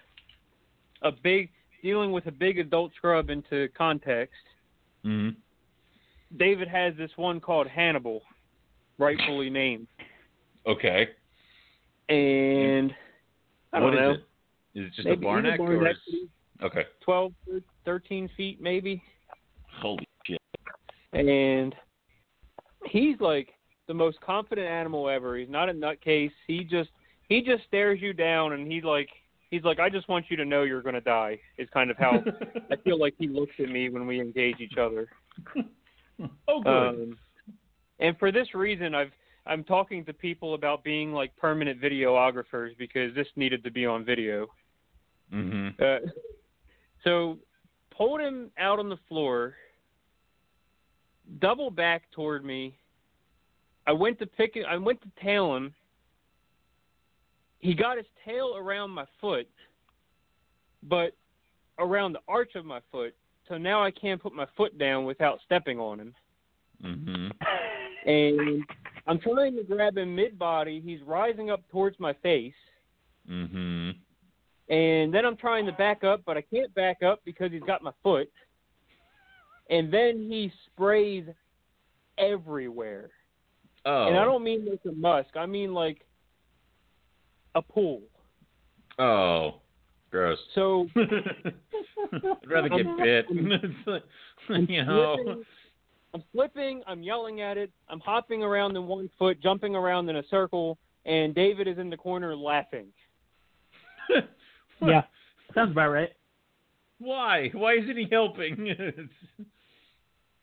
[1.04, 1.52] a big
[1.84, 4.34] dealing with a big adult scrub into context,
[5.04, 5.30] hmm
[6.38, 8.22] David has this one called Hannibal,
[8.98, 9.88] rightfully named,
[10.66, 11.10] Okay.
[12.10, 12.96] and
[13.74, 14.80] I don't What is know, it?
[14.80, 15.98] Is it just maybe a barn he's or is...
[16.60, 16.90] equity, okay?
[17.04, 17.34] 12,
[17.86, 19.02] 13 feet maybe,
[19.82, 20.40] Holy shit.
[21.14, 21.76] and
[22.86, 23.50] he's like
[23.88, 25.38] the most confident animal ever.
[25.38, 26.32] He's not a nutcase.
[26.48, 26.90] He just
[27.30, 29.10] he just stares you down, and he's like
[29.52, 31.40] he's like I just want you to know you're gonna die.
[31.58, 32.24] Is kind of how
[32.72, 35.08] I feel like he looks at me when we engage each other.
[36.48, 36.88] oh, good.
[36.90, 37.18] Um,
[38.00, 39.12] and for this reason, I've
[39.46, 44.04] I'm talking to people about being like permanent videographers because this needed to be on
[44.04, 44.48] video.
[45.32, 45.98] hmm Uh,
[47.06, 47.38] so
[47.96, 49.56] pulled him out on the floor,
[51.40, 52.78] double back toward me.
[53.88, 54.66] I went to pick it.
[54.66, 55.74] I went to tail him.
[57.60, 59.48] He got his tail around my foot,
[60.84, 61.16] but
[61.80, 63.16] around the arch of my foot.
[63.48, 66.16] So now I can't put my foot down without stepping on him.
[66.84, 67.28] Mm-hmm.
[68.08, 68.64] And
[69.08, 70.80] I'm trying to grab him mid body.
[70.80, 72.54] He's rising up towards my face.
[73.28, 73.90] hmm
[74.70, 77.84] And then I'm trying to back up, but I can't back up because he's got
[77.84, 78.30] my foot.
[79.70, 81.26] And then he sprays
[82.18, 83.10] everywhere.
[83.86, 84.08] Oh.
[84.08, 84.26] And I oh.
[84.26, 85.36] don't mean like a musk.
[85.36, 86.02] I mean like
[87.54, 88.02] a pool.
[88.98, 89.62] Oh.
[90.10, 90.40] Gross.
[90.56, 93.26] So I'd rather get I'm- bit.
[93.30, 94.04] I'm- It's like,
[94.50, 95.44] I'm you know.
[96.14, 100.16] I'm flipping, I'm yelling at it, I'm hopping around in one foot, jumping around in
[100.16, 102.86] a circle, and David is in the corner laughing.
[104.82, 105.04] Yeah,
[105.54, 106.10] sounds about right.
[107.00, 107.50] Why?
[107.54, 108.76] Why isn't he helping?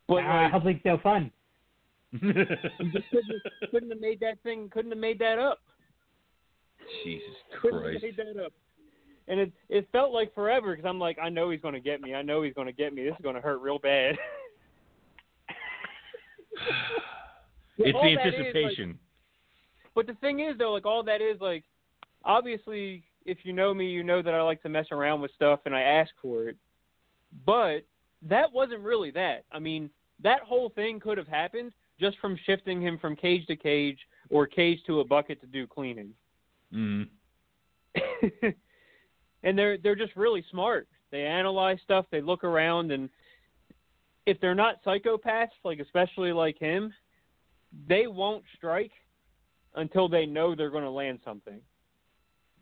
[0.09, 1.31] But Ah, like, how's it so fun?
[2.11, 5.61] you just couldn't, couldn't have made that thing, couldn't have made that up.
[7.05, 7.29] Jesus
[7.63, 7.95] Couldn't Christ.
[7.95, 8.53] have made that up.
[9.29, 12.03] And it it felt like forever because I'm like, I know he's going to get
[12.03, 12.15] me.
[12.15, 13.05] I know he's going to get me.
[13.05, 14.17] This is going to hurt real bad.
[17.79, 18.99] It's All the that is, like, anticipation.
[19.95, 21.65] But the thing is, though, like all that is, like,
[22.25, 25.61] obviously, if you know me, you know that I like to mess around with stuff
[25.67, 26.57] and I ask for it.
[27.47, 27.85] But
[28.23, 29.45] that wasn't really that.
[29.51, 29.91] I mean,
[30.23, 33.99] that whole thing could have happened just from shifting him from cage to cage
[34.31, 36.11] or cage to a bucket to do cleaning.
[36.73, 37.09] Mm.
[39.43, 40.89] and they're they're just really smart.
[41.11, 43.11] They analyze stuff, they look around, and
[44.25, 46.93] if they're not psychopaths, like especially like him,
[47.87, 48.93] they won't strike
[49.75, 51.61] until they know they're going to land something.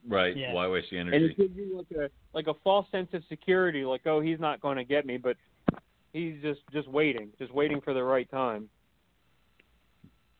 [0.09, 0.37] Right.
[0.37, 0.55] Yeah.
[0.55, 1.17] Why waste the energy?
[1.17, 4.41] and it gives you like a like a false sense of security, like oh he's
[4.41, 5.37] not going to get me, but
[6.13, 8.69] he's just just waiting, just waiting for the right time.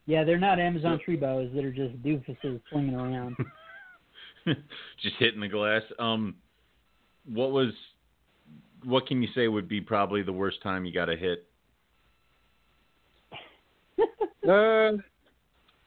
[0.07, 3.37] Yeah, they're not Amazon tree boas that are just doofuses swinging around.
[5.03, 5.83] Just hitting the glass.
[5.99, 6.37] Um,
[7.27, 7.73] what was?
[8.85, 11.47] What can you say would be probably the worst time you got a hit?
[14.49, 14.93] Uh,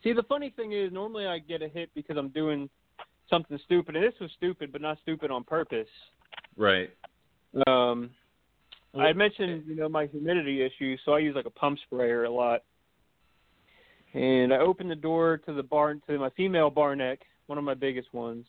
[0.04, 2.70] see the funny thing is normally I get a hit because I'm doing
[3.34, 5.88] something stupid, and this was stupid, but not stupid on purpose.
[6.56, 6.90] Right.
[7.66, 8.12] Um,
[8.98, 12.26] I had mentioned you know my humidity issue, so I use like a pump sprayer
[12.26, 12.62] a lot.
[14.14, 17.74] And I opened the door to the barn to my female barneck, one of my
[17.74, 18.46] biggest ones,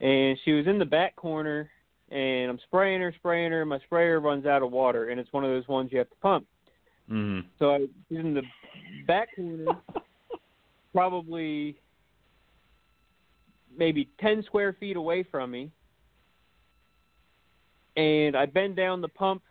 [0.00, 1.70] and she was in the back corner.
[2.10, 3.62] And I'm spraying her, spraying her.
[3.62, 6.10] and My sprayer runs out of water, and it's one of those ones you have
[6.10, 6.46] to pump.
[7.10, 7.44] Mm.
[7.58, 8.42] So I she's in the
[9.06, 9.66] back corner,
[10.92, 11.76] probably
[13.76, 15.70] maybe ten square feet away from me,
[17.96, 19.42] and I bend down to pump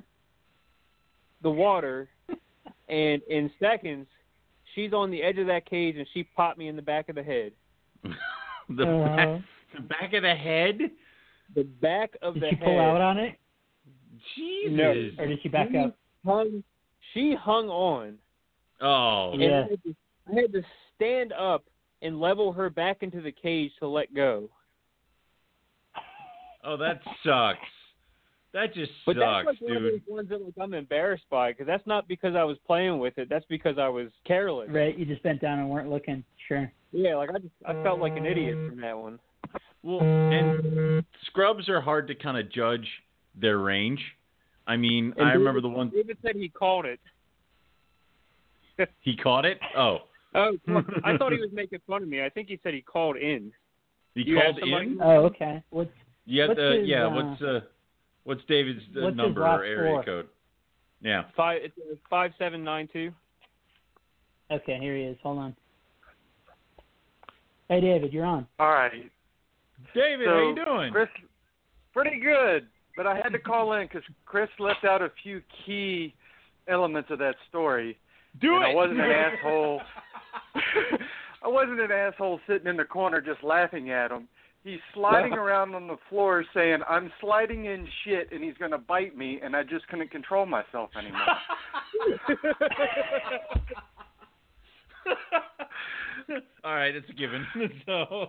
[1.42, 2.10] the water,
[2.90, 4.08] and in seconds,
[4.76, 7.16] she's on the edge of that cage, and she popped me in the back of
[7.16, 7.52] the head.
[8.70, 9.16] the Uh-huh.
[9.16, 9.42] back,
[9.76, 10.78] the back of the head.
[11.56, 13.38] The back of Did the she pull out on it,
[14.36, 14.78] Jesus.
[14.78, 15.24] No.
[15.24, 15.98] or did she back she up?
[16.26, 16.64] Hung,
[17.14, 18.18] she hung on.
[18.80, 19.32] Oh.
[19.34, 19.66] And Yeah.
[19.66, 19.96] I, had to,
[20.32, 20.62] I had to
[20.96, 21.66] stand up
[22.02, 24.50] and level her back into the cage to let go.
[26.64, 27.60] Oh, that sucks.
[28.54, 29.94] That just sucks, But sucks, that's like one of dude.
[29.94, 33.18] those ones that like I'm embarrassed by because that's not because I was playing with
[33.18, 33.30] it.
[33.30, 34.70] That's because I was careless.
[34.70, 36.24] Right, you just bent down and weren't looking.
[36.48, 36.72] Sure.
[36.92, 39.20] Yeah, like I just I felt like an idiot from that one.
[39.84, 42.86] Well, and scrubs are hard to kind of judge
[43.40, 44.02] their range.
[44.68, 47.00] I mean, And I remember the one David said he called it.
[49.02, 49.60] he caught it.
[49.78, 50.00] Oh,
[50.34, 52.24] Oh, well, I thought he was making fun of me.
[52.24, 53.52] I think he said he called in.
[54.16, 55.00] he You called in.
[55.02, 55.64] Oh, okay.
[55.70, 55.92] What's
[56.26, 57.06] Yeah, what's uh, his, yeah.
[57.06, 57.60] uh, what's uh,
[58.24, 60.04] what's David's uh, what's number or area four?
[60.04, 60.28] code?
[61.02, 61.24] Yeah.
[61.36, 63.12] Five it's uh, five seven nine two.
[64.52, 64.78] okay?
[64.80, 65.18] Here he is.
[65.24, 65.56] Hold on.
[67.68, 68.46] Hey, David, you're on.
[68.60, 69.10] All right.
[69.96, 70.92] David, so how you doing?
[70.92, 71.08] Chris,
[71.94, 72.68] pretty good.
[72.98, 76.14] But I had to call in because Chris left out a few key
[76.68, 77.98] elements of that story.
[78.42, 78.68] Do and it.
[78.68, 79.82] I wasn't an asshole.
[81.44, 84.28] I wasn't an asshole sitting in the corner just laughing at him.
[84.64, 88.78] He's sliding around on the floor saying, "I'm sliding in shit and he's going to
[88.78, 91.22] bite me," and I just couldn't control myself anymore.
[96.64, 97.44] All right, it's a given.
[97.88, 98.28] so.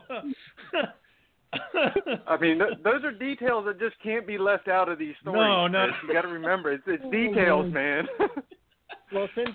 [2.27, 5.37] I mean, th- those are details that just can't be left out of these stories.
[5.37, 5.87] No, no.
[6.09, 8.07] You got to remember, it's, it's oh, details, man.
[9.13, 9.51] Well, since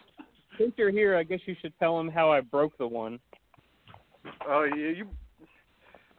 [0.57, 3.19] since you're here, I guess you should tell him how I broke the one.
[4.47, 5.07] Oh, yeah, you.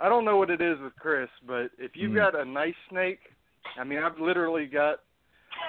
[0.00, 2.16] I don't know what it is with Chris, but if you've Mm.
[2.16, 3.20] got a nice snake,
[3.76, 5.00] I mean, I've literally got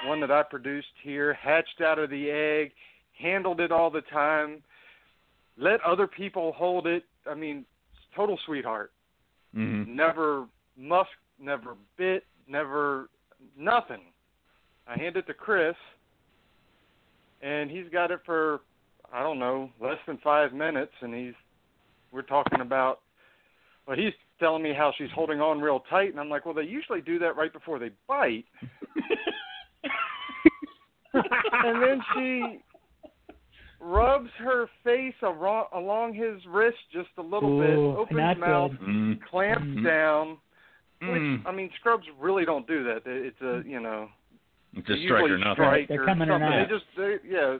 [0.05, 2.73] one that I produced here, hatched out of the egg,
[3.13, 4.63] handled it all the time,
[5.57, 7.05] let other people hold it.
[7.25, 7.65] I mean,
[8.15, 8.91] total sweetheart.
[9.53, 10.47] hmm Never
[10.77, 11.09] musk,
[11.39, 13.09] never bit, never
[13.57, 14.01] nothing.
[14.87, 15.75] I hand it to Chris,
[17.41, 18.61] and he's got it for
[19.11, 21.33] I don't know less than five minutes, and he's
[22.11, 22.99] we're talking about.
[23.87, 26.61] Well, he's telling me how she's holding on real tight, and I'm like, well, they
[26.63, 28.45] usually do that right before they bite,
[31.13, 32.59] and then she
[33.81, 38.71] rubs her face aro- along his wrist just a little bit, Ooh, opens not mouth,
[38.71, 38.79] good.
[38.87, 39.19] Mm.
[39.29, 39.83] clamps Mm.
[39.85, 40.37] down.
[41.01, 41.45] Which Mm.
[41.45, 43.03] I mean, scrubs really don't do that.
[43.05, 44.09] It's a you know
[44.75, 45.53] It's they a strike usually or nothing.
[45.55, 46.49] strike They're or coming or something.
[46.49, 46.67] not.
[46.67, 47.57] They just they, yeah.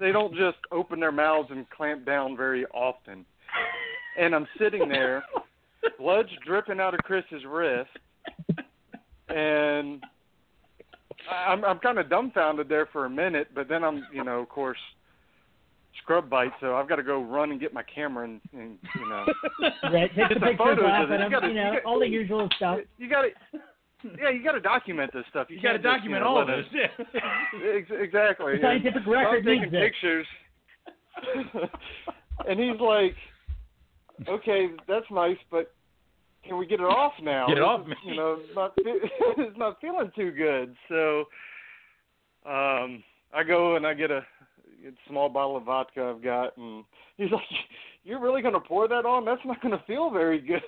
[0.00, 3.24] they don't just open their mouths and clamp down very often.
[4.18, 5.22] And I'm sitting there,
[5.98, 7.90] blood's dripping out of Chris's wrist,
[9.28, 10.02] and
[11.30, 14.48] I'm I'm kind of dumbfounded there for a minute, but then I'm you know of
[14.48, 14.78] course
[16.02, 19.08] scrub bite, so I've got to go run and get my camera and, and you
[19.08, 19.26] know
[19.92, 21.20] Right, take Get the the pictures, photos laugh of it.
[21.20, 22.78] at gotta- you know, you got- all the usual stuff.
[22.98, 23.28] you got to
[24.20, 25.46] yeah you got to document this stuff.
[25.50, 26.66] You, You got to can't just, you document know, all of this.
[26.72, 27.20] Yeah.
[28.00, 28.56] Exactly.
[28.56, 29.80] The scientific And record I'm taking needs it.
[29.92, 30.26] pictures,
[32.48, 33.14] and he's like,
[34.28, 35.72] "Okay, that's nice, but
[36.44, 37.46] can we get it off now?
[37.48, 40.74] Get it off is, me." You know, it's not fe- it's not feeling too good."
[40.88, 41.20] So,
[42.46, 43.02] um,
[43.34, 46.84] I go and I get a, a small bottle of vodka I've got, and
[47.16, 47.42] he's like,
[48.04, 49.24] "You're really going to pour that on?
[49.24, 50.62] That's not going to feel very good."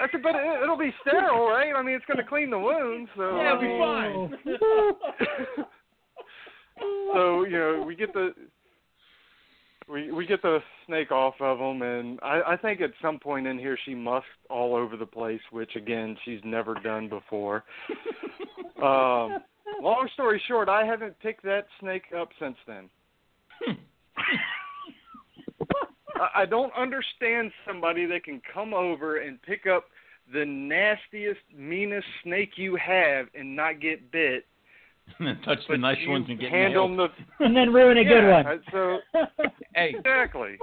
[0.00, 1.72] I said, "But it, it'll be sterile, right?
[1.74, 5.66] I mean, it's going to clean the wound, so Yeah, it'll be fine.
[7.12, 8.34] so you know we get the
[9.88, 13.46] we we get the snake off of them and I, I think at some point
[13.46, 17.64] in here she musked all over the place which again she's never done before
[18.82, 19.38] um
[19.80, 22.88] long story short i haven't picked that snake up since then
[26.20, 29.84] I, I don't understand somebody that can come over and pick up
[30.32, 34.44] the nastiest meanest snake you have and not get bit
[35.18, 36.98] and then touch the nice ones and get hand nailed.
[36.98, 37.08] the
[37.44, 38.46] and then ruin a good one.
[38.46, 38.98] Uh, so
[39.74, 40.58] Hey, exactly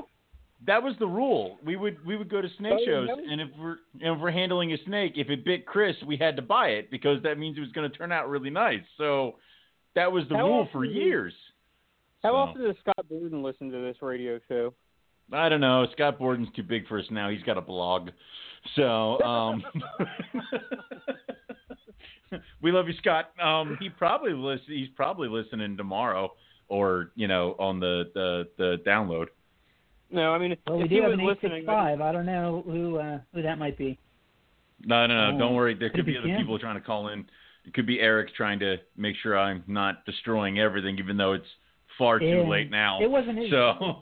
[0.65, 1.57] that was the rule.
[1.65, 3.31] We would we would go to snake Oh, shows, really?
[3.31, 6.35] and if we're and if we're handling a snake, if it bit Chris, we had
[6.37, 8.81] to buy it because that means it was going to turn out really nice.
[8.97, 9.35] So
[9.95, 11.33] that was the How rule often for years.
[12.21, 14.73] How So, often does Scott Borden listen to this radio show?
[15.31, 15.87] I don't know.
[15.93, 17.29] Scott Borden's too big for us now.
[17.29, 18.09] He's got a blog.
[18.75, 19.63] So um
[22.61, 23.31] we love you, Scott.
[23.41, 26.33] Um he probably listen, he's probably listening tomorrow
[26.69, 29.27] or, you know, on the the, the download.
[30.11, 32.01] No, I mean, Well, we if do he have was an eight listening, five.
[32.01, 33.97] I don't know who uh, who that might be.
[34.85, 35.35] No, no, no.
[35.35, 35.39] Oh.
[35.39, 35.73] Don't worry.
[35.75, 36.37] There could Could be be other Jim.
[36.39, 37.25] people trying to call in.
[37.65, 41.45] It could be Eric trying to make sure I'm not destroying everything, even though it's
[41.97, 42.47] far too Yeah.
[42.47, 43.01] late now.
[43.01, 43.49] It wasn't his.
[43.49, 43.97] So, It's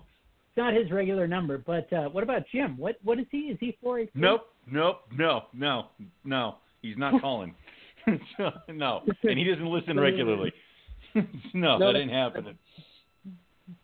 [0.57, 1.57] not his regular number.
[1.57, 2.77] But uh, what about Jim?
[2.77, 3.39] What what is he?
[3.39, 4.09] Is he four eight?
[4.13, 5.87] nope, nope, no, no,
[6.23, 6.55] no.
[6.81, 7.53] He's not calling.
[8.37, 10.51] so, no, and he doesn't listen regularly.
[11.15, 11.23] no,
[11.53, 12.57] No, that didn't happen.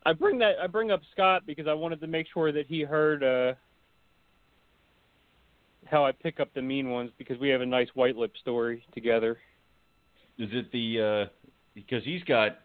[0.05, 2.81] I bring that I bring up Scott because I wanted to make sure that he
[2.81, 3.53] heard uh
[5.85, 8.83] how I pick up the mean ones because we have a nice white lip story
[8.93, 9.37] together.
[10.37, 12.59] Is it the uh because he's got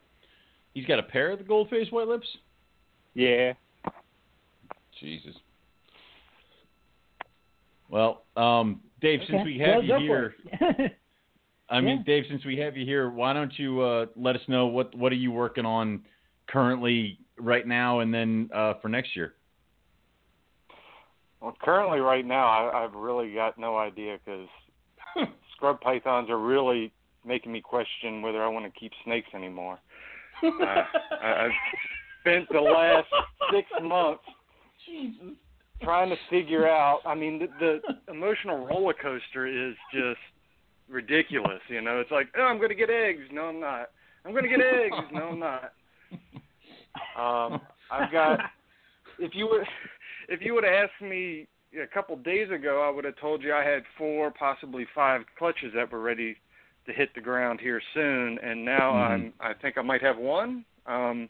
[0.74, 2.26] he's got a pair of the gold face white lips?
[3.14, 3.52] Yeah.
[5.02, 5.34] Jesus.
[7.90, 10.34] Well, um, Dave, since we have well, you go here.
[11.68, 12.04] I mean, Yeah.
[12.04, 15.12] Dave, since we have you here, why don't you uh, let us know what what
[15.12, 16.02] are you working on
[16.46, 19.34] currently right now, and then uh, for next year?
[21.40, 24.48] Well, currently, right now, I, I've really got no idea because
[25.56, 26.92] scrub pythons are really
[27.26, 29.78] making me question whether I want to keep snakes anymore.
[30.42, 30.82] Uh,
[31.22, 31.50] I, I've
[32.20, 33.06] spent the last
[33.52, 34.24] six months
[35.82, 37.00] trying to figure out.
[37.04, 37.48] I mean, the,
[38.06, 40.20] the emotional roller coaster is just
[40.88, 41.60] ridiculous.
[41.68, 43.22] You know, it's like, oh, I'm going to get eggs.
[43.32, 43.90] No, I'm not.
[44.24, 44.96] I'm going to get eggs.
[45.12, 45.72] No, I'm not.
[47.18, 47.60] Um,
[47.90, 48.38] I've got.
[49.18, 49.62] If you would,
[50.28, 51.46] if you would have asked me
[51.80, 55.72] a couple days ago, I would have told you I had four, possibly five clutches
[55.74, 56.36] that were ready
[56.86, 59.10] to hit the ground here soon, and now Mhm.
[59.10, 59.32] I'm.
[59.40, 60.64] I think I might have one.
[60.86, 61.28] Um,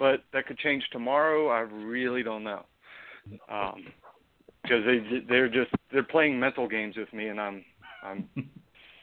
[0.00, 1.48] but that could change tomorrow.
[1.48, 2.64] I really don't know.
[3.48, 3.84] Um,
[4.62, 7.64] because they they're just they're playing mental games with me, and I'm
[8.02, 8.28] I'm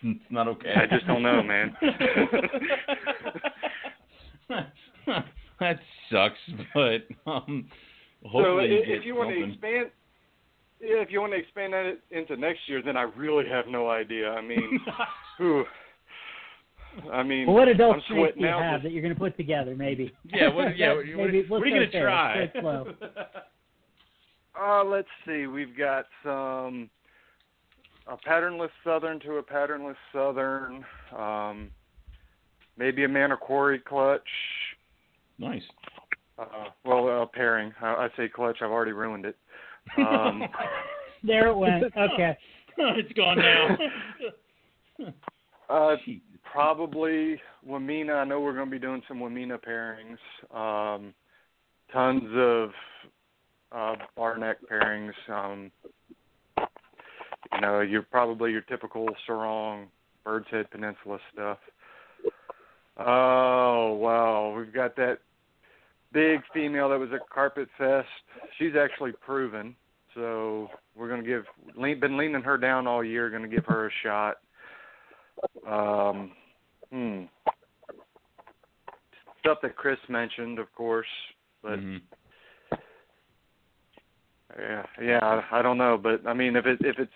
[0.03, 0.74] it's not okay.
[0.76, 1.76] I just don't know, man.
[5.60, 5.80] that
[6.11, 6.38] sucks,
[6.74, 7.68] but um,
[8.22, 9.91] so hopefully i- you if you want to expand,
[10.80, 13.90] yeah, if you want to expand that into next year, then I really have no
[13.90, 14.32] idea.
[14.32, 14.80] I mean,
[15.38, 15.65] whew.
[17.11, 19.02] I mean, well, what adult I'm snake sweating do you out have just- that you're
[19.02, 19.76] going to put together?
[19.76, 20.14] Maybe.
[20.26, 20.94] yeah, what, yeah.
[20.94, 22.52] What, Maybe what, let's are you gonna try?
[24.60, 25.45] Uh, let's see.
[25.45, 26.90] We've got some
[28.07, 30.84] a patternless southern to a patternless southern.
[31.15, 31.69] Um,
[32.76, 34.28] maybe a Manokwari clutch.
[35.38, 35.61] nice.
[36.40, 36.45] Uh,
[36.86, 37.72] well, a pairing.
[37.82, 38.57] I, I say clutch.
[38.61, 39.36] I've already ruined it.
[39.98, 40.44] Um,
[41.24, 41.84] there it went.
[41.84, 42.38] Okay.
[42.78, 43.78] it's gone now.
[45.69, 45.95] uh,
[46.52, 48.15] probably Wamena.
[48.15, 50.18] I know we're going to be doing some Wamena pairings.
[50.56, 51.14] Um,
[51.91, 52.69] tons of
[53.72, 55.14] uh, Barneck pairings.
[55.30, 55.72] Um,
[57.53, 59.88] you know, you're probably your typical Sorong,
[60.24, 61.60] bird's head peninsula stuff.
[62.99, 65.19] Oh wow, we've got that
[66.14, 68.07] big female that was at Carpet Fest.
[68.57, 69.76] She's actually proven.
[70.15, 71.44] So we're gonna give
[71.76, 73.30] been leaning her down all year.
[73.30, 74.38] Going to give her a shot.
[75.68, 76.32] Um,
[76.92, 77.24] hmm.
[79.40, 81.08] Stuff that Chris mentioned, of course,
[81.62, 82.02] but Mhm.
[84.58, 87.12] yeah, yeah, I, I don't know, but I mean, if it if it's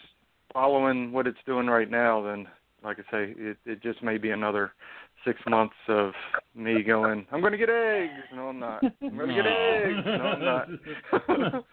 [0.54, 2.48] following what it's doing right now, then
[2.84, 4.74] like I say, it it just may be another
[5.26, 6.14] six months of
[6.56, 8.12] me going, I'm going to get eggs.
[8.34, 8.84] No, I'm not.
[9.02, 10.06] I'm going to get eggs.
[10.06, 11.64] No, I'm not.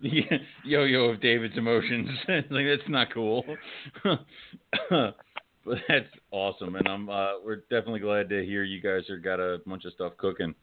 [0.62, 2.10] yo-yo of David's emotions.
[2.28, 3.44] like that's not cool.
[5.64, 9.40] but that's awesome, and I'm uh, we're definitely glad to hear you guys are got
[9.40, 10.54] a bunch of stuff cooking.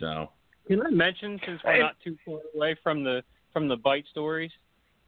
[0.00, 0.30] So
[0.66, 3.22] Can I mention, since we're not too far away from the
[3.52, 4.50] from the bite stories,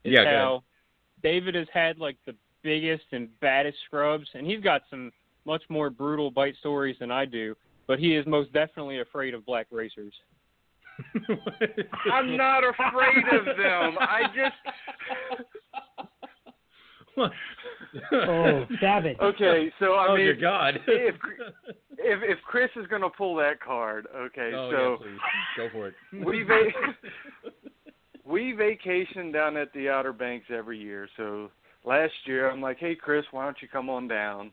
[0.03, 0.63] is Yeah, how
[1.23, 5.11] David has had like the biggest and baddest scrubs, and he's got some
[5.45, 7.55] much more brutal bite stories than I do.
[7.87, 10.13] But he is most definitely afraid of black racers.
[12.11, 13.97] I'm not afraid of them.
[13.99, 15.47] I just
[18.13, 19.17] Oh, savage.
[19.19, 19.69] okay.
[19.79, 20.75] So I oh mean, God.
[20.87, 21.15] if
[21.97, 24.51] if if Chris is going to pull that card, okay.
[24.55, 25.17] oh so yeah,
[25.57, 25.93] go for it.
[26.25, 26.95] we va-
[28.25, 31.09] we vacation down at the Outer Banks every year.
[31.17, 31.51] So
[31.83, 34.51] last year, I'm like, hey Chris, why don't you come on down?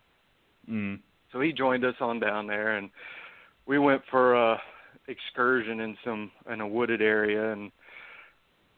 [0.69, 0.99] Mm.
[1.33, 2.91] So he joined us on down there, and
[3.67, 4.61] we went for a
[5.07, 7.71] excursion in some in a wooded area, and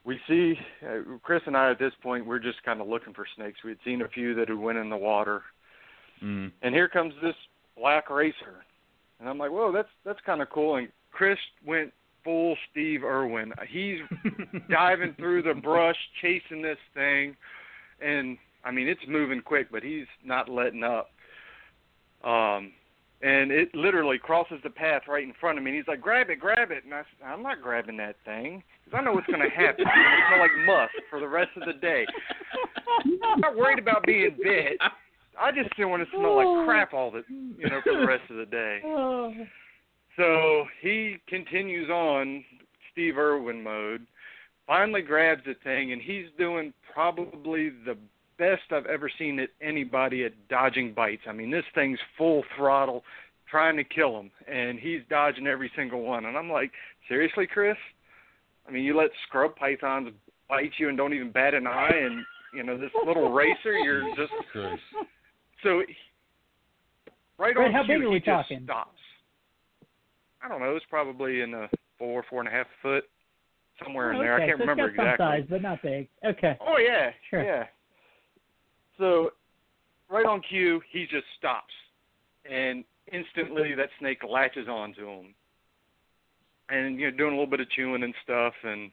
[0.04, 0.54] we see
[0.86, 3.58] uh, Chris and I at this point we're just kind of looking for snakes.
[3.64, 5.42] We had seen a few that had went in the water,
[6.22, 6.52] Mm.
[6.60, 7.34] and here comes this
[7.78, 8.64] black racer,
[9.18, 10.76] and I'm like, whoa, that's that's kind of cool.
[10.76, 13.54] And Chris went full Steve Irwin.
[13.68, 14.00] He's
[14.70, 17.36] diving through the brush, chasing this thing,
[18.02, 21.10] and I mean it's moving quick, but he's not letting up.
[22.22, 22.72] Um,
[23.22, 25.70] and it literally crosses the path right in front of me.
[25.70, 28.62] And he's like, "Grab it, grab it!" And I said, "I'm not grabbing that thing
[28.90, 29.86] because I know what's going to happen.
[29.86, 32.06] It's going to smell like musk for the rest of the day.
[33.04, 34.78] I'm not worried about being bit.
[35.40, 36.64] I just didn't want to smell like oh.
[36.66, 39.32] crap all the, you know, for the rest of the day." Oh.
[40.16, 42.44] So he continues on
[42.92, 44.06] Steve Irwin mode,
[44.66, 47.96] finally grabs the thing, and he's doing probably the
[48.36, 51.22] best I've ever seen it anybody at dodging bites.
[51.28, 53.04] I mean, this thing's full throttle,
[53.48, 56.26] trying to kill him, and he's dodging every single one.
[56.26, 56.72] And I'm like,
[57.08, 57.76] seriously, Chris?
[58.70, 60.10] I mean, you let scrub pythons
[60.48, 64.04] bite you and don't even bat an eye, and you know this little racer, you're
[64.16, 64.80] just Christ.
[65.64, 65.82] so
[67.38, 68.60] right Right, on how cue, big are he we just talking?
[68.64, 68.98] stops.
[70.42, 70.76] I don't know.
[70.76, 71.68] It's probably in a
[71.98, 73.04] four, four and a half foot,
[73.82, 74.34] somewhere in Oh, there.
[74.36, 75.26] okay, I can't so it's remember got some exactly.
[75.26, 76.08] size, but not big.
[76.24, 76.56] Okay.
[76.60, 77.42] Oh yeah, Sure.
[77.42, 77.64] yeah.
[78.98, 79.30] So
[80.08, 81.74] right on cue, he just stops,
[82.48, 85.34] and instantly that snake latches onto him,
[86.70, 88.90] and you know doing a little bit of chewing and stuff, and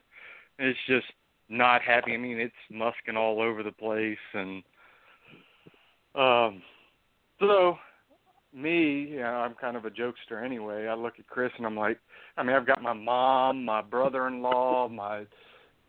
[0.59, 1.07] it's just
[1.49, 2.13] not happy.
[2.13, 4.63] I mean, it's musking all over the place, and
[6.15, 6.61] um,
[7.39, 7.77] so
[8.53, 10.87] me, you know, I'm kind of a jokester anyway.
[10.87, 11.99] I look at Chris and I'm like,
[12.37, 15.25] I mean, I've got my mom, my brother-in-law, my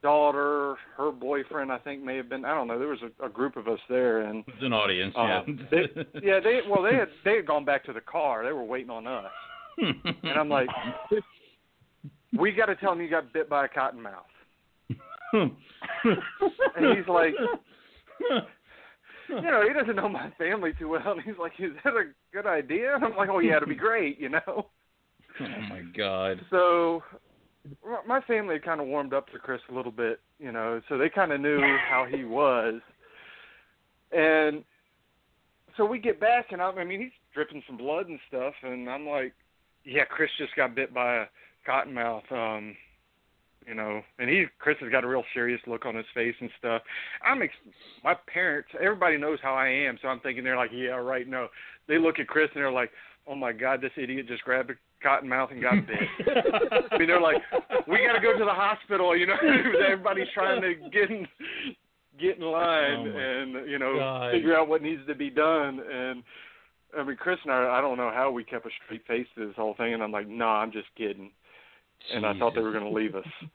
[0.03, 1.73] daughter, her boyfriend.
[1.73, 2.45] I think may have been.
[2.45, 2.79] I don't know.
[2.79, 5.69] There was a, a group of us there, and It's an audience, um, yeah.
[5.71, 8.45] they, yeah, they well, they had they had gone back to the car.
[8.45, 9.31] They were waiting on us,
[9.79, 10.69] and I'm like,
[12.37, 14.13] we got to tell him you got bit by a cottonmouth.
[15.33, 17.35] And he's like,
[19.29, 21.13] you know, he doesn't know my family too well.
[21.13, 22.95] And he's like, is that a good idea?
[22.95, 24.41] And I'm like, oh yeah, it'll be great, you know.
[24.47, 26.41] oh my God.
[26.51, 27.03] So
[28.07, 30.97] my family had kind of warmed up to Chris a little bit, you know, so
[30.97, 31.61] they kind of knew
[31.91, 32.81] how he was.
[34.13, 34.65] And
[35.77, 38.89] so we get back, and I, I mean, he's dripping some blood and stuff, and
[38.89, 39.35] I'm like,
[39.85, 41.25] yeah, Chris just got bit by a
[41.69, 42.77] cottonmouth, um,
[43.67, 46.49] you know, and he, Chris has got a real serious look on his face and
[46.59, 46.81] stuff.
[47.25, 47.53] I'm, ex-
[48.03, 51.49] my parents, everybody knows how I am, so I'm thinking they're like, yeah, right, no.
[51.87, 52.91] They look at Chris and they're like,
[53.27, 55.99] oh my God, this idiot just grabbed a cottonmouth and got bit.
[56.91, 57.37] I mean, they're like,
[57.87, 59.15] we got to go to the hospital.
[59.17, 59.37] You know,
[59.87, 61.27] everybody's trying to get in,
[62.19, 64.33] get in line Oh, and you know God.
[64.33, 65.81] figure out what needs to be done.
[65.93, 66.23] And
[66.99, 69.47] I mean, Chris and I, I don't know how we kept a straight face to
[69.47, 69.93] this whole thing.
[69.95, 71.31] And I'm like, no, nah, I'm just kidding.
[72.15, 73.25] And I thought they were going to leave us.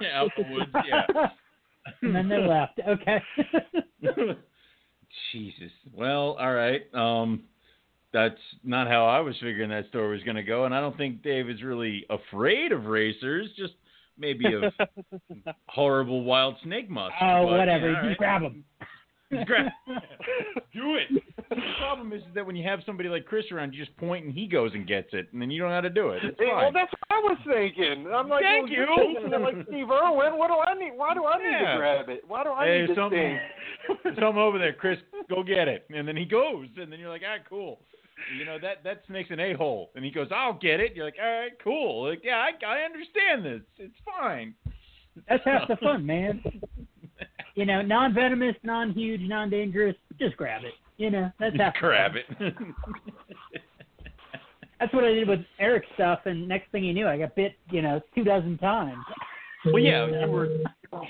[0.00, 1.02] yeah, out the woods, yeah.
[2.02, 2.80] and then they left.
[2.86, 3.22] Okay.
[5.32, 5.70] Jesus.
[5.94, 6.82] Well, all right.
[6.94, 7.44] Um,
[8.12, 10.96] that's not how I was figuring that story was going to go, and I don't
[10.96, 13.48] think David's really afraid of racers.
[13.56, 13.74] Just
[14.18, 14.72] maybe of
[15.68, 17.14] horrible wild snake musk.
[17.20, 17.90] oh, but, whatever.
[17.90, 18.40] yeah, all Just right.
[18.40, 18.64] grab them.
[19.32, 19.66] Just grab.
[20.72, 21.22] Do it.
[21.50, 24.32] The problem is that when you have somebody like Chris around, you just point and
[24.32, 26.22] he goes and gets it, and then you don't know how to do it.
[26.22, 28.06] It's Hey, well, that's what I was thinking.
[28.06, 28.76] I'm like, Thank well, you.
[28.76, 30.38] you're taking it like Steve Irwin.
[30.38, 30.92] What do I need?
[30.94, 31.72] Why do I need Yeah.
[31.72, 32.22] to grab it?
[32.28, 33.40] Why do I Hey, need this something-
[34.04, 34.14] thing?
[34.20, 34.98] Come over there, Chris.
[35.28, 37.80] Go get it, and then he goes, and then you're like, ah, cool.
[38.38, 40.94] You know that that snake's an a hole, and he goes, I'll get it.
[40.94, 42.08] You're like, all right, cool.
[42.10, 43.62] Like, yeah, I, I understand this.
[43.78, 44.54] It's fine.
[45.28, 46.44] That's half the fun, man.
[47.54, 49.96] You know, non-venomous, non-huge, non-dangerous.
[50.18, 50.74] Just grab it.
[50.96, 51.70] You know, that's how.
[51.70, 52.26] Just grab it.
[54.78, 57.54] That's what I did with Eric's stuff, and next thing you knew, I got bit.
[57.70, 59.04] You know, two dozen times.
[59.66, 60.48] well, yeah, you were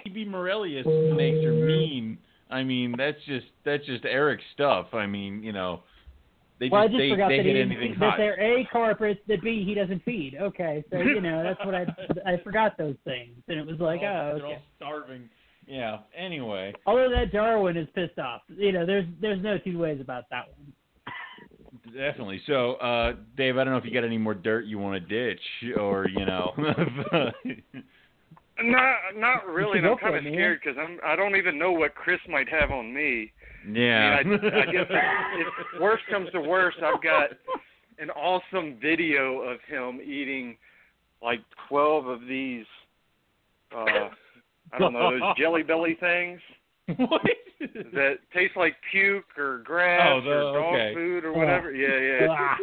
[0.04, 2.18] EB Morelia's snakes are mean.
[2.50, 4.88] I mean, that's just that's just Eric's stuff.
[4.92, 5.84] I mean, you know,
[6.58, 8.18] they just well, I just they, forgot they that hit he anything that hot.
[8.18, 10.36] they're a carpets, that b he doesn't feed.
[10.40, 11.86] Okay, so you know that's what I
[12.26, 15.28] I forgot those things, and it was like, all- oh, oh, they're all starving.
[15.70, 15.98] Yeah.
[16.18, 20.24] Anyway, Although that Darwin is pissed off, you know, there's there's no two ways about
[20.30, 21.94] that one.
[21.94, 22.40] definitely.
[22.48, 25.34] So, uh, Dave, I don't know if you got any more dirt you want to
[25.34, 25.40] ditch,
[25.78, 26.52] or you know.
[28.62, 29.78] Not, not really.
[29.78, 30.98] And I'm kind of scared because I'm.
[31.02, 33.32] I don't even know what Chris might have on me.
[33.72, 34.18] yeah.
[34.20, 37.30] I, mean, I, I guess if, if worst comes to worst, I've got
[37.98, 40.58] an awesome video of him eating
[41.22, 41.40] like
[41.70, 42.66] 12 of these.
[43.74, 44.10] Uh,
[44.72, 46.40] I don't know those jelly belly things
[46.96, 47.22] what?
[47.92, 50.94] that taste like puke or grass Oh, the- or dog okay.
[50.94, 51.72] food or whatever.
[51.72, 52.26] Yeah, yeah.
[52.38, 52.56] Ah,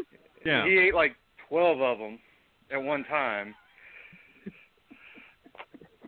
[0.46, 0.66] yeah.
[0.66, 1.16] He ate like
[1.50, 2.20] 12 of them
[2.72, 3.56] at one time.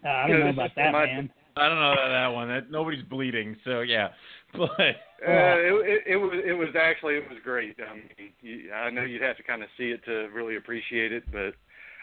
[0.06, 1.30] uh, I don't know about that, My- man.
[1.58, 2.48] I don't know about that one.
[2.48, 4.10] That nobody's bleeding, so yeah.
[4.54, 7.76] But Uh, it, it, it was it was actually it was great.
[7.86, 11.12] I mean, you, I know you'd have to kind of see it to really appreciate
[11.12, 11.54] it, but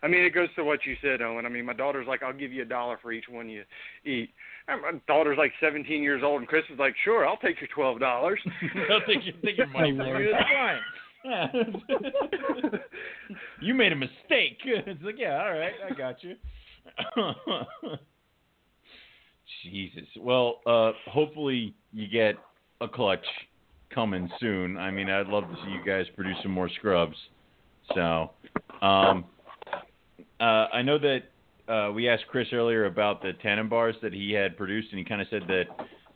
[0.06, 1.46] I mean, it goes to what you said, Owen.
[1.46, 3.64] I mean, my daughter's like, "I'll give you a dollar for each one you
[4.04, 4.30] eat."
[4.68, 7.66] And my daughter's like 17 years old, and Chris is like, "Sure, I'll take your
[7.74, 8.38] twelve dollars."
[8.88, 10.30] I'll take your, take your money from you.
[10.30, 10.48] That's
[11.24, 12.80] fine.
[13.60, 14.58] You made a mistake.
[14.64, 16.36] It's like, yeah, all right, I got you.
[19.64, 20.06] Jesus.
[20.20, 22.36] Well, uh, hopefully you get
[22.80, 23.24] a clutch
[23.92, 24.76] coming soon.
[24.76, 27.16] I mean, I'd love to see you guys produce some more scrubs.
[27.94, 28.30] So,
[28.82, 29.24] um,
[30.40, 34.56] uh, I know that uh, we asked Chris earlier about the Tanimbars that he had
[34.56, 35.64] produced, and he kind of said that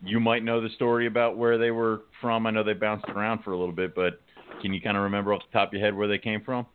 [0.02, 2.46] you might know the story about where they were from.
[2.46, 4.20] I know they bounced around for a little bit, but
[4.62, 6.66] can you kind of remember off the top of your head where they came from?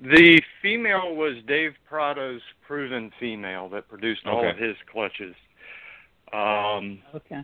[0.00, 5.34] the female was Dave Prado's proven female that produced all of his clutches.
[6.32, 7.40] Um, Okay.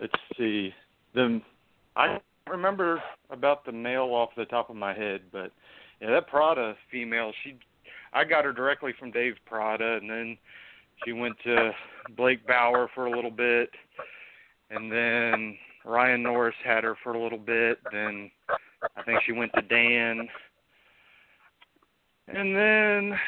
[0.00, 0.72] let's see.
[1.14, 1.40] The
[1.96, 5.52] I don't remember about the male off the top of my head, but
[6.00, 7.56] yeah, that Prada female, she
[8.14, 10.38] I got her directly from Dave Prada, and then
[11.04, 11.72] she went to
[12.16, 13.70] Blake Bauer for a little bit,
[14.70, 17.78] and then Ryan Norris had her for a little bit.
[17.92, 18.30] Then
[18.96, 20.28] I think she went to Dan,
[22.28, 23.18] and then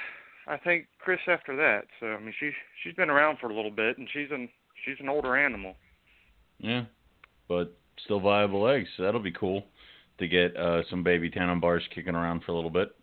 [0.46, 1.86] I think Chris after that.
[2.00, 2.52] So I mean, she
[2.82, 4.48] she's been around for a little bit, and she's an
[4.84, 5.74] she's an older animal.
[6.58, 6.84] Yeah,
[7.48, 8.88] but still viable eggs.
[8.96, 9.64] So that'll be cool
[10.18, 12.94] to get uh, some baby Tanimbars kicking around for a little bit.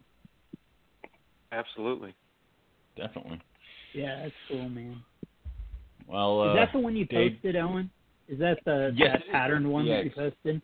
[1.53, 2.13] Absolutely.
[2.97, 3.39] Definitely.
[3.93, 4.97] Yeah, that's cool, man.
[6.07, 7.89] Well, uh, Is that the one you Dave- posted, Owen?
[8.27, 10.61] Is that the Yes, that patterned one that you posted?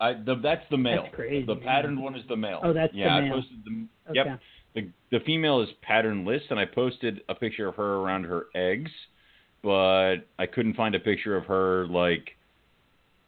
[0.00, 1.02] I, the, that's the male.
[1.04, 1.64] That's crazy, The man.
[1.64, 2.60] patterned one is the male.
[2.62, 3.20] Oh, that's the yeah.
[3.20, 3.32] male.
[3.32, 3.70] I posted the.
[4.10, 4.30] Okay.
[4.30, 4.40] Yep.
[4.74, 4.88] The
[5.18, 8.90] the female is patternless, and I posted a picture of her around her eggs,
[9.62, 12.30] but I couldn't find a picture of her like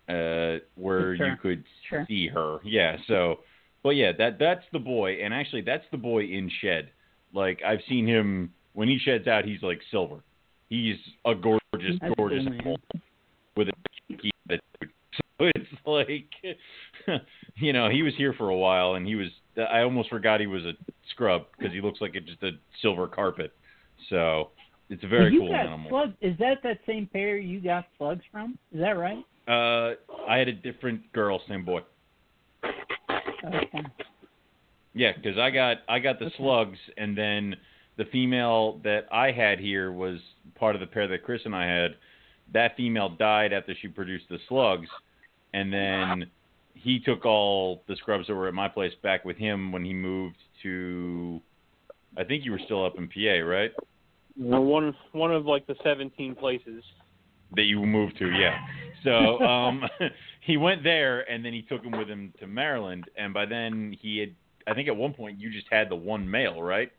[0.09, 1.29] uh where Sure.
[1.29, 2.05] you could Sure.
[2.09, 2.59] see her.
[2.65, 2.97] Yeah.
[3.07, 3.41] So,
[3.85, 6.91] but yeah, that that's the boy, and actually that's the boy in shed.
[7.33, 10.17] Like I've seen him when he sheds out, he's like silver.
[10.71, 12.77] He's a gorgeous, That's gorgeous cool, animal
[13.57, 13.73] with a.
[15.41, 16.31] So it's like,
[17.57, 19.29] you know, he was here for a while, and he was.
[19.57, 20.73] I almost forgot he was a
[21.11, 23.53] scrub because he looks like a, just a silver carpet.
[24.11, 24.51] So
[24.91, 25.91] it's a very you cool got animal.
[25.91, 28.57] Slug, is that that same pair you got slugs from?
[28.73, 29.25] Is that right?
[29.49, 29.95] Uh,
[30.29, 31.81] I had a different girl, same boy.
[33.45, 33.85] Okay.
[34.95, 36.37] Yeah, because I got I got the Okay.
[36.37, 37.57] slugs, and then
[37.97, 40.21] the female that I had here was
[40.55, 41.97] part of the pair that Chris and I had.
[42.53, 44.89] That female died after she produced the slugs,
[45.53, 46.31] and then
[46.75, 49.93] he took all the scrubs that were at my place back with him when he
[49.95, 51.41] moved to.
[52.17, 53.73] I think you were still up in PA, right?
[54.37, 56.85] We're one one of like the 17 places.
[57.57, 58.59] That you moved to, yeah.
[59.05, 59.85] So um,
[60.41, 63.97] he went there, and then he took him with him to Maryland, and by then
[64.01, 64.35] he had.
[64.67, 66.91] I think at one point you just had the one male, right?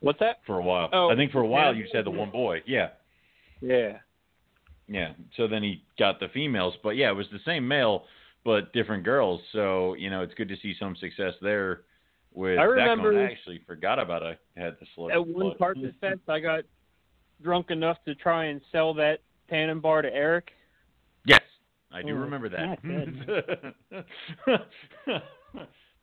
[0.00, 0.38] What's that?
[0.46, 0.88] for a while.
[0.94, 1.80] Oh, I think for a while yeah.
[1.82, 2.62] you had the one boy.
[2.66, 2.88] Yeah.
[3.60, 3.98] Yeah.
[4.88, 5.12] Yeah.
[5.36, 8.04] So then he got the females, but yeah, it was the same male
[8.44, 9.40] but different girls.
[9.52, 11.82] So you know, it's good to see some success there.
[12.32, 13.26] With I that remember- going.
[13.26, 15.12] I actually forgot about I had the slip.
[15.12, 16.64] At one carpet fest, I got
[17.42, 19.18] drunk enough to try and sell that
[19.50, 20.50] Tanimbar to Eric.
[21.24, 21.40] Yes,
[21.92, 23.74] I do Oh, remember that.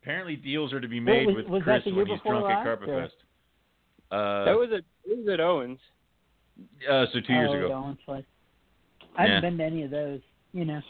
[0.02, 2.06] Apparently, deals are to be What made was- with was Chris that the year when
[2.14, 3.14] he's drunk at last, Carpet or- Fest.
[4.10, 5.78] Uh, that was at it was at Owens.
[6.88, 7.72] uh, so two years oh, ago.
[7.74, 8.24] Owens place.
[9.18, 9.40] I haven't Yeah.
[9.50, 10.20] been to any of those.
[10.52, 10.80] You know,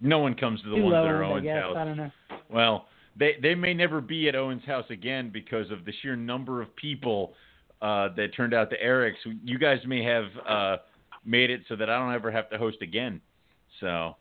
[0.00, 1.62] No one comes to the too ones that are end, I Owen's guess.
[1.62, 1.76] house.
[1.76, 2.10] I don't know.
[2.50, 2.86] Well,
[3.16, 6.74] they they may never be at Owen's house again because of the sheer number of
[6.76, 7.32] people
[7.82, 9.18] uh, that turned out to Eric's.
[9.44, 10.76] You guys may have uh,
[11.24, 13.20] made it so that I don't ever have to host again.
[13.80, 14.16] So.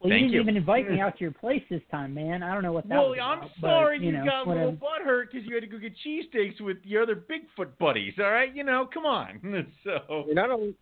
[0.00, 0.40] Well, Thank you didn't you.
[0.42, 2.42] even invite me out to your place this time, man.
[2.42, 4.42] I don't know what that Well, was I'm about, sorry but, you, you, know, got
[4.42, 4.64] a whatever.
[4.66, 8.12] little butthurt because you had to go get cheesesteaks with your other Bigfoot buddies.
[8.18, 9.40] All right, you know, come on.
[9.84, 10.74] So, And I don't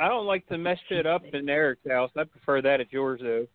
[0.00, 2.10] I don't like to mess shit up in Eric's house.
[2.16, 3.46] I prefer that at yours though.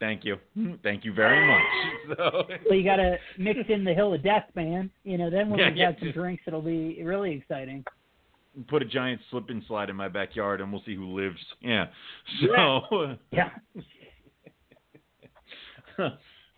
[0.00, 0.36] Thank you,
[0.82, 1.62] thank you very much.
[2.16, 4.90] So, Well, you got to mix in the hill of death, man.
[5.04, 5.86] You know, then when Yeah, we've yeah.
[5.86, 7.84] had some drinks, it'll be really exciting.
[8.68, 11.38] put a giant slip and slide in my backyard, and we'll see who lives.
[11.60, 11.86] Yeah.
[12.40, 13.16] So.
[13.32, 13.50] Yeah.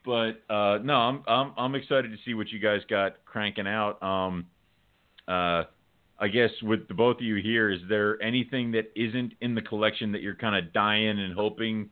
[0.05, 4.03] but uh, no, I'm I'm I'm excited to see what you guys got cranking out.
[4.03, 4.47] Um,
[5.27, 5.65] uh,
[6.21, 9.63] I guess with the both of you here, is there anything that isn't in the
[9.63, 11.91] collection that you're kind of dying and hoping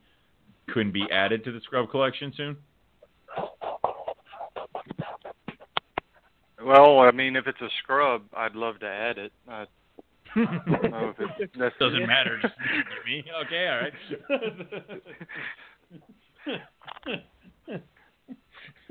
[0.73, 2.57] couldn't be added to the scrub collection soon?
[6.63, 9.31] Well, I mean, if it's a scrub, I'd love to add it.
[9.47, 9.65] I
[10.35, 11.19] don't know if
[11.55, 11.71] necessary.
[11.79, 12.39] Doesn't matter.
[12.41, 13.23] Just to me.
[13.45, 13.93] Okay, all right.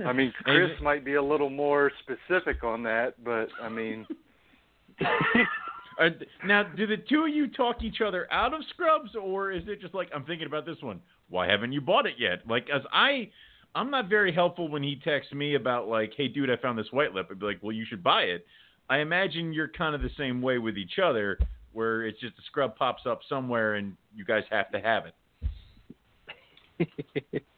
[0.04, 4.06] I mean, Chris might be a little more specific on that, but I mean,
[6.00, 6.08] uh,
[6.44, 9.80] now, do the two of you talk each other out of Scrubs, or is it
[9.80, 11.00] just like I'm thinking about this one?
[11.28, 12.40] Why haven't you bought it yet?
[12.48, 13.30] Like, as I,
[13.74, 16.90] I'm not very helpful when he texts me about like, hey, dude, I found this
[16.92, 17.28] white lip.
[17.30, 18.46] I'd be like, well, you should buy it.
[18.88, 21.38] I imagine you're kind of the same way with each other,
[21.72, 25.14] where it's just a scrub pops up somewhere and you guys have to have it.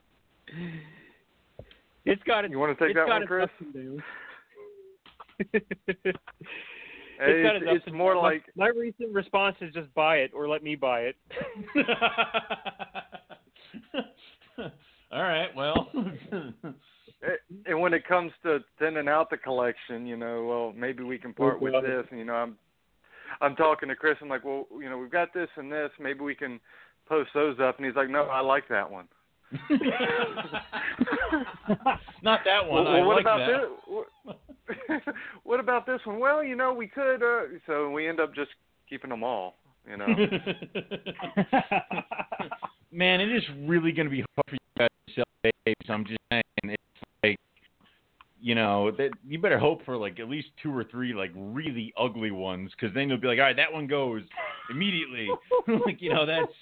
[2.05, 3.45] It's got its, you want to take that one, Chris?
[3.45, 4.01] ups and downs.
[7.21, 8.23] Hey, got It's, its it's more downs.
[8.23, 11.17] like my, my recent response is just buy it or let me buy it.
[15.13, 15.89] All right, well.
[17.67, 21.33] and when it comes to thinning out the collection, you know, well, maybe we can
[21.33, 22.05] part with this.
[22.11, 22.57] And, you know, I'm
[23.41, 24.17] I'm talking to Chris.
[24.21, 25.91] I'm like, well, you know, we've got this and this.
[26.01, 26.61] Maybe we can
[27.09, 27.77] post those up.
[27.79, 29.09] And he's like, no, I like that one.
[32.23, 32.85] Not that one.
[32.85, 33.47] well, I well, what like about that.
[33.47, 33.69] this?
[33.87, 34.05] What,
[35.45, 36.19] what about this one?
[36.19, 37.23] Well, you know, we could.
[37.23, 38.51] Uh, so we end up just
[38.89, 39.55] keeping them all.
[39.87, 40.07] You know.
[42.93, 45.89] Man, it is really going to be hard for you guys to sell babes.
[45.89, 46.83] I'm just saying, it's
[47.23, 47.39] like,
[48.41, 51.93] you know, that you better hope for like at least two or three like really
[51.99, 54.23] ugly ones, because then you'll be like, all right, that one goes
[54.71, 55.29] immediately.
[55.87, 56.53] like, you know, that's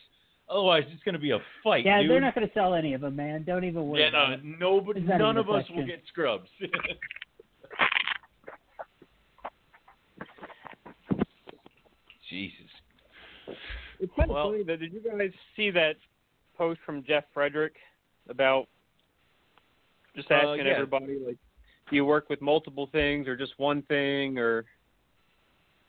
[0.48, 1.84] otherwise it's going to be a fight.
[1.84, 2.10] yeah, dude.
[2.10, 3.44] they're not going to sell any of them, man.
[3.44, 4.02] Don't even worry.
[4.02, 4.44] Yeah, about no, it.
[4.58, 6.48] nobody, none of a us will get scrubs.
[12.30, 12.65] Jesus.
[14.00, 14.76] It's kind of Well- funny though.
[14.76, 15.96] Did you guys see that
[16.56, 17.76] post from Jeff Frederick
[18.28, 18.68] about
[20.14, 20.72] just Uh, asking yeah.
[20.72, 21.36] everybody like,
[21.90, 24.64] do you work with multiple things or just one thing or?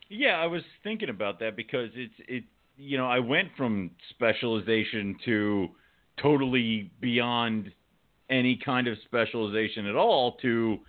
[0.10, 2.44] Yeah, I was thinking about that because it's it
[2.80, 5.76] you know, I went from specialization to
[6.18, 7.74] totally beyond
[8.30, 10.80] any kind of specialization at all to,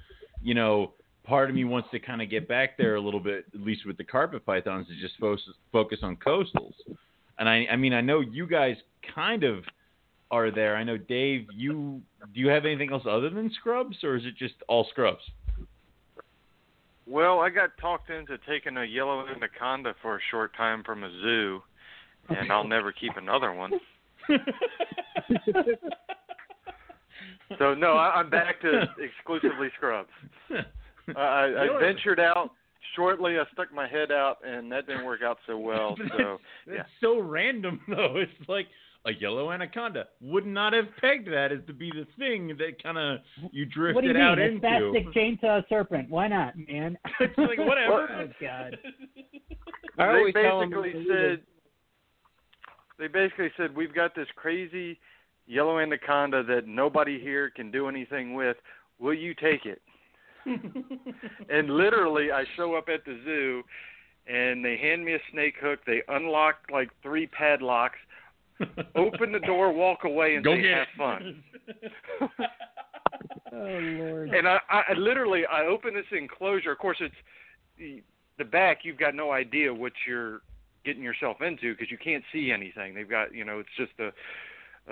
[0.43, 0.93] you know,
[1.25, 3.87] part of me wants to kind of get back there a little bit, at least
[3.87, 6.75] with the carpet pythons, to just focus focus on coastals.
[7.39, 8.77] And I I mean I know you guys
[9.15, 9.65] kind of
[10.31, 10.77] are there.
[10.77, 12.01] I know Dave, you
[12.35, 15.23] do you have anything else other than scrubs or is it just all scrubs?
[17.07, 21.11] Well, I got talked into taking a yellow anaconda for a short time from a
[21.23, 21.63] zoo,
[22.29, 23.73] and I'll never keep another one.
[27.59, 30.11] So no, I, I'm back to exclusively scrubs.
[31.17, 32.51] I, I, I ventured out
[32.95, 33.39] shortly.
[33.39, 35.97] I stuck my head out, and that didn't work out so well.
[35.99, 38.17] But So That's yeah, so random, though.
[38.17, 38.67] It's like
[39.07, 40.07] a yellow anaconda.
[40.21, 43.21] Would not have pegged that as to be the thing that kind of
[43.53, 44.47] you drifted What do you out mean?
[44.47, 44.67] A into.
[44.67, 46.11] spastic chainsaw serpent.
[46.11, 46.99] Why not, man?
[47.21, 48.09] it's like whatever.
[48.11, 48.77] oh God.
[49.99, 51.41] I they always basically said
[52.99, 54.99] they basically said we've got this crazy
[55.47, 58.57] yellow anaconda that nobody here can do anything with.
[58.99, 59.81] Will you take it?
[61.51, 63.63] and literally, I show up at the zoo,
[64.27, 65.81] and they hand me a snake hook.
[65.87, 67.99] They unlock like three padlocks,
[68.97, 70.97] open the door, walk away, and Go say, get "Have it.
[70.97, 71.45] fun."
[73.51, 74.29] Oh Lord.
[74.31, 76.71] and I, I literally I open this enclosure.
[76.71, 77.15] Of course, it's
[77.79, 78.03] the,
[78.37, 78.81] the back.
[78.83, 80.43] You've got no idea what you're
[80.85, 82.95] getting yourself into because you can't see anything.
[82.95, 84.13] They've got you know it's just a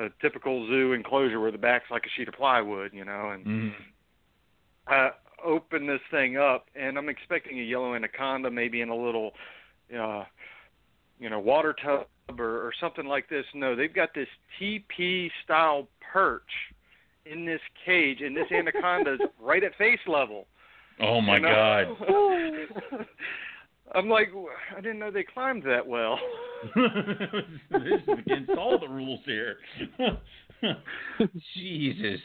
[0.03, 3.73] a typical zoo enclosure where the back's like a sheet of plywood, you know, and.
[4.89, 5.11] I
[5.47, 9.33] open this thing up and I'm expecting a yellow anaconda maybe in a little
[9.97, 10.25] uh
[11.19, 12.07] you know water tub
[12.39, 13.45] or, or something like this.
[13.55, 14.29] No, they've got this
[14.61, 16.43] TP style perch
[17.25, 20.47] in this cage and this anaconda's right at face level.
[21.01, 21.97] Oh my you know?
[22.01, 23.07] god.
[23.95, 24.33] I'm like
[24.77, 26.19] I didn't know they climbed that well.
[26.75, 29.59] this is against all the rules here.
[31.55, 32.21] Jesus.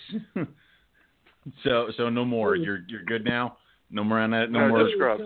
[1.63, 2.55] So so no more.
[2.55, 3.57] You're you're good now.
[3.89, 4.51] No more on that.
[4.51, 4.83] No, No, more.
[4.83, 5.23] just scrubs.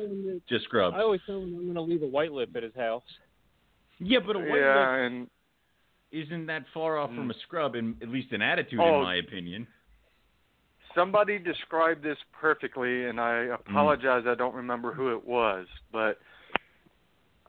[0.49, 0.95] Just scrubs.
[0.97, 3.03] I always tell him I'm going to leave a white lip at his house.
[3.99, 5.27] Yeah, but a white yeah, lip and
[6.11, 7.31] isn't that far off from Mm.
[7.35, 8.97] a scrub, in at least an attitude, Oh.
[8.97, 9.67] in my opinion.
[10.95, 16.19] somebody described this perfectly and I apologize I don't remember who it was, but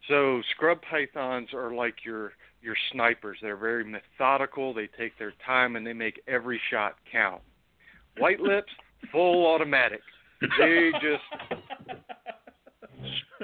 [0.09, 3.39] so scrub pythons are like your your snipers.
[3.41, 7.41] They're very methodical, they take their time and they make every shot count.
[8.19, 8.73] White lips,
[9.13, 10.01] full automatic.
[10.59, 11.23] They just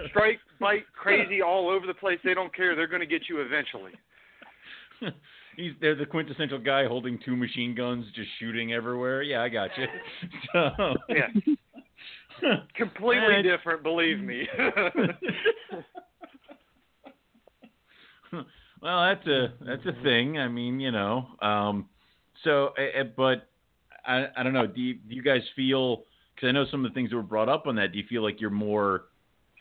[0.11, 2.19] strike, bite, crazy all over the place.
[2.24, 2.74] They don't care.
[2.77, 3.93] They're going to get you eventually.
[5.57, 9.23] He's they're the quintessential guy holding two machine guns, just shooting everywhere.
[9.23, 9.86] Yeah, I got you.
[10.53, 11.28] So, Yeah.
[12.74, 14.49] Completely Eh, different, believe me.
[18.32, 18.44] well,
[19.15, 20.39] that's a that's a thing.
[20.39, 21.27] I mean, you know.
[21.40, 21.89] Um,
[22.43, 23.49] so, uh, uh, but
[24.04, 24.66] I I don't know.
[24.66, 26.04] Do you, do you guys feel?
[26.34, 27.92] Because I know some of the things that were brought up on that.
[27.92, 29.04] Do you feel like you're more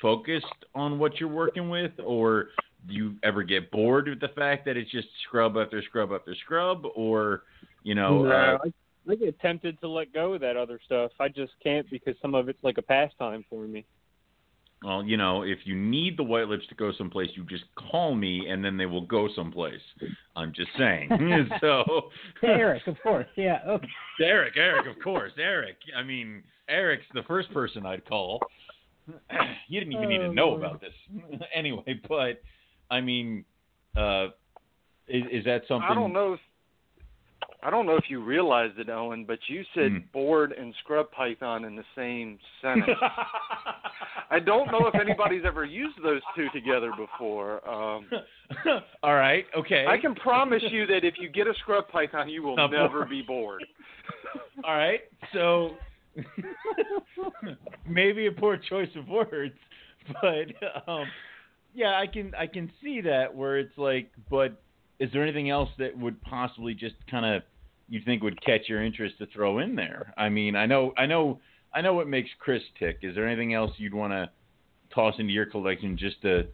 [0.01, 2.47] focused on what you're working with, or
[2.87, 6.33] do you ever get bored with the fact that it's just scrub after scrub after
[6.35, 7.43] scrub, or
[7.83, 8.23] you know?
[8.23, 11.11] No, uh, I, I get tempted to let go of that other stuff.
[11.19, 13.85] I just can't because some of it's like a pastime for me.
[14.83, 18.15] Well, you know, if you need the white lips to go someplace, you just call
[18.15, 19.81] me, and then they will go someplace.
[20.35, 21.09] I'm just saying.
[21.61, 22.09] so,
[22.41, 23.27] Eric, of course.
[23.35, 23.59] Yeah.
[23.67, 23.87] Okay.
[24.23, 25.77] Eric, Eric, of course, Eric.
[25.95, 28.39] I mean, Eric's the first person I'd call.
[29.67, 30.61] you didn't even need to Oh, know Lord.
[30.63, 30.93] about this
[31.53, 31.99] anyway.
[32.07, 32.41] But
[32.89, 33.45] I mean,
[33.95, 34.27] uh,
[35.07, 35.87] is, is that something?
[35.89, 36.39] I don't know if
[37.63, 39.97] I don't know if you realized it, Owen, but you said Hmm.
[40.11, 42.97] bored and scrub python in the same sentence.
[44.31, 47.67] I don't know if anybody's ever used those two together before.
[47.69, 48.05] Um,
[49.03, 49.45] All right.
[49.55, 49.85] Okay.
[49.87, 52.99] I can promise you that if you get a scrub python, you will Not never
[52.99, 53.09] bored.
[53.09, 53.63] be bored.
[54.63, 55.01] All right.
[55.33, 55.75] So
[57.87, 59.55] maybe a poor choice of words,
[60.21, 61.07] but um,
[61.73, 64.61] yeah, I can I can see that where it's like, but
[64.99, 67.43] is there anything else that would possibly just kind of
[67.91, 70.13] you think would catch your interest to throw in there?
[70.17, 71.39] I mean, I know I know
[71.73, 72.99] I know what makes Chris tick.
[73.01, 74.29] Is there anything else you'd want to
[74.93, 76.47] toss into your collection just to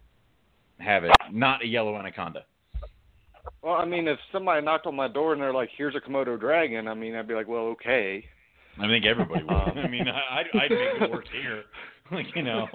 [0.80, 2.43] have it, not a yellow anaconda?
[3.61, 6.39] Well, I mean, if somebody knocked on my door and they're like, "Here's a Komodo
[6.39, 8.26] dragon," I mean, I'd be like, "Well, okay."
[8.80, 9.53] I think everybody would.
[9.53, 11.64] Um, I mean, I, I'd, I'd make it work here.
[12.09, 12.68] Like, you know,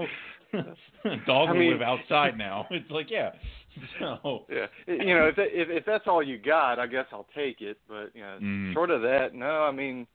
[1.26, 2.66] dog I mean- live outside now.
[2.70, 3.30] It's like, yeah.
[3.98, 7.60] So, Yeah, you know, if if if that's all you got, I guess I'll take
[7.60, 7.78] it.
[7.88, 8.72] But you know, Mm.
[8.72, 9.62] short of that, no.
[9.62, 10.06] I mean,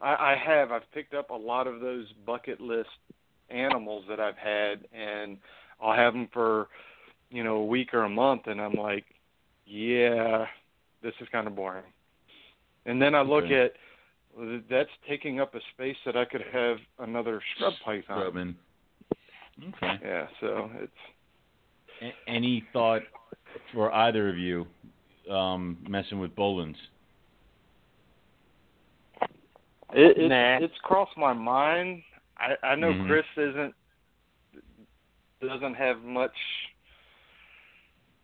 [0.00, 2.90] I, I have I've picked up a lot of those bucket list
[3.50, 5.38] animals that I've had, and
[5.80, 6.68] I'll have them for
[7.30, 9.04] you know a week or a month, and I'm like,
[9.66, 10.46] yeah,
[11.02, 11.84] this is kind of boring.
[12.86, 13.64] And then I look Okay.
[13.66, 13.72] at
[14.70, 18.04] that's taking up a space that I could have another scrub python.
[18.18, 18.56] Scrubbing.
[19.68, 19.98] Okay.
[20.02, 20.92] Yeah, so it's
[22.26, 23.02] any thought
[23.72, 24.66] for either of you
[25.30, 26.76] um, messing with Boelens?
[29.94, 30.58] It, it's, Nah.
[30.64, 32.02] it's crossed my mind.
[32.38, 33.06] I I know Mhm.
[33.06, 33.74] Chris isn't
[35.40, 36.36] doesn't have much,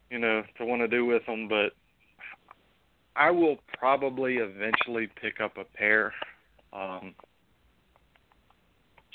[0.09, 1.73] you know, to want to do with them, but
[3.17, 6.15] I will probably eventually pick up a pair.
[6.73, 7.15] Um,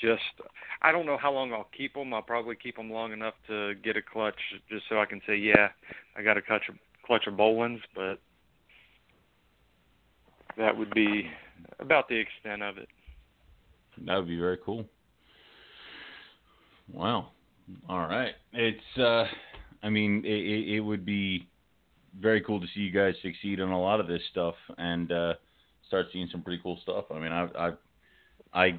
[0.00, 0.22] just
[0.82, 2.12] I don't know how long I'll keep them.
[2.12, 4.38] I'll probably keep them long enough to get a clutch,
[4.68, 5.68] just so I can say, yeah,
[6.16, 6.74] I got a clutch of,
[7.06, 8.18] clutch of Boelens, but
[10.56, 11.28] that would be
[11.80, 12.88] about the extent of it.
[14.06, 14.84] That would be very cool.
[16.92, 17.28] Wow.
[17.88, 18.34] All right.
[18.52, 18.98] It's.
[18.98, 19.24] Uh,
[19.82, 21.46] I mean, it, it, would be
[22.18, 25.34] very cool to see you guys succeed on a lot of this stuff and uh,
[25.86, 27.04] start seeing some pretty cool stuff.
[27.10, 27.72] I mean, I, I,
[28.54, 28.76] I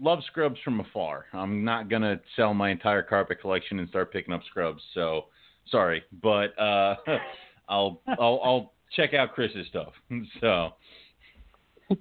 [0.00, 1.26] love scrubs from afar.
[1.32, 4.82] I'm not gonna sell my entire carpet collection and start picking up scrubs.
[4.94, 5.26] So
[5.70, 6.96] sorry, but uh,
[7.68, 9.92] I'll I'll I'll check out Chris's stuff.
[10.40, 10.70] So,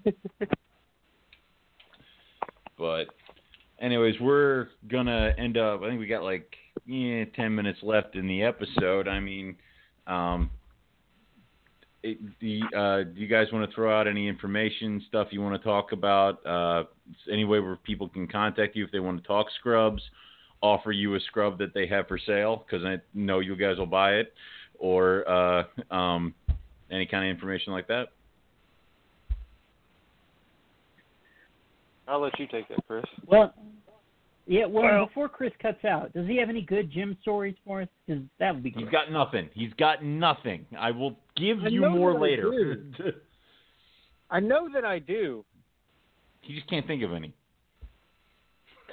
[2.78, 3.06] but
[3.80, 5.82] anyways, we're gonna end up.
[5.82, 6.56] I think we got like
[6.86, 9.08] yeah, ten minutes left in the episode.
[9.08, 9.56] I mean,
[10.08, 10.50] um,
[12.12, 15.62] it, the uh, do you guys want to throw out any information stuff you want
[15.62, 16.46] to talk about?
[16.46, 16.84] Uh,
[17.32, 20.02] any way where people can contact you if they want to talk scrubs,
[20.62, 23.86] offer you a scrub that they have for sale because I know you guys will
[23.86, 24.34] buy it,
[24.80, 25.64] or uh,
[25.96, 26.34] um,
[26.92, 28.08] any kind of information like that.
[32.08, 33.04] I'll let you take that, Chris.
[33.26, 33.54] Well,
[34.46, 34.66] yeah.
[34.66, 37.90] Well, Well- before Chris cuts out, does he have any good Jim stories for us?
[38.06, 38.92] Because that would be He's great.
[38.92, 39.50] got nothing.
[39.54, 40.66] He's got nothing.
[40.78, 42.78] I will give I you more that I later.
[44.30, 45.46] I know that I do.
[46.42, 47.34] he just can't think of any.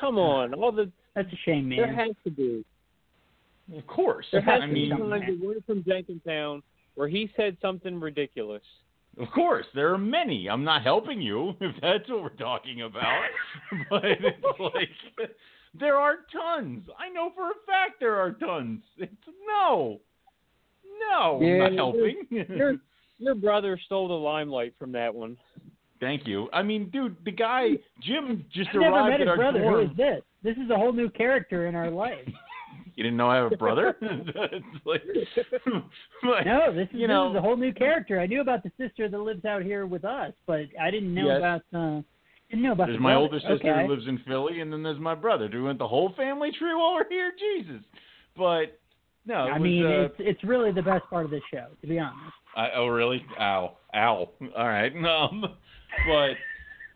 [0.01, 1.79] Come on, all the That's a shame, man.
[1.79, 2.65] there has to be.
[3.77, 4.27] Of course.
[4.31, 6.63] There has I to mean, be times that one from Jenkintown
[6.95, 8.63] where he said something ridiculous.
[9.19, 10.49] Of course, there are many.
[10.49, 13.23] I'm not helping you if that's what we're talking about.
[13.91, 15.31] but it's like
[15.79, 16.87] there are tons.
[16.99, 18.83] I know for a fact there are tons.
[18.99, 19.13] It's
[19.47, 20.01] no,
[21.11, 22.27] no, Yeah, I'm not helping.
[22.31, 22.75] Your
[23.19, 25.37] your brother stole the limelight from that one.
[26.01, 26.49] Thank you.
[26.53, 27.71] I mean, dude, the guy
[28.03, 29.59] Jim just I've never arrived met at our brother.
[29.61, 29.91] Who dorm.
[29.91, 30.23] is this?
[30.43, 32.27] This is a whole new character in our life.
[32.97, 33.97] You didn't know I have a brother?
[34.85, 35.03] like,
[36.23, 38.21] but, No, this is, you this is a whole new character.
[38.21, 41.27] I knew about the sister that lives out here with us, but I didn't know
[41.27, 41.39] Yes.
[41.39, 41.63] about.
[41.73, 42.03] Uh,
[42.51, 43.23] didn't know about There's the my brother.
[43.23, 43.87] older sister okay.
[43.87, 45.49] who lives in Philly, and then there's my brother.
[45.49, 47.33] Do we want the whole family tree while we're here?
[47.37, 47.83] Jesus.
[48.37, 48.79] But
[49.27, 51.87] no, I was, mean, uh, it's it's really the best part of the show, to
[51.87, 52.35] be honest.
[52.57, 53.25] I, oh really?
[53.41, 54.29] Ow, ow.
[54.57, 54.93] All right.
[55.05, 55.45] Um,
[56.09, 56.31] but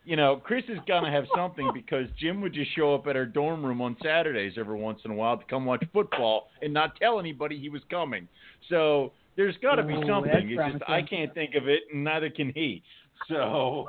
[0.05, 3.25] you know, Chris is gonna have something because Jim would just show up at our
[3.25, 6.95] dorm room on Saturdays every once in a while to come watch football and not
[6.95, 8.27] tell anybody he was coming.
[8.69, 10.31] So there's got to be Ooh, something.
[10.33, 12.83] It's just I can't think of it, and neither can he.
[13.27, 13.87] So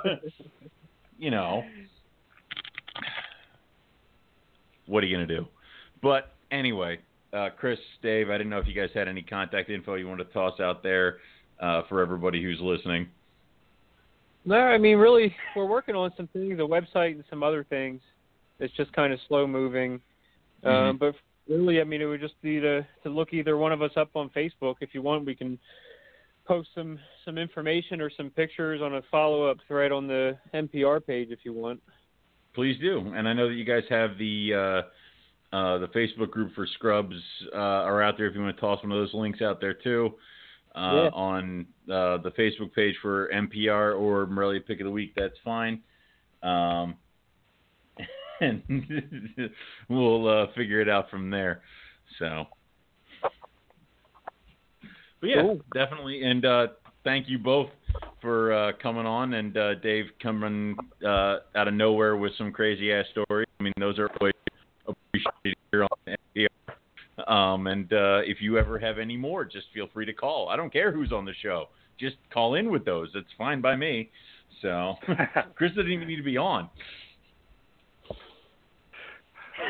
[1.18, 1.64] you know,
[4.86, 5.46] what are you gonna do?
[6.02, 6.98] But anyway,
[7.32, 10.24] uh, Chris, Dave, I didn't know if you guys had any contact info you wanted
[10.24, 11.18] to toss out there
[11.60, 13.08] uh, for everybody who's listening.
[14.44, 18.00] No, I mean really, we're working on some things, a website and some other things.
[18.58, 20.00] It's just kind of slow moving.
[20.64, 20.98] Um, Mhm.
[20.98, 21.14] but
[21.48, 24.10] really, I mean, it would just be to to look either one of us up
[24.16, 24.76] on Facebook.
[24.80, 25.58] If you want, we can
[26.46, 31.00] post some some information or some pictures on a follow up thread on the MPR
[31.06, 31.80] page if you want.
[32.54, 33.12] Please do.
[33.14, 34.82] And I know that you guys have the uh,
[35.52, 37.16] uh, the Facebook group for Scrubs
[37.52, 38.26] uh, are out there.
[38.26, 40.14] If you want to toss one of those links out there too,
[40.76, 41.10] uh, Yeah.
[41.12, 45.80] on uh, the Facebook page for MPR or Morelia Pick of the Week, that's fine.
[46.42, 46.94] Um,
[48.40, 48.62] and
[49.88, 51.62] we'll uh, figure it out from there.
[52.18, 52.44] So,
[55.20, 55.60] but yeah, Cool.
[55.74, 56.22] definitely.
[56.22, 56.66] And uh,
[57.04, 57.68] thank you both
[58.22, 62.92] for uh, coming on, and uh, Dave coming uh, out of nowhere with some crazy
[62.92, 63.46] ass stories.
[63.58, 64.29] I mean, those are always
[65.26, 67.30] appreciated here on MPR.
[67.32, 70.48] Um, and uh, if you ever have any more, just feel free to call.
[70.48, 71.68] I don't care who's on the show.
[71.98, 73.10] Just call in with those.
[73.14, 74.10] It's fine by me.
[74.62, 74.94] So
[75.54, 76.68] Chris doesn't even need to be on.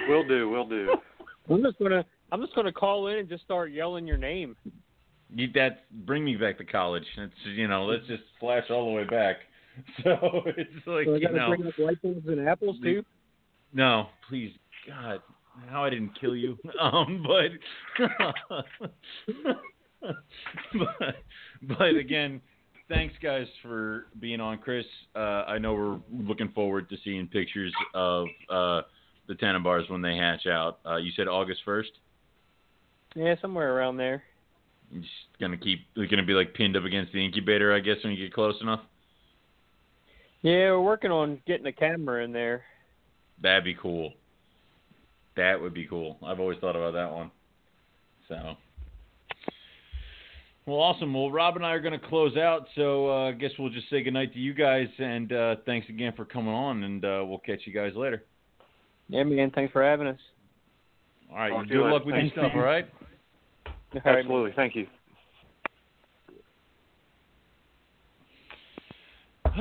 [0.08, 0.94] will do, will do.
[1.48, 4.56] I'm just gonna I'm just gonna call in and just start yelling your name.
[5.34, 7.04] You, that bring me back to college.
[7.18, 9.36] It's you know, let's just flash all the way back.
[10.04, 13.04] So it's like So I you gotta know, bring up light bulbs and apples too.
[13.72, 14.52] no, please,
[14.86, 15.20] God,
[15.68, 16.58] how I didn't kill you.
[16.80, 17.50] Um, but
[20.72, 21.16] but
[21.62, 22.40] but again,
[22.88, 24.86] thanks guys for being on, Chris.
[25.14, 28.82] Uh, I know we're looking forward to seeing pictures of uh,
[29.28, 30.78] the Tanimbars when they hatch out.
[30.86, 31.90] Uh, you said August first.
[33.14, 34.22] Yeah, somewhere around there.
[34.90, 35.80] You're just gonna keep.
[35.94, 38.80] Gonna be like pinned up against the incubator, I guess, when you get close enough.
[40.42, 42.62] Yeah, we're working on getting a camera in there.
[43.42, 44.14] That'd be cool.
[45.40, 46.18] That would be cool.
[46.22, 47.30] I've always thought about that one.
[48.28, 48.56] So.
[50.66, 51.14] Well, awesome.
[51.14, 53.88] Well, Rob and I are going to close out, so uh, I guess we'll just
[53.88, 57.38] say goodnight to you guys, and uh, thanks again for coming on, and uh, we'll
[57.38, 58.22] catch you guys later.
[59.08, 59.50] Yeah, man.
[59.54, 60.18] Thanks for having us.
[61.30, 61.94] All right, Talk to good you later.
[61.94, 62.58] luck with your Thanks, stuff, man.
[62.58, 62.84] all right?
[63.66, 64.18] All right, man.
[64.18, 64.52] Absolutely.
[64.56, 64.86] Thank you.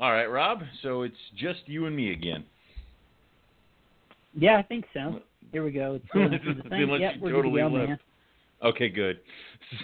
[0.00, 2.44] all right, Rob, so it's just you and me again.
[4.34, 5.20] Yeah, I think so.
[5.52, 5.94] Here we go.
[5.94, 6.74] It's the.
[6.74, 7.88] Unless Yep, totally go, left.
[7.88, 7.98] man.
[8.62, 9.20] Okay, good.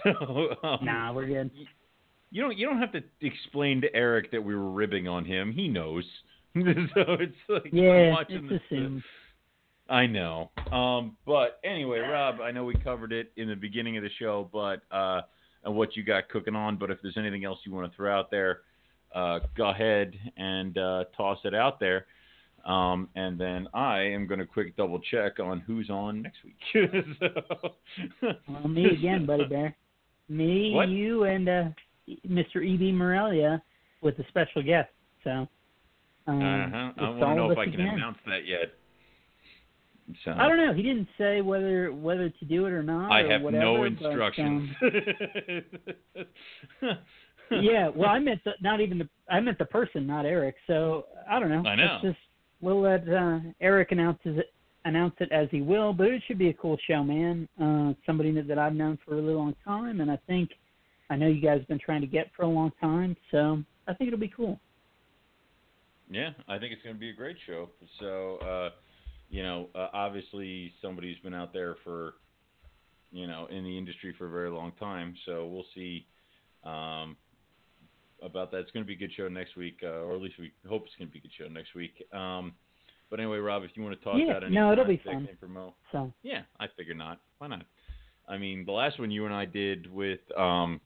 [0.05, 1.51] So, um, Nah, we're good.
[2.31, 5.51] You don't you don't have to explain to Eric that we were ribbing on him.
[5.53, 6.05] He knows.
[6.55, 9.03] so it's like Yeah, watching it's this, assumed.
[9.89, 10.51] I know.
[10.71, 14.51] Um, but anyway, Rob, I know we covered it in the beginning of the show,
[14.53, 15.23] but uh,
[15.65, 16.77] and what you got cooking on.
[16.77, 18.61] But if there's anything else you want to throw out there,
[19.15, 22.07] uh, go ahead and uh, toss it out there.
[22.65, 26.57] Um, and then I am going to quick double check on who's on next week.
[27.21, 29.75] so, Well, me again, buddy bear.
[30.29, 30.89] Me, What?
[30.89, 31.65] you, and uh,
[32.29, 32.63] Mr.
[32.65, 32.93] E.B.
[32.93, 33.63] Morelia
[34.03, 34.91] with a special guest.
[35.25, 35.49] So.
[36.27, 36.77] Um, Uh-huh.
[36.77, 37.95] I it's want to know if I can again.
[37.95, 38.75] announce that yet.
[40.25, 40.73] So I don't know.
[40.75, 43.11] He didn't say whether whether to do it or not.
[43.13, 44.71] I or have whatever, no but, instructions.
[46.83, 46.99] um,
[47.63, 50.55] yeah, well, I meant the, not even the I meant the person, not Eric.
[50.67, 51.69] So I don't know.
[51.69, 51.99] I know.
[52.03, 52.19] Let's just
[52.61, 54.53] we'll let uh, Eric announces it
[54.85, 57.49] announce it as he will, but it should be a cool show, man.
[57.61, 60.51] Uh, somebody that, that I've known for a really long time, and I think
[61.11, 63.17] I know you guys have been trying to get for a long time.
[63.31, 64.59] So I think it'll be cool.
[66.11, 67.69] Yeah, I think it's going to be a great show.
[68.01, 68.71] So, uh,
[69.29, 72.15] you know, uh, obviously somebody who's been out there for,
[73.11, 75.15] you know, in the industry for a very long time.
[75.27, 76.07] So we'll see
[76.65, 77.17] um,
[78.23, 78.59] about that.
[78.59, 80.85] It's going to be a good show next week, uh, or at least we hope
[80.87, 81.93] it's going to be a good show next week.
[82.13, 82.53] Um,
[83.11, 85.29] but anyway, Rob, if you want to talk Yeah, about any no, it'll be fun.
[85.31, 87.21] info- So yeah, I figure not.
[87.39, 87.65] Why not?
[88.29, 90.81] I mean, the last one you and I did with, um,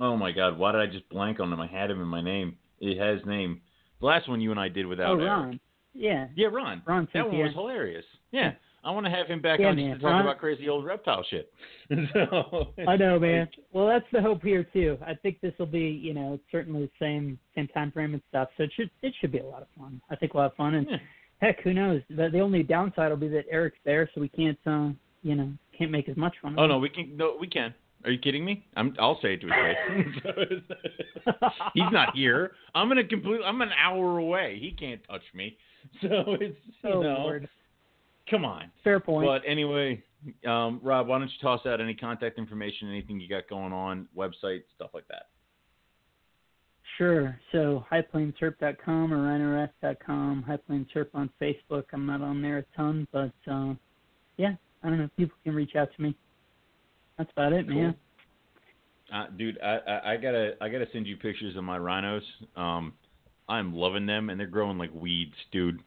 [0.00, 1.60] oh my God, why did I just blank on him?
[1.60, 2.58] I had him in my name.
[2.80, 3.62] It has name.
[4.00, 5.26] The last one you and I did without oh, Eric.
[5.30, 5.60] Ron,
[5.94, 6.82] yeah, Yeah, Ron.
[6.86, 8.04] Ron That one was hilarious.
[8.30, 8.52] Yeah.
[8.86, 9.94] I want to have him back Yeah, on man.
[9.96, 11.52] to talk Ron- about crazy old reptile shit.
[12.14, 13.48] so, I know, man.
[13.72, 14.96] Well, that's the hope here too.
[15.04, 18.48] I think this will be, you know, certainly the same same time frame and stuff.
[18.56, 20.00] So it should it should be a lot of fun.
[20.08, 20.96] I think we'll have fun, and Yeah.
[21.40, 22.00] heck, who knows?
[22.10, 24.90] The, the only downside will be that Eric's there, so we can't, uh,
[25.22, 26.54] you know, can't make as much fun.
[26.56, 27.16] Oh no, we can.
[27.16, 27.74] No, we can.
[28.04, 28.64] Are you kidding me?
[28.76, 28.94] I'm.
[29.00, 30.62] I'll say it to his face.
[31.74, 32.52] He's not here.
[32.74, 33.40] I'm in a complete.
[33.44, 34.58] I'm an hour away.
[34.60, 35.56] He can't touch me.
[36.02, 36.08] So
[36.40, 37.16] it's you oh know.
[37.20, 37.48] Lord.
[38.30, 38.70] Come on.
[38.82, 39.26] Fair point.
[39.26, 40.02] But anyway,
[40.46, 44.08] um, Rob, why don't you toss out any contact information, anything you got going on,
[44.16, 45.28] website, stuff like that.
[46.98, 47.38] Sure.
[47.52, 51.84] So highplanesurf.com or rhinorest.com, highplanesurf on Facebook.
[51.92, 53.74] I'm not on there a ton, but uh,
[54.36, 55.10] yeah, I don't know.
[55.16, 56.16] People can reach out to me.
[57.18, 57.94] That's about it, man.
[59.12, 62.24] Uh, dude, I, I, I gotta I gotta send you pictures of my rhinos.
[62.56, 62.92] Um,
[63.48, 65.80] I'm loving them, and they're growing like weeds, dude.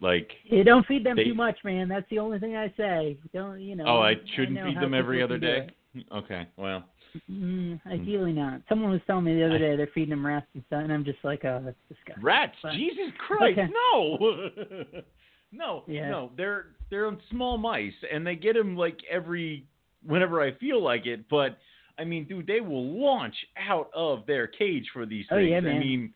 [0.00, 1.88] Like, Yeah, don't feed them They- too much, man.
[1.88, 3.16] That's the only thing I say.
[3.32, 3.84] Don't you know?
[3.86, 5.68] oh, I shouldn't know feed them every other day.
[6.10, 6.82] Okay, well.
[7.30, 8.62] Mm, ideally not.
[8.68, 11.04] Someone was telling me the other day they're feeding them rats and stuff, and I'm
[11.04, 12.24] just like, oh, that's disgusting.
[12.24, 12.56] rats.
[12.60, 13.68] But- Jesus Christ, Okay.
[13.92, 14.18] no,
[15.52, 16.08] no, Yeah.
[16.10, 16.32] no.
[16.36, 19.66] They're they're small mice, and they get them like every
[20.04, 21.28] whenever I feel like it.
[21.28, 21.58] But
[21.98, 25.36] I mean, dude, they will launch out of their cage for these things.
[25.36, 26.12] Oh, yeah, I mean,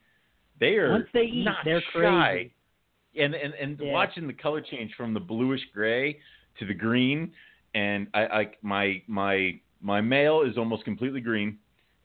[0.58, 2.30] they are Once they eat, not they're shy.
[2.32, 2.52] crazy.
[3.18, 3.92] And and and Yeah.
[3.92, 6.20] watching the color change from the bluish gray
[6.58, 7.32] to the green,
[7.74, 11.58] and I, I my my my male is almost completely green,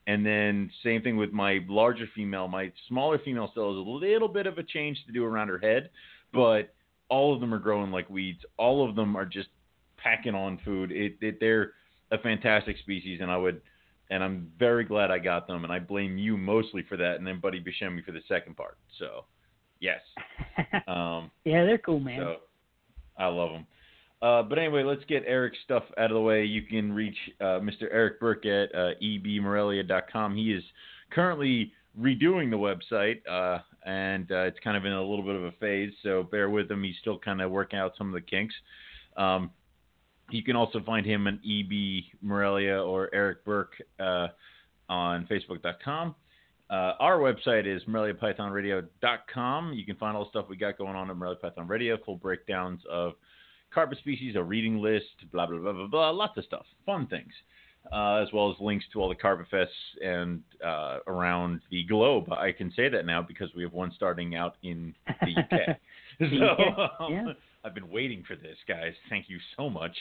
[0.07, 2.47] and then same thing with my larger female.
[2.47, 5.59] My smaller female still has a little bit of a change to do around her
[5.59, 5.89] head,
[6.33, 6.73] but
[7.09, 8.39] all of them are growing like weeds.
[8.57, 9.49] All of them are just
[9.97, 10.91] packing on food.
[10.91, 11.73] It, it they're
[12.11, 13.61] a fantastic species, and I would.
[14.09, 17.25] And I'm very glad I got them, and I blame you mostly for that, and
[17.25, 18.77] then Buddy Buscemi for the second part.
[18.99, 19.25] So,
[19.83, 19.99] yes.
[20.87, 22.19] Um, yeah, they're cool, man.
[22.19, 22.35] so
[23.17, 23.65] I love them.
[24.21, 26.45] Uh, but anyway, let's get Eric's stuff out of the way.
[26.45, 27.83] You can reach uh, Mr.
[27.91, 30.35] Eric Burke at uh, ebmorelia.com.
[30.35, 30.63] He is
[31.11, 35.43] currently redoing the website, uh, and uh, it's kind of in a little bit of
[35.43, 36.83] a phase, so bear with him.
[36.83, 38.55] He's still kind of working out some of the kinks.
[39.17, 39.51] Um,
[40.29, 44.27] you can also find him on EB Morelia or Eric Burke uh,
[44.89, 46.15] on Facebook.com.
[46.73, 49.73] Uh, our website is MoreliaPythonRadio.com.
[49.73, 52.15] You can find all the stuff we got going on at Morelia Python Radio, full
[52.15, 53.13] breakdowns of
[53.71, 57.31] carpet species, a reading list, blah, blah, blah, blah, blah, lots of stuff, fun things,
[57.91, 59.67] uh, as well as links to all the carpet fests
[60.03, 62.31] and uh, around the globe.
[62.31, 65.77] I can say that now because we have one starting out in the UK.
[66.19, 66.25] So,
[67.03, 67.33] um, yeah.
[67.65, 68.93] I've been waiting for this, guys.
[69.09, 69.97] Thank you so much.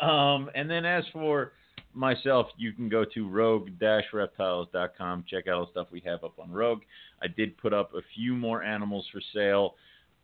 [0.00, 1.52] Um, and then as for
[1.96, 5.24] myself, you can go to rogue-reptiles.com.
[5.28, 6.82] Check out all the stuff we have up on Rogue.
[7.22, 9.74] I did put up a few more animals for sale,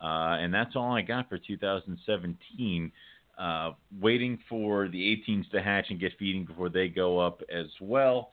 [0.01, 2.93] uh, and that's all I got for 2017.
[3.39, 7.67] Uh, waiting for the 18s to hatch and get feeding before they go up as
[7.81, 8.31] well.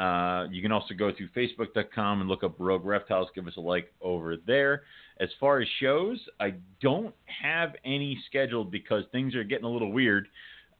[0.00, 3.28] Uh, you can also go to facebook.com and look up Rogue Reptiles.
[3.34, 4.82] Give us a like over there.
[5.20, 9.92] As far as shows, I don't have any scheduled because things are getting a little
[9.92, 10.26] weird.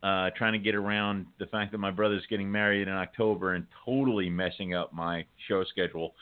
[0.03, 3.67] Uh, trying to get around the fact that my brother's getting married in October and
[3.85, 6.15] totally messing up my show schedule.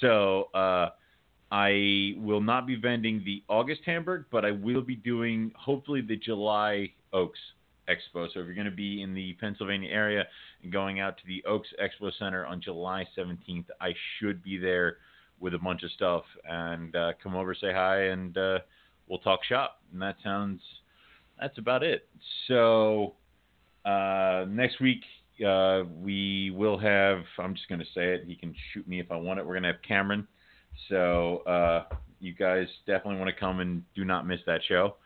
[0.00, 0.90] So uh,
[1.50, 6.16] I will not be vending the August Hamburg, but I will be doing hopefully the
[6.16, 7.38] July Oaks
[7.88, 8.26] Expo.
[8.32, 10.24] So if you're going to be in the Pennsylvania area
[10.62, 14.98] and going out to the Oaks Expo Center on July 17th, I should be there
[15.40, 18.58] with a bunch of stuff and uh, come over, say hi, and uh,
[19.08, 19.80] we'll talk shop.
[19.92, 20.60] And that sounds,
[21.40, 22.08] that's about it.
[22.48, 23.14] So
[23.84, 25.02] uh, next week
[25.46, 27.22] uh, we will have.
[27.38, 28.24] I'm just going to say it.
[28.26, 29.46] He can shoot me if I want it.
[29.46, 30.26] We're going to have Cameron.
[30.88, 31.84] So uh,
[32.20, 34.96] you guys definitely want to come and do not miss that show.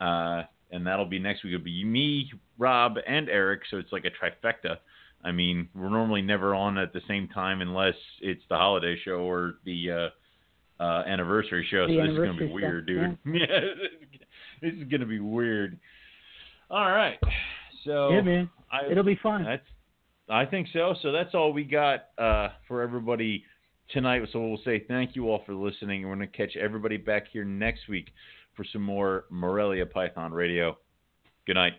[0.00, 1.54] Uh, and that'll be next week.
[1.54, 3.62] It'll be me, Rob, and Eric.
[3.70, 4.78] So it's like a trifecta.
[5.24, 9.20] I mean, we're normally never on at the same time unless it's the holiday show
[9.20, 10.10] or the
[10.80, 11.86] uh, uh, anniversary show.
[11.86, 13.40] The so this is gonna be weird, stuff, dude.
[13.40, 13.60] Yeah,
[14.62, 15.78] this is gonna be weird.
[16.70, 17.18] All right.
[17.84, 18.50] So yeah, man.
[18.70, 19.44] I, It'll be fun.
[19.44, 19.66] that's
[20.28, 20.94] I think so.
[21.02, 23.44] So that's all we got uh, for everybody
[23.90, 24.22] tonight.
[24.32, 26.02] So we'll say thank you all for listening.
[26.02, 28.10] We're going to catch everybody back here next week
[28.54, 30.78] for some more Morelia Python Radio.
[31.46, 31.74] Good night.